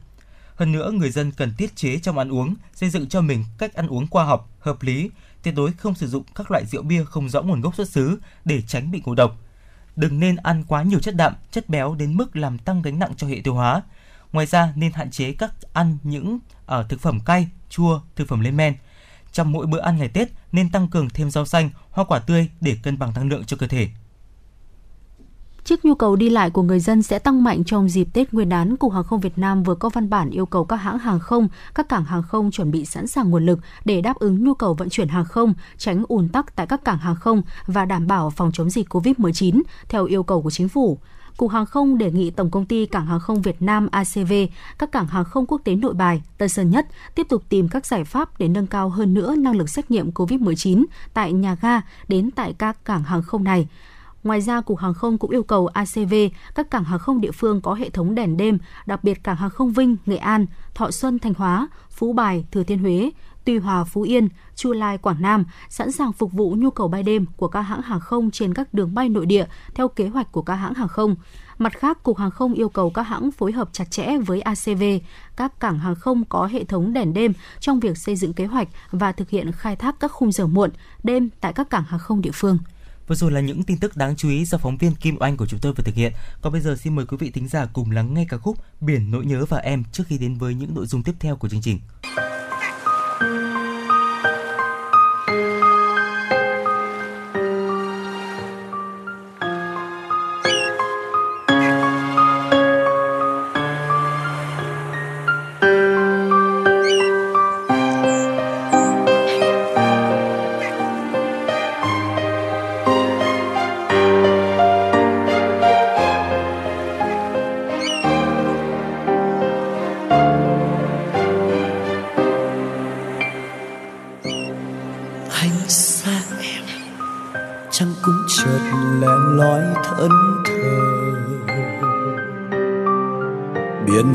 [0.55, 3.75] Hơn nữa, người dân cần tiết chế trong ăn uống, xây dựng cho mình cách
[3.75, 5.11] ăn uống khoa học, hợp lý,
[5.43, 8.19] tuyệt đối không sử dụng các loại rượu bia không rõ nguồn gốc xuất xứ
[8.45, 9.37] để tránh bị ngộ độc.
[9.97, 13.13] Đừng nên ăn quá nhiều chất đạm, chất béo đến mức làm tăng gánh nặng
[13.17, 13.83] cho hệ tiêu hóa.
[14.33, 18.41] Ngoài ra nên hạn chế các ăn những ở thực phẩm cay, chua, thực phẩm
[18.41, 18.75] lên men.
[19.33, 22.51] Trong mỗi bữa ăn ngày Tết nên tăng cường thêm rau xanh, hoa quả tươi
[22.61, 23.89] để cân bằng năng lượng cho cơ thể.
[25.65, 28.49] Trước nhu cầu đi lại của người dân sẽ tăng mạnh trong dịp Tết Nguyên
[28.49, 31.21] đán, Cục Hàng không Việt Nam vừa có văn bản yêu cầu các hãng hàng
[31.21, 34.55] không, các cảng hàng không chuẩn bị sẵn sàng nguồn lực để đáp ứng nhu
[34.55, 38.07] cầu vận chuyển hàng không, tránh ùn tắc tại các cảng hàng không và đảm
[38.07, 40.99] bảo phòng chống dịch COVID-19 theo yêu cầu của chính phủ.
[41.41, 44.33] Cục Hàng không đề nghị Tổng công ty Cảng hàng không Việt Nam ACV,
[44.79, 47.87] các cảng hàng không quốc tế Nội Bài, Tân Sơn Nhất tiếp tục tìm các
[47.87, 50.85] giải pháp để nâng cao hơn nữa năng lực xét nghiệm COVID-19
[51.15, 53.69] tại nhà ga đến tại các cảng hàng không này.
[54.25, 56.15] Ngoài ra, Cục Hàng không cũng yêu cầu ACV,
[56.55, 59.51] các cảng hàng không địa phương có hệ thống đèn đêm, đặc biệt cảng hàng
[59.51, 63.11] không Vinh, Nghệ An, Thọ Xuân, Thanh Hóa, Phú Bài, Thừa Thiên Huế,
[63.45, 67.03] Tuy Hòa, Phú Yên, Chu Lai, Quảng Nam sẵn sàng phục vụ nhu cầu bay
[67.03, 70.33] đêm của các hãng hàng không trên các đường bay nội địa theo kế hoạch
[70.33, 71.17] của các hãng hàng không.
[71.59, 74.83] Mặt khác, Cục Hàng không yêu cầu các hãng phối hợp chặt chẽ với ACV,
[75.37, 78.69] các cảng hàng không có hệ thống đèn đêm trong việc xây dựng kế hoạch
[78.91, 80.71] và thực hiện khai thác các khung giờ muộn,
[81.03, 82.59] đêm tại các cảng hàng không địa phương.
[83.07, 85.47] Vừa rồi là những tin tức đáng chú ý do phóng viên Kim Oanh của
[85.47, 86.13] chúng tôi vừa thực hiện.
[86.43, 89.11] Còn bây giờ xin mời quý vị thính giả cùng lắng nghe ca khúc Biển
[89.11, 91.63] nỗi nhớ và em trước khi đến với những nội dung tiếp theo của chương
[91.63, 91.81] trình.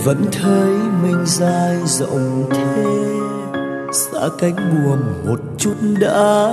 [0.05, 0.69] Vẫn thấy
[1.03, 2.85] mình dài rộng thế.
[3.93, 6.49] Xa cánh buồm một chút đã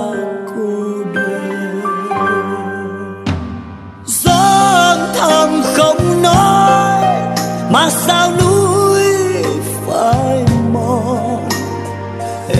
[0.47, 3.13] cô đơn.
[4.05, 7.01] Gió thầm không nói
[7.71, 9.03] mà sao núi
[9.85, 11.47] phải mòn?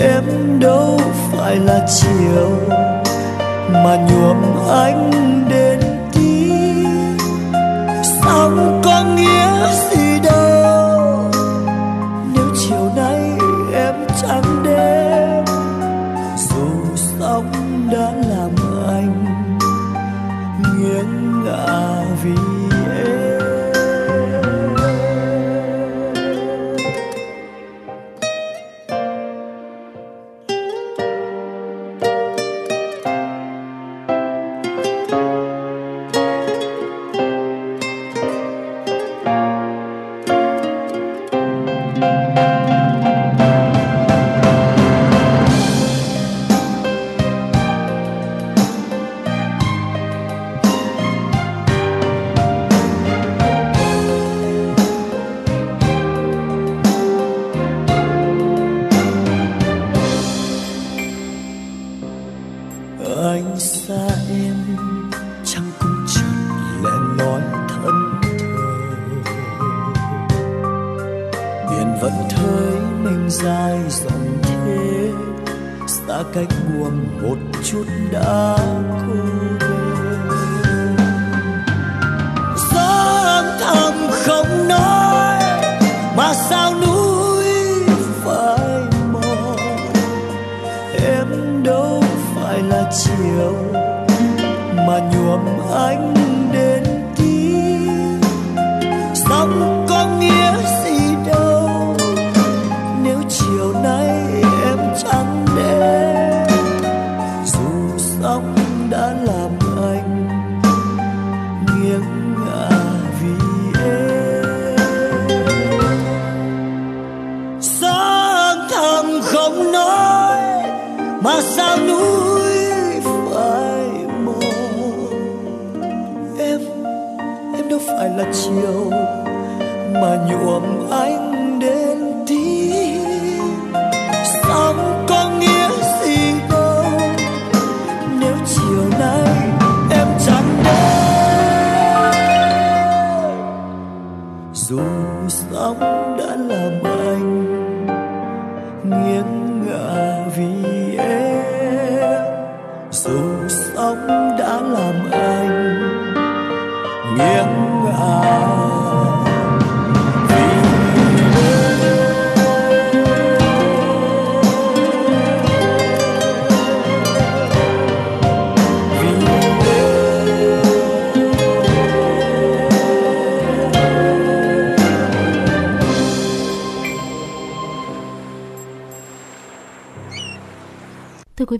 [0.00, 0.24] Em
[0.60, 1.00] đâu
[1.32, 2.50] phải là chiều
[3.70, 5.23] mà nhuộm anh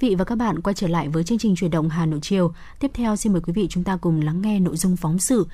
[0.09, 2.53] vị và các bạn, quay trở lại với chương trình chuyển động Hà Nội chiều.
[2.81, 5.47] Tiếp theo xin mời quý vị chúng ta cùng lắng nghe nội dung phóng sự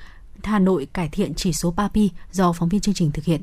[0.43, 3.41] Hà Nội cải thiện chỉ số PAPI do phóng viên chương trình thực hiện.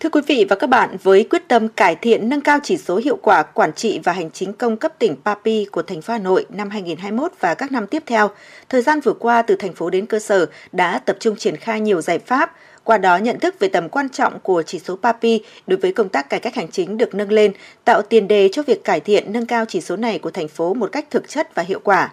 [0.00, 2.96] Thưa quý vị và các bạn, với quyết tâm cải thiện nâng cao chỉ số
[3.04, 6.18] hiệu quả quản trị và hành chính công cấp tỉnh PAPI của thành phố Hà
[6.18, 8.30] Nội năm 2021 và các năm tiếp theo,
[8.68, 11.80] thời gian vừa qua từ thành phố đến cơ sở đã tập trung triển khai
[11.80, 12.52] nhiều giải pháp,
[12.88, 16.08] qua đó nhận thức về tầm quan trọng của chỉ số PAPI đối với công
[16.08, 17.52] tác cải cách hành chính được nâng lên,
[17.84, 20.74] tạo tiền đề cho việc cải thiện nâng cao chỉ số này của thành phố
[20.74, 22.12] một cách thực chất và hiệu quả.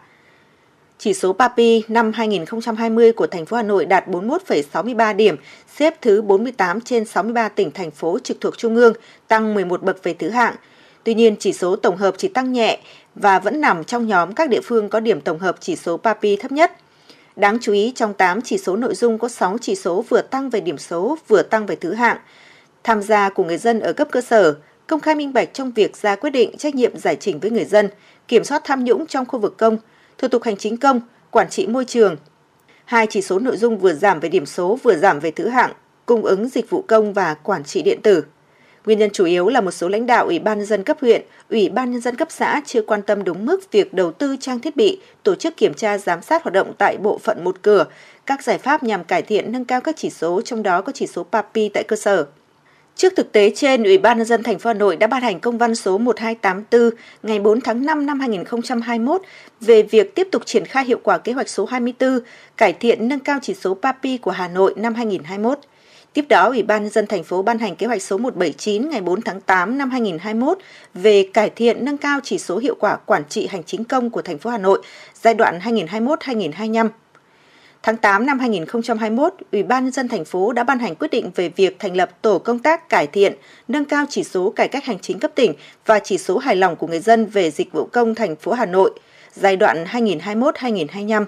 [0.97, 5.35] Chỉ số PAPI năm 2020 của thành phố Hà Nội đạt 41,63 điểm,
[5.75, 8.93] xếp thứ 48 trên 63 tỉnh thành phố trực thuộc trung ương,
[9.27, 10.55] tăng 11 bậc về thứ hạng.
[11.03, 12.79] Tuy nhiên, chỉ số tổng hợp chỉ tăng nhẹ
[13.15, 16.35] và vẫn nằm trong nhóm các địa phương có điểm tổng hợp chỉ số PAPI
[16.35, 16.71] thấp nhất.
[17.35, 20.49] Đáng chú ý, trong 8 chỉ số nội dung có 6 chỉ số vừa tăng
[20.49, 22.17] về điểm số, vừa tăng về thứ hạng.
[22.83, 24.55] Tham gia của người dân ở cấp cơ sở,
[24.87, 27.65] công khai minh bạch trong việc ra quyết định trách nhiệm giải trình với người
[27.65, 27.89] dân,
[28.27, 29.77] kiểm soát tham nhũng trong khu vực công,
[30.17, 31.01] thủ tục hành chính công,
[31.31, 32.15] quản trị môi trường.
[32.85, 35.71] Hai chỉ số nội dung vừa giảm về điểm số vừa giảm về thứ hạng,
[36.05, 38.23] cung ứng dịch vụ công và quản trị điện tử.
[38.85, 41.21] Nguyên nhân chủ yếu là một số lãnh đạo Ủy ban nhân dân cấp huyện,
[41.49, 44.59] Ủy ban nhân dân cấp xã chưa quan tâm đúng mức việc đầu tư trang
[44.59, 47.85] thiết bị, tổ chức kiểm tra giám sát hoạt động tại bộ phận một cửa,
[48.25, 51.07] các giải pháp nhằm cải thiện nâng cao các chỉ số trong đó có chỉ
[51.07, 52.25] số PAPI tại cơ sở.
[52.95, 55.39] Trước thực tế trên, Ủy ban nhân dân thành phố Hà Nội đã ban hành
[55.39, 56.89] công văn số 1284
[57.23, 59.21] ngày 4 tháng 5 năm 2021
[59.61, 62.19] về việc tiếp tục triển khai hiệu quả kế hoạch số 24
[62.57, 65.59] cải thiện nâng cao chỉ số PAPI của Hà Nội năm 2021.
[66.15, 69.01] Tiếp đó, Ủy ban nhân dân thành phố ban hành kế hoạch số 179 ngày
[69.01, 70.57] 4 tháng 8 năm 2021
[70.93, 74.21] về cải thiện nâng cao chỉ số hiệu quả quản trị hành chính công của
[74.21, 74.81] thành phố Hà Nội
[75.21, 76.89] giai đoạn 2021-2025.
[77.83, 81.31] Tháng 8 năm 2021, Ủy ban nhân dân thành phố đã ban hành quyết định
[81.35, 83.33] về việc thành lập tổ công tác cải thiện,
[83.67, 85.53] nâng cao chỉ số cải cách hành chính cấp tỉnh
[85.85, 88.65] và chỉ số hài lòng của người dân về dịch vụ công thành phố Hà
[88.65, 88.91] Nội
[89.33, 91.25] giai đoạn 2021-2025.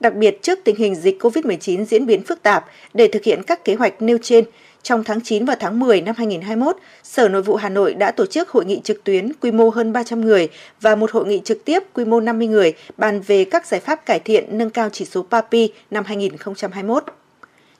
[0.00, 2.64] Đặc biệt trước tình hình dịch COVID-19 diễn biến phức tạp
[2.94, 4.44] để thực hiện các kế hoạch nêu trên,
[4.82, 8.26] trong tháng 9 và tháng 10 năm 2021, Sở Nội vụ Hà Nội đã tổ
[8.26, 10.48] chức hội nghị trực tuyến quy mô hơn 300 người
[10.80, 14.06] và một hội nghị trực tiếp quy mô 50 người bàn về các giải pháp
[14.06, 17.04] cải thiện nâng cao chỉ số PAPI năm 2021.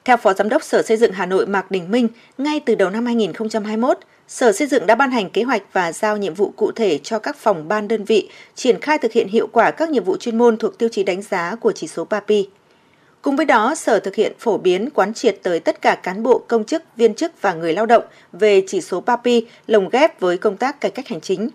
[0.05, 2.09] Theo Phó Giám đốc Sở Xây dựng Hà Nội Mạc Đình Minh,
[2.39, 3.99] ngay từ đầu năm 2021,
[4.29, 7.19] Sở Xây dựng đã ban hành kế hoạch và giao nhiệm vụ cụ thể cho
[7.19, 10.39] các phòng ban đơn vị triển khai thực hiện hiệu quả các nhiệm vụ chuyên
[10.39, 12.49] môn thuộc tiêu chí đánh giá của chỉ số PAPI.
[13.23, 16.43] Cùng với đó, Sở thực hiện phổ biến quán triệt tới tất cả cán bộ,
[16.49, 20.39] công chức, viên chức và người lao động về chỉ số PAPI lồng ghép với
[20.39, 21.49] công tác cải cách hành chính.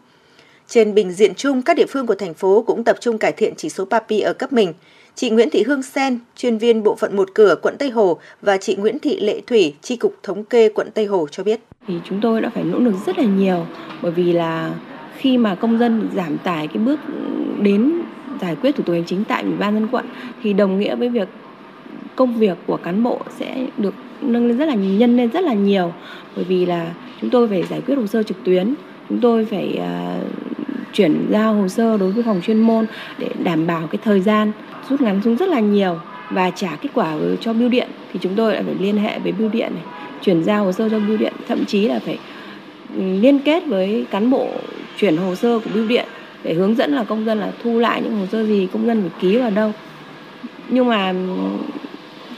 [0.68, 3.54] Trên bình diện chung, các địa phương của thành phố cũng tập trung cải thiện
[3.58, 4.74] chỉ số PAPI ở cấp mình.
[5.16, 8.58] Chị Nguyễn Thị Hương Sen, chuyên viên bộ phận một cửa quận Tây Hồ và
[8.58, 11.60] chị Nguyễn Thị Lệ Thủy, tri cục thống kê quận Tây Hồ cho biết.
[11.88, 13.65] Thì chúng tôi đã phải nỗ lực rất là nhiều
[14.01, 14.72] bởi vì là
[15.18, 16.99] khi mà công dân giảm tải cái bước
[17.61, 17.91] đến
[18.41, 20.05] giải quyết thủ tục hành chính tại ủy ban dân quận
[20.43, 21.27] thì đồng nghĩa với việc
[22.15, 25.53] công việc của cán bộ sẽ được nâng lên rất là nhân lên rất là
[25.53, 25.93] nhiều.
[26.35, 28.73] Bởi vì là chúng tôi phải giải quyết hồ sơ trực tuyến
[29.10, 30.27] chúng tôi phải uh,
[30.93, 32.85] chuyển giao hồ sơ đối với phòng chuyên môn
[33.18, 34.51] để đảm bảo cái thời gian
[34.89, 35.99] rút ngắn xuống rất là nhiều
[36.30, 37.88] và trả kết quả cho bưu điện.
[38.14, 39.84] Thì chúng tôi lại phải liên hệ với bưu điện này
[40.24, 42.18] chuyển giao hồ sơ cho bưu điện, thậm chí là phải
[42.95, 44.48] ừ, liên kết với cán bộ
[44.98, 46.06] chuyển hồ sơ của bưu điện
[46.44, 49.02] để hướng dẫn là công dân là thu lại những hồ sơ gì, công dân
[49.02, 49.72] phải ký vào đâu.
[50.70, 51.14] Nhưng mà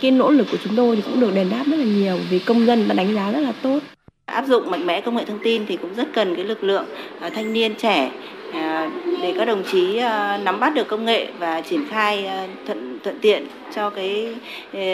[0.02, 2.40] cái nỗ lực của chúng tôi thì cũng được đền đáp rất là nhiều vì
[2.40, 3.80] công dân đã đánh giá rất là tốt.
[4.26, 6.86] Áp dụng mạnh mẽ công nghệ thông tin thì cũng rất cần cái lực lượng
[7.20, 8.12] à, thanh niên trẻ
[8.54, 8.92] à,
[9.22, 12.30] để các đồng chí à, nắm bắt được công nghệ và triển khai
[12.66, 13.46] thuận thuận tiện
[13.76, 14.36] cho cái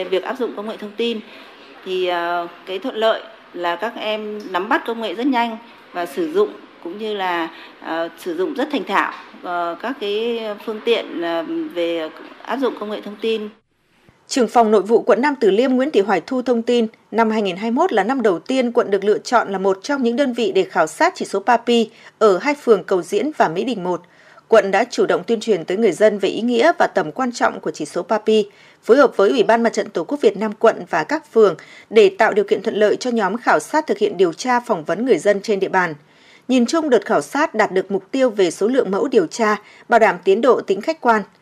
[0.10, 1.20] việc áp dụng công nghệ thông tin
[1.86, 3.22] thì ờ, cái thuận lợi
[3.54, 5.58] là các em nắm bắt công nghệ rất nhanh
[5.94, 6.50] và sử dụng
[6.84, 7.50] cũng như là
[7.86, 12.10] uh, sử dụng rất thành thạo uh, các cái phương tiện uh, về
[12.44, 13.50] áp dụng công nghệ thông tin
[14.32, 17.30] Trưởng phòng nội vụ quận Nam Từ Liêm Nguyễn Thị Hoài Thu thông tin, năm
[17.30, 20.52] 2021 là năm đầu tiên quận được lựa chọn là một trong những đơn vị
[20.56, 21.90] để khảo sát chỉ số PAPI
[22.20, 24.02] ở hai phường Cầu Diễn và Mỹ Đình 1.
[24.48, 27.32] Quận đã chủ động tuyên truyền tới người dân về ý nghĩa và tầm quan
[27.32, 28.50] trọng của chỉ số PAPI,
[28.84, 31.56] phối hợp với Ủy ban Mặt trận Tổ quốc Việt Nam quận và các phường
[31.90, 34.84] để tạo điều kiện thuận lợi cho nhóm khảo sát thực hiện điều tra phỏng
[34.84, 35.94] vấn người dân trên địa bàn.
[36.48, 39.62] Nhìn chung đợt khảo sát đạt được mục tiêu về số lượng mẫu điều tra,
[39.90, 41.24] bảo đảm tiến độ tính khách quan–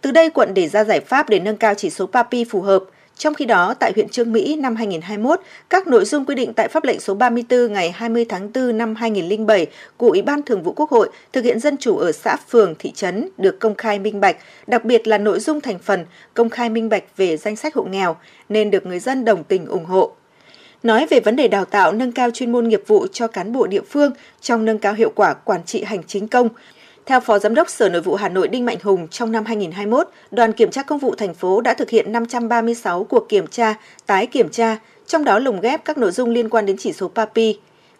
[0.00, 2.84] từ đây quận đề ra giải pháp để nâng cao chỉ số PAPI phù hợp.
[3.18, 5.40] Trong khi đó, tại huyện Trương Mỹ năm 2021,
[5.70, 8.94] các nội dung quy định tại pháp lệnh số 34 ngày 20 tháng 4 năm
[8.94, 9.66] 2007
[9.96, 12.92] của Ủy ban Thường vụ Quốc hội thực hiện dân chủ ở xã, phường, thị
[12.94, 14.36] trấn được công khai minh bạch,
[14.66, 16.04] đặc biệt là nội dung thành phần
[16.34, 18.16] công khai minh bạch về danh sách hộ nghèo,
[18.48, 20.12] nên được người dân đồng tình ủng hộ.
[20.82, 23.66] Nói về vấn đề đào tạo nâng cao chuyên môn nghiệp vụ cho cán bộ
[23.66, 26.48] địa phương trong nâng cao hiệu quả quản trị hành chính công,
[27.08, 30.08] theo Phó Giám đốc Sở Nội vụ Hà Nội Đinh Mạnh Hùng, trong năm 2021,
[30.30, 33.74] đoàn kiểm tra công vụ thành phố đã thực hiện 536 cuộc kiểm tra,
[34.06, 34.76] tái kiểm tra,
[35.06, 37.58] trong đó lồng ghép các nội dung liên quan đến chỉ số PAPI.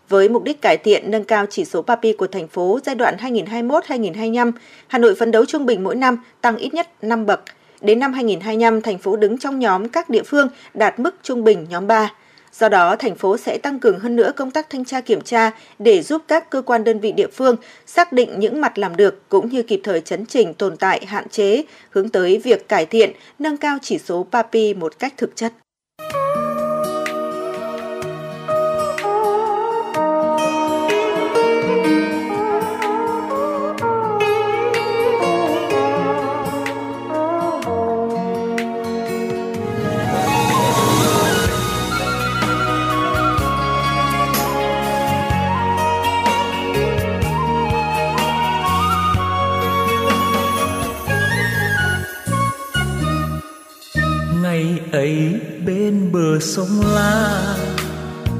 [0.08, 3.16] Với mục đích cải thiện nâng cao chỉ số PAPI của thành phố giai đoạn
[3.16, 4.52] 2021-2025,
[4.86, 7.40] Hà Nội phấn đấu trung bình mỗi năm tăng ít nhất 5 bậc.
[7.80, 11.66] Đến năm 2025, thành phố đứng trong nhóm các địa phương đạt mức trung bình
[11.70, 12.12] nhóm 3.
[12.58, 15.50] Do đó, thành phố sẽ tăng cường hơn nữa công tác thanh tra kiểm tra
[15.78, 17.56] để giúp các cơ quan đơn vị địa phương
[17.86, 21.28] xác định những mặt làm được cũng như kịp thời chấn chỉnh tồn tại hạn
[21.28, 25.52] chế, hướng tới việc cải thiện, nâng cao chỉ số PAPI một cách thực chất.
[54.92, 57.42] Ấy bên bờ sông la.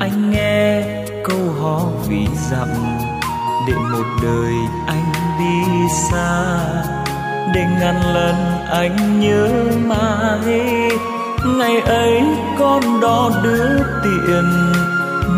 [0.01, 0.83] Anh nghe
[1.25, 2.69] câu hò vì dặm
[3.69, 4.53] để một đời
[4.87, 6.59] anh đi xa
[7.55, 8.35] để ngàn lần
[8.71, 9.49] anh nhớ
[9.87, 10.63] mãi.
[11.59, 12.23] Ngày ấy
[12.59, 14.45] con đò đưa tiện,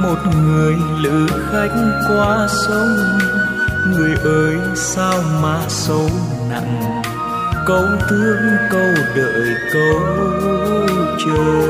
[0.03, 2.97] một người lữ khách qua sông.
[3.87, 6.11] Người ơi sao mà sâu
[6.51, 7.03] nặng?
[7.66, 10.01] Câu thương câu đợi câu
[11.24, 11.60] chờ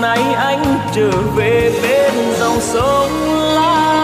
[0.00, 3.10] nay anh trở về bên dòng sông
[3.54, 4.00] la.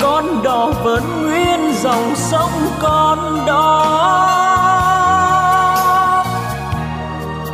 [0.00, 2.50] Con đò vẫn nguyên dòng sông
[2.80, 3.86] con đó.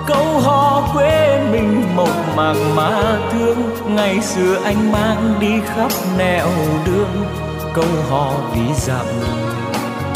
[0.07, 3.63] Câu hò quê mình mộc mạc mà thương.
[3.89, 6.49] Ngày xưa anh mang đi khắp nẻo
[6.87, 7.27] đường.
[7.75, 9.36] Câu hò vì dặm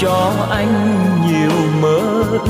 [0.01, 1.51] cho anh nhiều
[1.81, 2.01] mơ
[2.31, 2.45] ước.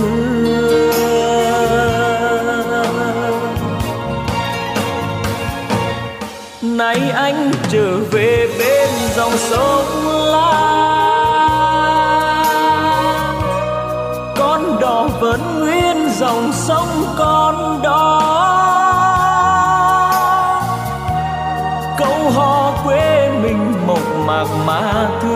[6.62, 10.60] Nay anh trở về bên dòng sông la.
[14.36, 18.20] Con đò vẫn nguyên dòng sông con đó
[21.98, 25.29] câu hò quê mình mộc mạc mà thương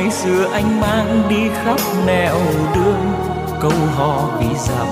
[0.00, 2.38] ngày xưa anh mang đi khắp nẻo
[2.74, 3.12] đường.
[3.60, 4.86] Câu hò vì dặm,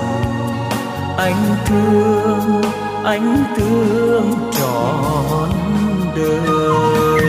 [1.17, 2.61] anh thương
[3.03, 5.49] anh thương trọn
[6.15, 7.21] đời.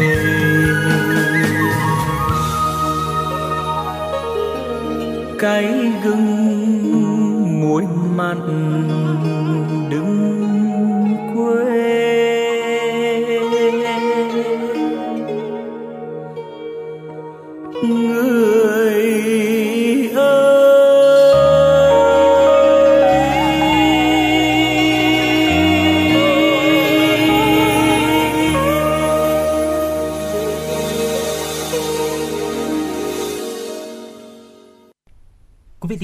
[5.38, 7.82] Cái gừng muối
[8.16, 8.38] mặn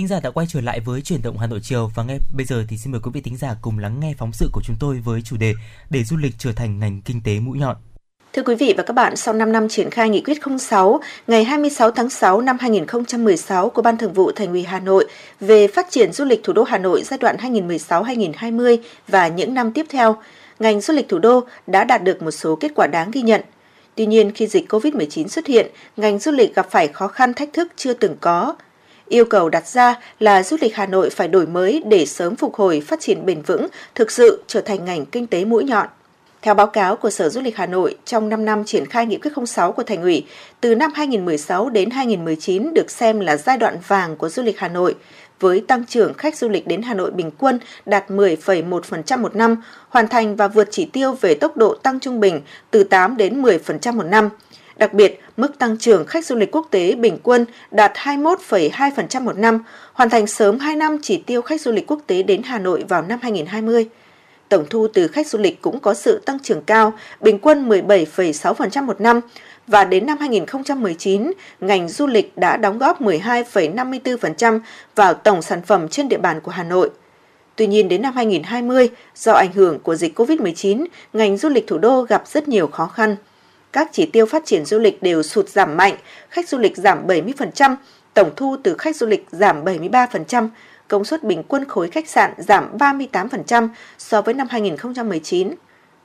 [0.04, 2.46] thính giả đã quay trở lại với chuyển động Hà Nội chiều và ngay bây
[2.46, 4.76] giờ thì xin mời quý vị thính giả cùng lắng nghe phóng sự của chúng
[4.80, 5.54] tôi với chủ đề
[5.90, 7.76] để du lịch trở thành ngành kinh tế mũi nhọn.
[8.32, 11.44] Thưa quý vị và các bạn, sau 5 năm triển khai nghị quyết 06 ngày
[11.44, 15.06] 26 tháng 6 năm 2016 của Ban Thường vụ Thành ủy Hà Nội
[15.40, 18.76] về phát triển du lịch thủ đô Hà Nội giai đoạn 2016-2020
[19.08, 20.16] và những năm tiếp theo,
[20.58, 23.40] ngành du lịch thủ đô đã đạt được một số kết quả đáng ghi nhận.
[23.94, 25.66] Tuy nhiên, khi dịch COVID-19 xuất hiện,
[25.96, 28.54] ngành du lịch gặp phải khó khăn thách thức chưa từng có.
[29.08, 32.54] Yêu cầu đặt ra là du lịch Hà Nội phải đổi mới để sớm phục
[32.54, 35.88] hồi phát triển bền vững, thực sự trở thành ngành kinh tế mũi nhọn.
[36.42, 39.18] Theo báo cáo của Sở Du lịch Hà Nội, trong 5 năm triển khai nghị
[39.18, 40.26] quyết 06 của Thành ủy,
[40.60, 44.68] từ năm 2016 đến 2019 được xem là giai đoạn vàng của du lịch Hà
[44.68, 44.94] Nội,
[45.40, 49.56] với tăng trưởng khách du lịch đến Hà Nội bình quân đạt 10,1% một năm,
[49.88, 52.40] hoàn thành và vượt chỉ tiêu về tốc độ tăng trung bình
[52.70, 54.30] từ 8 đến 10% một năm.
[54.76, 59.38] Đặc biệt, mức tăng trưởng khách du lịch quốc tế bình quân đạt 21,2% một
[59.38, 62.58] năm, hoàn thành sớm 2 năm chỉ tiêu khách du lịch quốc tế đến Hà
[62.58, 63.88] Nội vào năm 2020
[64.48, 68.84] tổng thu từ khách du lịch cũng có sự tăng trưởng cao, bình quân 17,6%
[68.84, 69.20] một năm,
[69.66, 74.60] và đến năm 2019, ngành du lịch đã đóng góp 12,54%
[74.94, 76.90] vào tổng sản phẩm trên địa bàn của Hà Nội.
[77.56, 81.78] Tuy nhiên đến năm 2020, do ảnh hưởng của dịch COVID-19, ngành du lịch thủ
[81.78, 83.16] đô gặp rất nhiều khó khăn.
[83.74, 85.94] Các chỉ tiêu phát triển du lịch đều sụt giảm mạnh,
[86.30, 87.76] khách du lịch giảm 70%,
[88.14, 90.48] tổng thu từ khách du lịch giảm 73%,
[90.88, 93.68] công suất bình quân khối khách sạn giảm 38%
[93.98, 95.54] so với năm 2019.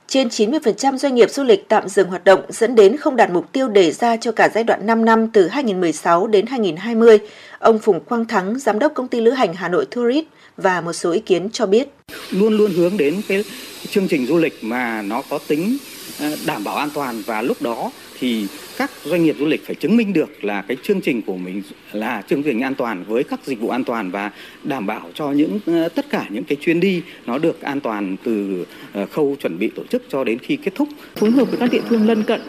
[0.06, 3.52] Trên 90% doanh nghiệp du lịch tạm dừng hoạt động dẫn đến không đạt mục
[3.52, 7.18] tiêu đề ra cho cả giai đoạn 5 năm từ 2016 đến 2020.
[7.58, 10.26] Ông Phùng Quang Thắng, Giám đốc công ty lữ hành Hà Nội Tourist
[10.56, 11.88] và một số ý kiến cho biết.
[12.30, 13.44] Luôn luôn hướng đến cái
[13.90, 15.76] chương trình du lịch mà nó có tính
[16.20, 18.46] Ờ, đảm bảo an toàn và lúc đó thì
[18.78, 21.62] các doanh nghiệp du lịch phải chứng minh được là cái chương trình của mình
[21.92, 24.30] là chương trình an toàn với các dịch vụ an toàn và
[24.64, 28.16] đảm bảo cho những ờ, tất cả những cái chuyến đi nó được an toàn
[28.24, 30.88] từ ờ, khâu chuẩn bị tổ chức cho đến khi kết thúc.
[31.16, 32.40] phối hợp với các địa phương lân cận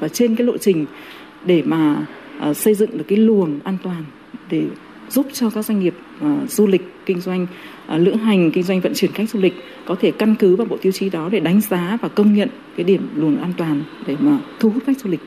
[0.00, 0.86] và trên cái lộ trình
[1.44, 2.06] để mà
[2.54, 4.04] xây dựng được cái luồng an toàn
[4.50, 4.62] để
[5.10, 7.46] giúp cho các doanh nghiệp uh, du lịch kinh doanh
[7.94, 9.54] uh, lữ hành kinh doanh vận chuyển khách du lịch
[9.84, 12.48] có thể căn cứ vào bộ tiêu chí đó để đánh giá và công nhận
[12.76, 15.20] cái điểm luồng an toàn để mà thu hút khách du lịch.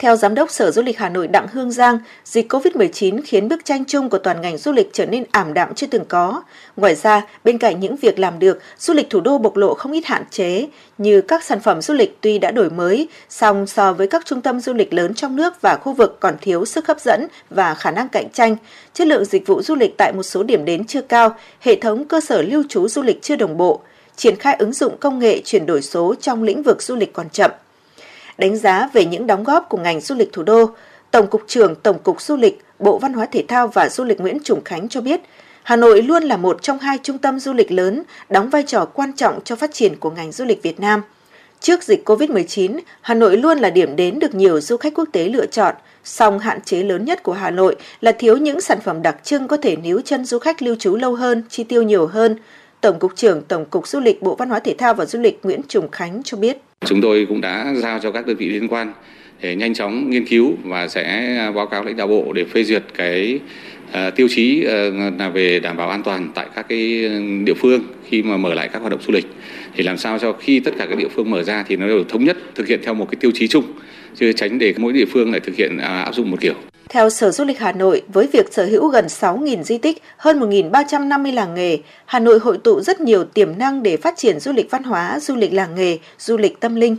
[0.00, 3.64] Theo Giám đốc Sở Du lịch Hà Nội Đặng Hương Giang, dịch COVID-19 khiến bức
[3.64, 6.42] tranh chung của toàn ngành du lịch trở nên ảm đạm chưa từng có.
[6.76, 9.92] Ngoài ra, bên cạnh những việc làm được, du lịch thủ đô bộc lộ không
[9.92, 10.66] ít hạn chế,
[10.98, 14.40] như các sản phẩm du lịch tuy đã đổi mới, song so với các trung
[14.40, 17.74] tâm du lịch lớn trong nước và khu vực còn thiếu sức hấp dẫn và
[17.74, 18.56] khả năng cạnh tranh.
[18.94, 22.04] Chất lượng dịch vụ du lịch tại một số điểm đến chưa cao, hệ thống
[22.04, 23.80] cơ sở lưu trú du lịch chưa đồng bộ,
[24.16, 27.30] triển khai ứng dụng công nghệ chuyển đổi số trong lĩnh vực du lịch còn
[27.30, 27.50] chậm
[28.40, 30.70] đánh giá về những đóng góp của ngành du lịch thủ đô,
[31.10, 34.20] Tổng cục trưởng Tổng cục Du lịch, Bộ Văn hóa Thể thao và Du lịch
[34.20, 35.20] Nguyễn Trùng Khánh cho biết,
[35.62, 38.84] Hà Nội luôn là một trong hai trung tâm du lịch lớn đóng vai trò
[38.84, 41.02] quan trọng cho phát triển của ngành du lịch Việt Nam.
[41.60, 45.28] Trước dịch COVID-19, Hà Nội luôn là điểm đến được nhiều du khách quốc tế
[45.28, 49.02] lựa chọn, song hạn chế lớn nhất của Hà Nội là thiếu những sản phẩm
[49.02, 52.06] đặc trưng có thể níu chân du khách lưu trú lâu hơn, chi tiêu nhiều
[52.06, 52.36] hơn.
[52.80, 55.40] Tổng cục trưởng Tổng cục Du lịch Bộ Văn hóa Thể thao và Du lịch
[55.42, 56.58] Nguyễn Trùng Khánh cho biết.
[56.86, 58.92] Chúng tôi cũng đã giao cho các đơn vị liên quan
[59.42, 62.82] để nhanh chóng nghiên cứu và sẽ báo cáo lãnh đạo bộ để phê duyệt
[62.94, 63.40] cái
[63.88, 67.10] uh, tiêu chí uh, là về đảm bảo an toàn tại các cái
[67.44, 69.26] địa phương khi mà mở lại các hoạt động du lịch.
[69.76, 72.04] Thì làm sao cho khi tất cả các địa phương mở ra thì nó đều
[72.04, 73.64] thống nhất thực hiện theo một cái tiêu chí chung
[74.16, 76.54] chứ tránh để mỗi địa phương lại thực hiện à, áp dụng một kiểu.
[76.88, 80.40] Theo Sở Du lịch Hà Nội, với việc sở hữu gần 6.000 di tích, hơn
[80.40, 84.52] 1.350 làng nghề, Hà Nội hội tụ rất nhiều tiềm năng để phát triển du
[84.52, 86.96] lịch văn hóa, du lịch làng nghề, du lịch tâm linh.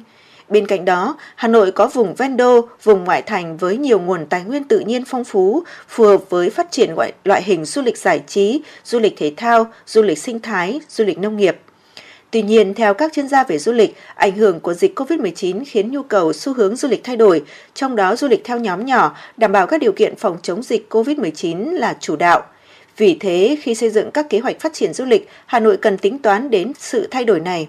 [0.49, 4.25] Bên cạnh đó, Hà Nội có vùng ven đô, vùng ngoại thành với nhiều nguồn
[4.25, 7.81] tài nguyên tự nhiên phong phú, phù hợp với phát triển loại, loại hình du
[7.81, 11.57] lịch giải trí, du lịch thể thao, du lịch sinh thái, du lịch nông nghiệp.
[12.31, 15.91] Tuy nhiên, theo các chuyên gia về du lịch, ảnh hưởng của dịch COVID-19 khiến
[15.91, 17.43] nhu cầu xu hướng du lịch thay đổi,
[17.73, 20.87] trong đó du lịch theo nhóm nhỏ, đảm bảo các điều kiện phòng chống dịch
[20.89, 22.43] COVID-19 là chủ đạo.
[22.97, 25.97] Vì thế, khi xây dựng các kế hoạch phát triển du lịch, Hà Nội cần
[25.97, 27.67] tính toán đến sự thay đổi này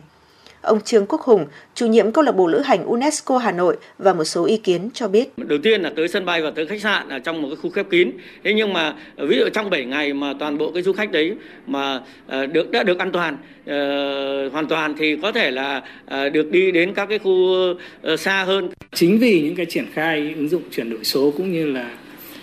[0.62, 4.12] ông Trương Quốc Hùng, chủ nhiệm câu lạc bộ lữ hành UNESCO Hà Nội và
[4.12, 5.28] một số ý kiến cho biết.
[5.36, 7.70] Đầu tiên là tới sân bay và tới khách sạn ở trong một cái khu
[7.70, 8.10] khép kín.
[8.44, 11.34] Thế nhưng mà ví dụ trong 7 ngày mà toàn bộ cái du khách đấy
[11.66, 13.36] mà ờ, được đã được an toàn
[13.66, 17.54] ờ, hoàn toàn thì có thể là ờ, được đi đến các cái khu
[18.02, 18.70] ờ, xa hơn.
[18.94, 21.90] Chính vì những cái triển khai ứng dụng chuyển đổi số cũng như là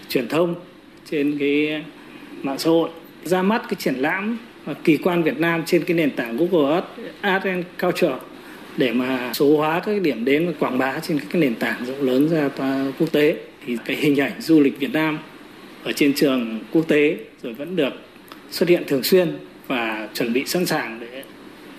[0.10, 0.56] truyền thông
[1.12, 1.84] trên cái
[2.41, 2.90] mạng xã hội
[3.24, 4.38] ra mắt cái triển lãm
[4.84, 6.88] kỳ quan Việt Nam trên cái nền tảng Google Earth
[7.22, 8.16] Art and Culture
[8.78, 11.56] để mà số hóa các cái điểm đến và quảng bá trên các cái nền
[11.56, 13.36] tảng rộng lớn ra toàn quốc tế.
[13.66, 15.20] Thì cái hình ảnh du lịch Việt Nam
[15.84, 17.94] ở trên trường quốc tế rồi vẫn được
[18.52, 19.38] xuất hiện thường xuyên
[19.68, 21.24] và chuẩn bị sẵn sàng để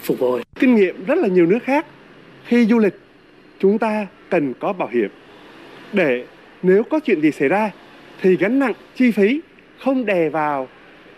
[0.03, 0.43] phục hồi.
[0.61, 1.87] kinh nghiệm rất là nhiều nước khác.
[2.45, 2.95] Khi du lịch,
[3.59, 5.09] chúng ta cần có bảo hiểm.
[5.93, 6.25] Để
[6.62, 7.71] nếu có chuyện gì xảy ra
[8.23, 9.41] thì gánh nặng chi phí
[9.79, 10.69] không đè vào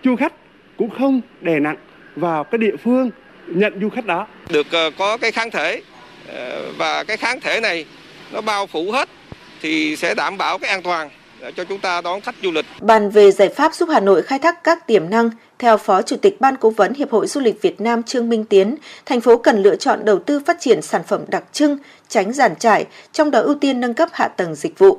[0.04, 0.32] du khách
[0.76, 1.76] cũng không đè nặng
[2.16, 3.10] vào cái địa phương
[3.46, 5.82] nhận du khách đó được ờ, có cái kháng thể
[6.28, 7.84] ờ, và cái kháng thể này
[8.32, 9.08] nó bao phủ hết
[9.62, 11.10] thì sẽ đảm bảo cái an toàn
[11.42, 12.66] để cho chúng ta đón khách du lịch.
[12.80, 16.16] Bàn về giải pháp giúp Hà Nội khai thác các tiềm năng, theo Phó Chủ
[16.16, 18.76] tịch Ban Cố vấn Hiệp hội Du lịch Việt Nam Trương Minh Tiến,
[19.06, 21.78] thành phố cần lựa chọn đầu tư phát triển sản phẩm đặc trưng,
[22.08, 24.98] tránh giàn trải, trong đó ưu tiên nâng cấp hạ tầng dịch vụ.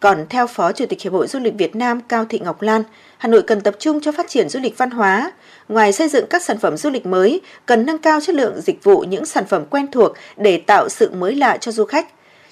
[0.00, 2.82] Còn theo Phó Chủ tịch Hiệp hội Du lịch Việt Nam Cao Thị Ngọc Lan,
[3.22, 5.32] Hà Nội cần tập trung cho phát triển du lịch văn hóa.
[5.68, 8.84] Ngoài xây dựng các sản phẩm du lịch mới, cần nâng cao chất lượng dịch
[8.84, 12.06] vụ những sản phẩm quen thuộc để tạo sự mới lạ cho du khách.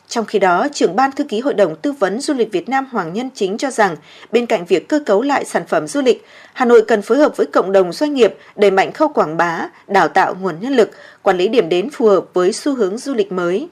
[0.09, 2.87] Trong khi đó, trưởng ban thư ký Hội đồng Tư vấn Du lịch Việt Nam
[2.93, 3.97] Hoàng Nhân Chính cho rằng,
[4.33, 7.37] bên cạnh việc cơ cấu lại sản phẩm du lịch, Hà Nội cần phối hợp
[7.37, 10.91] với cộng đồng doanh nghiệp đẩy mạnh khâu quảng bá, đào tạo nguồn nhân lực,
[11.23, 13.69] quản lý điểm đến phù hợp với xu hướng du lịch mới.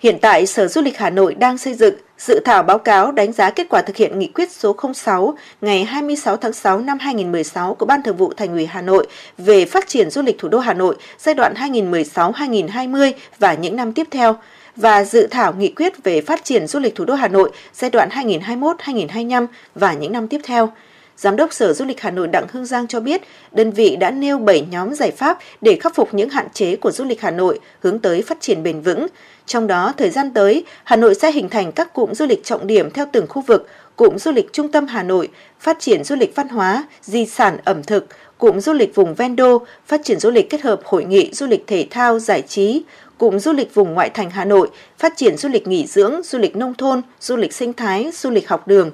[0.00, 3.32] Hiện tại, Sở Du lịch Hà Nội đang xây dựng dự thảo báo cáo đánh
[3.32, 7.74] giá kết quả thực hiện nghị quyết số 06 ngày 26 tháng 6 năm 2016
[7.74, 9.06] của Ban Thường vụ Thành ủy Hà Nội
[9.38, 13.92] về phát triển du lịch thủ đô Hà Nội giai đoạn 2016-2020 và những năm
[13.92, 14.36] tiếp theo
[14.76, 17.90] và dự thảo nghị quyết về phát triển du lịch thủ đô Hà Nội giai
[17.90, 20.72] đoạn 2021-2025 và những năm tiếp theo.
[21.18, 23.22] Giám đốc Sở Du lịch Hà Nội Đặng Hương Giang cho biết,
[23.52, 26.90] đơn vị đã nêu 7 nhóm giải pháp để khắc phục những hạn chế của
[26.90, 29.06] du lịch Hà Nội hướng tới phát triển bền vững.
[29.46, 32.66] Trong đó, thời gian tới, Hà Nội sẽ hình thành các cụm du lịch trọng
[32.66, 35.28] điểm theo từng khu vực, cụm du lịch trung tâm Hà Nội,
[35.60, 38.06] phát triển du lịch văn hóa, di sản ẩm thực,
[38.38, 41.46] cụm du lịch vùng ven đô, phát triển du lịch kết hợp hội nghị, du
[41.46, 42.82] lịch thể thao, giải trí,
[43.18, 44.68] cụm du lịch vùng ngoại thành Hà Nội,
[44.98, 48.30] phát triển du lịch nghỉ dưỡng, du lịch nông thôn, du lịch sinh thái, du
[48.30, 48.90] lịch học đường.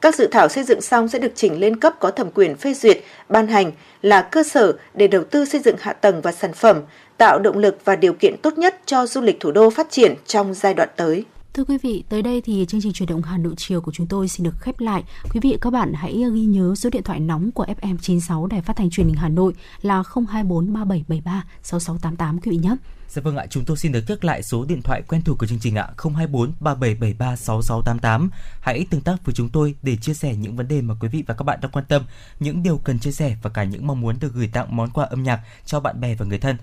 [0.00, 2.74] Các dự thảo xây dựng xong sẽ được chỉnh lên cấp có thẩm quyền phê
[2.74, 2.98] duyệt,
[3.28, 3.72] ban hành
[4.02, 6.82] là cơ sở để đầu tư xây dựng hạ tầng và sản phẩm,
[7.16, 10.14] tạo động lực và điều kiện tốt nhất cho du lịch thủ đô phát triển
[10.26, 11.24] trong giai đoạn tới.
[11.54, 14.06] Thưa quý vị, tới đây thì chương trình chuyển động Hà Nội chiều của chúng
[14.06, 15.04] tôi xin được khép lại.
[15.32, 18.76] Quý vị các bạn hãy ghi nhớ số điện thoại nóng của FM96 Đài Phát
[18.76, 19.52] thanh Truyền hình Hà Nội
[19.82, 22.76] là 024 3773 6688 quý vị nhé.
[23.08, 25.46] Dạ vâng ạ, chúng tôi xin được nhắc lại số điện thoại quen thuộc của
[25.46, 28.30] chương trình ạ, 024 3773 6688.
[28.60, 31.24] Hãy tương tác với chúng tôi để chia sẻ những vấn đề mà quý vị
[31.26, 32.02] và các bạn đang quan tâm,
[32.40, 35.04] những điều cần chia sẻ và cả những mong muốn được gửi tặng món quà
[35.04, 36.56] âm nhạc cho bạn bè và người thân.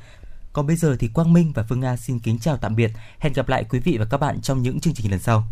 [0.55, 2.91] Còn bây giờ thì Quang Minh và Phương Nga xin kính chào tạm biệt.
[3.19, 5.47] Hẹn gặp lại quý vị và các bạn trong những chương trình lần sau.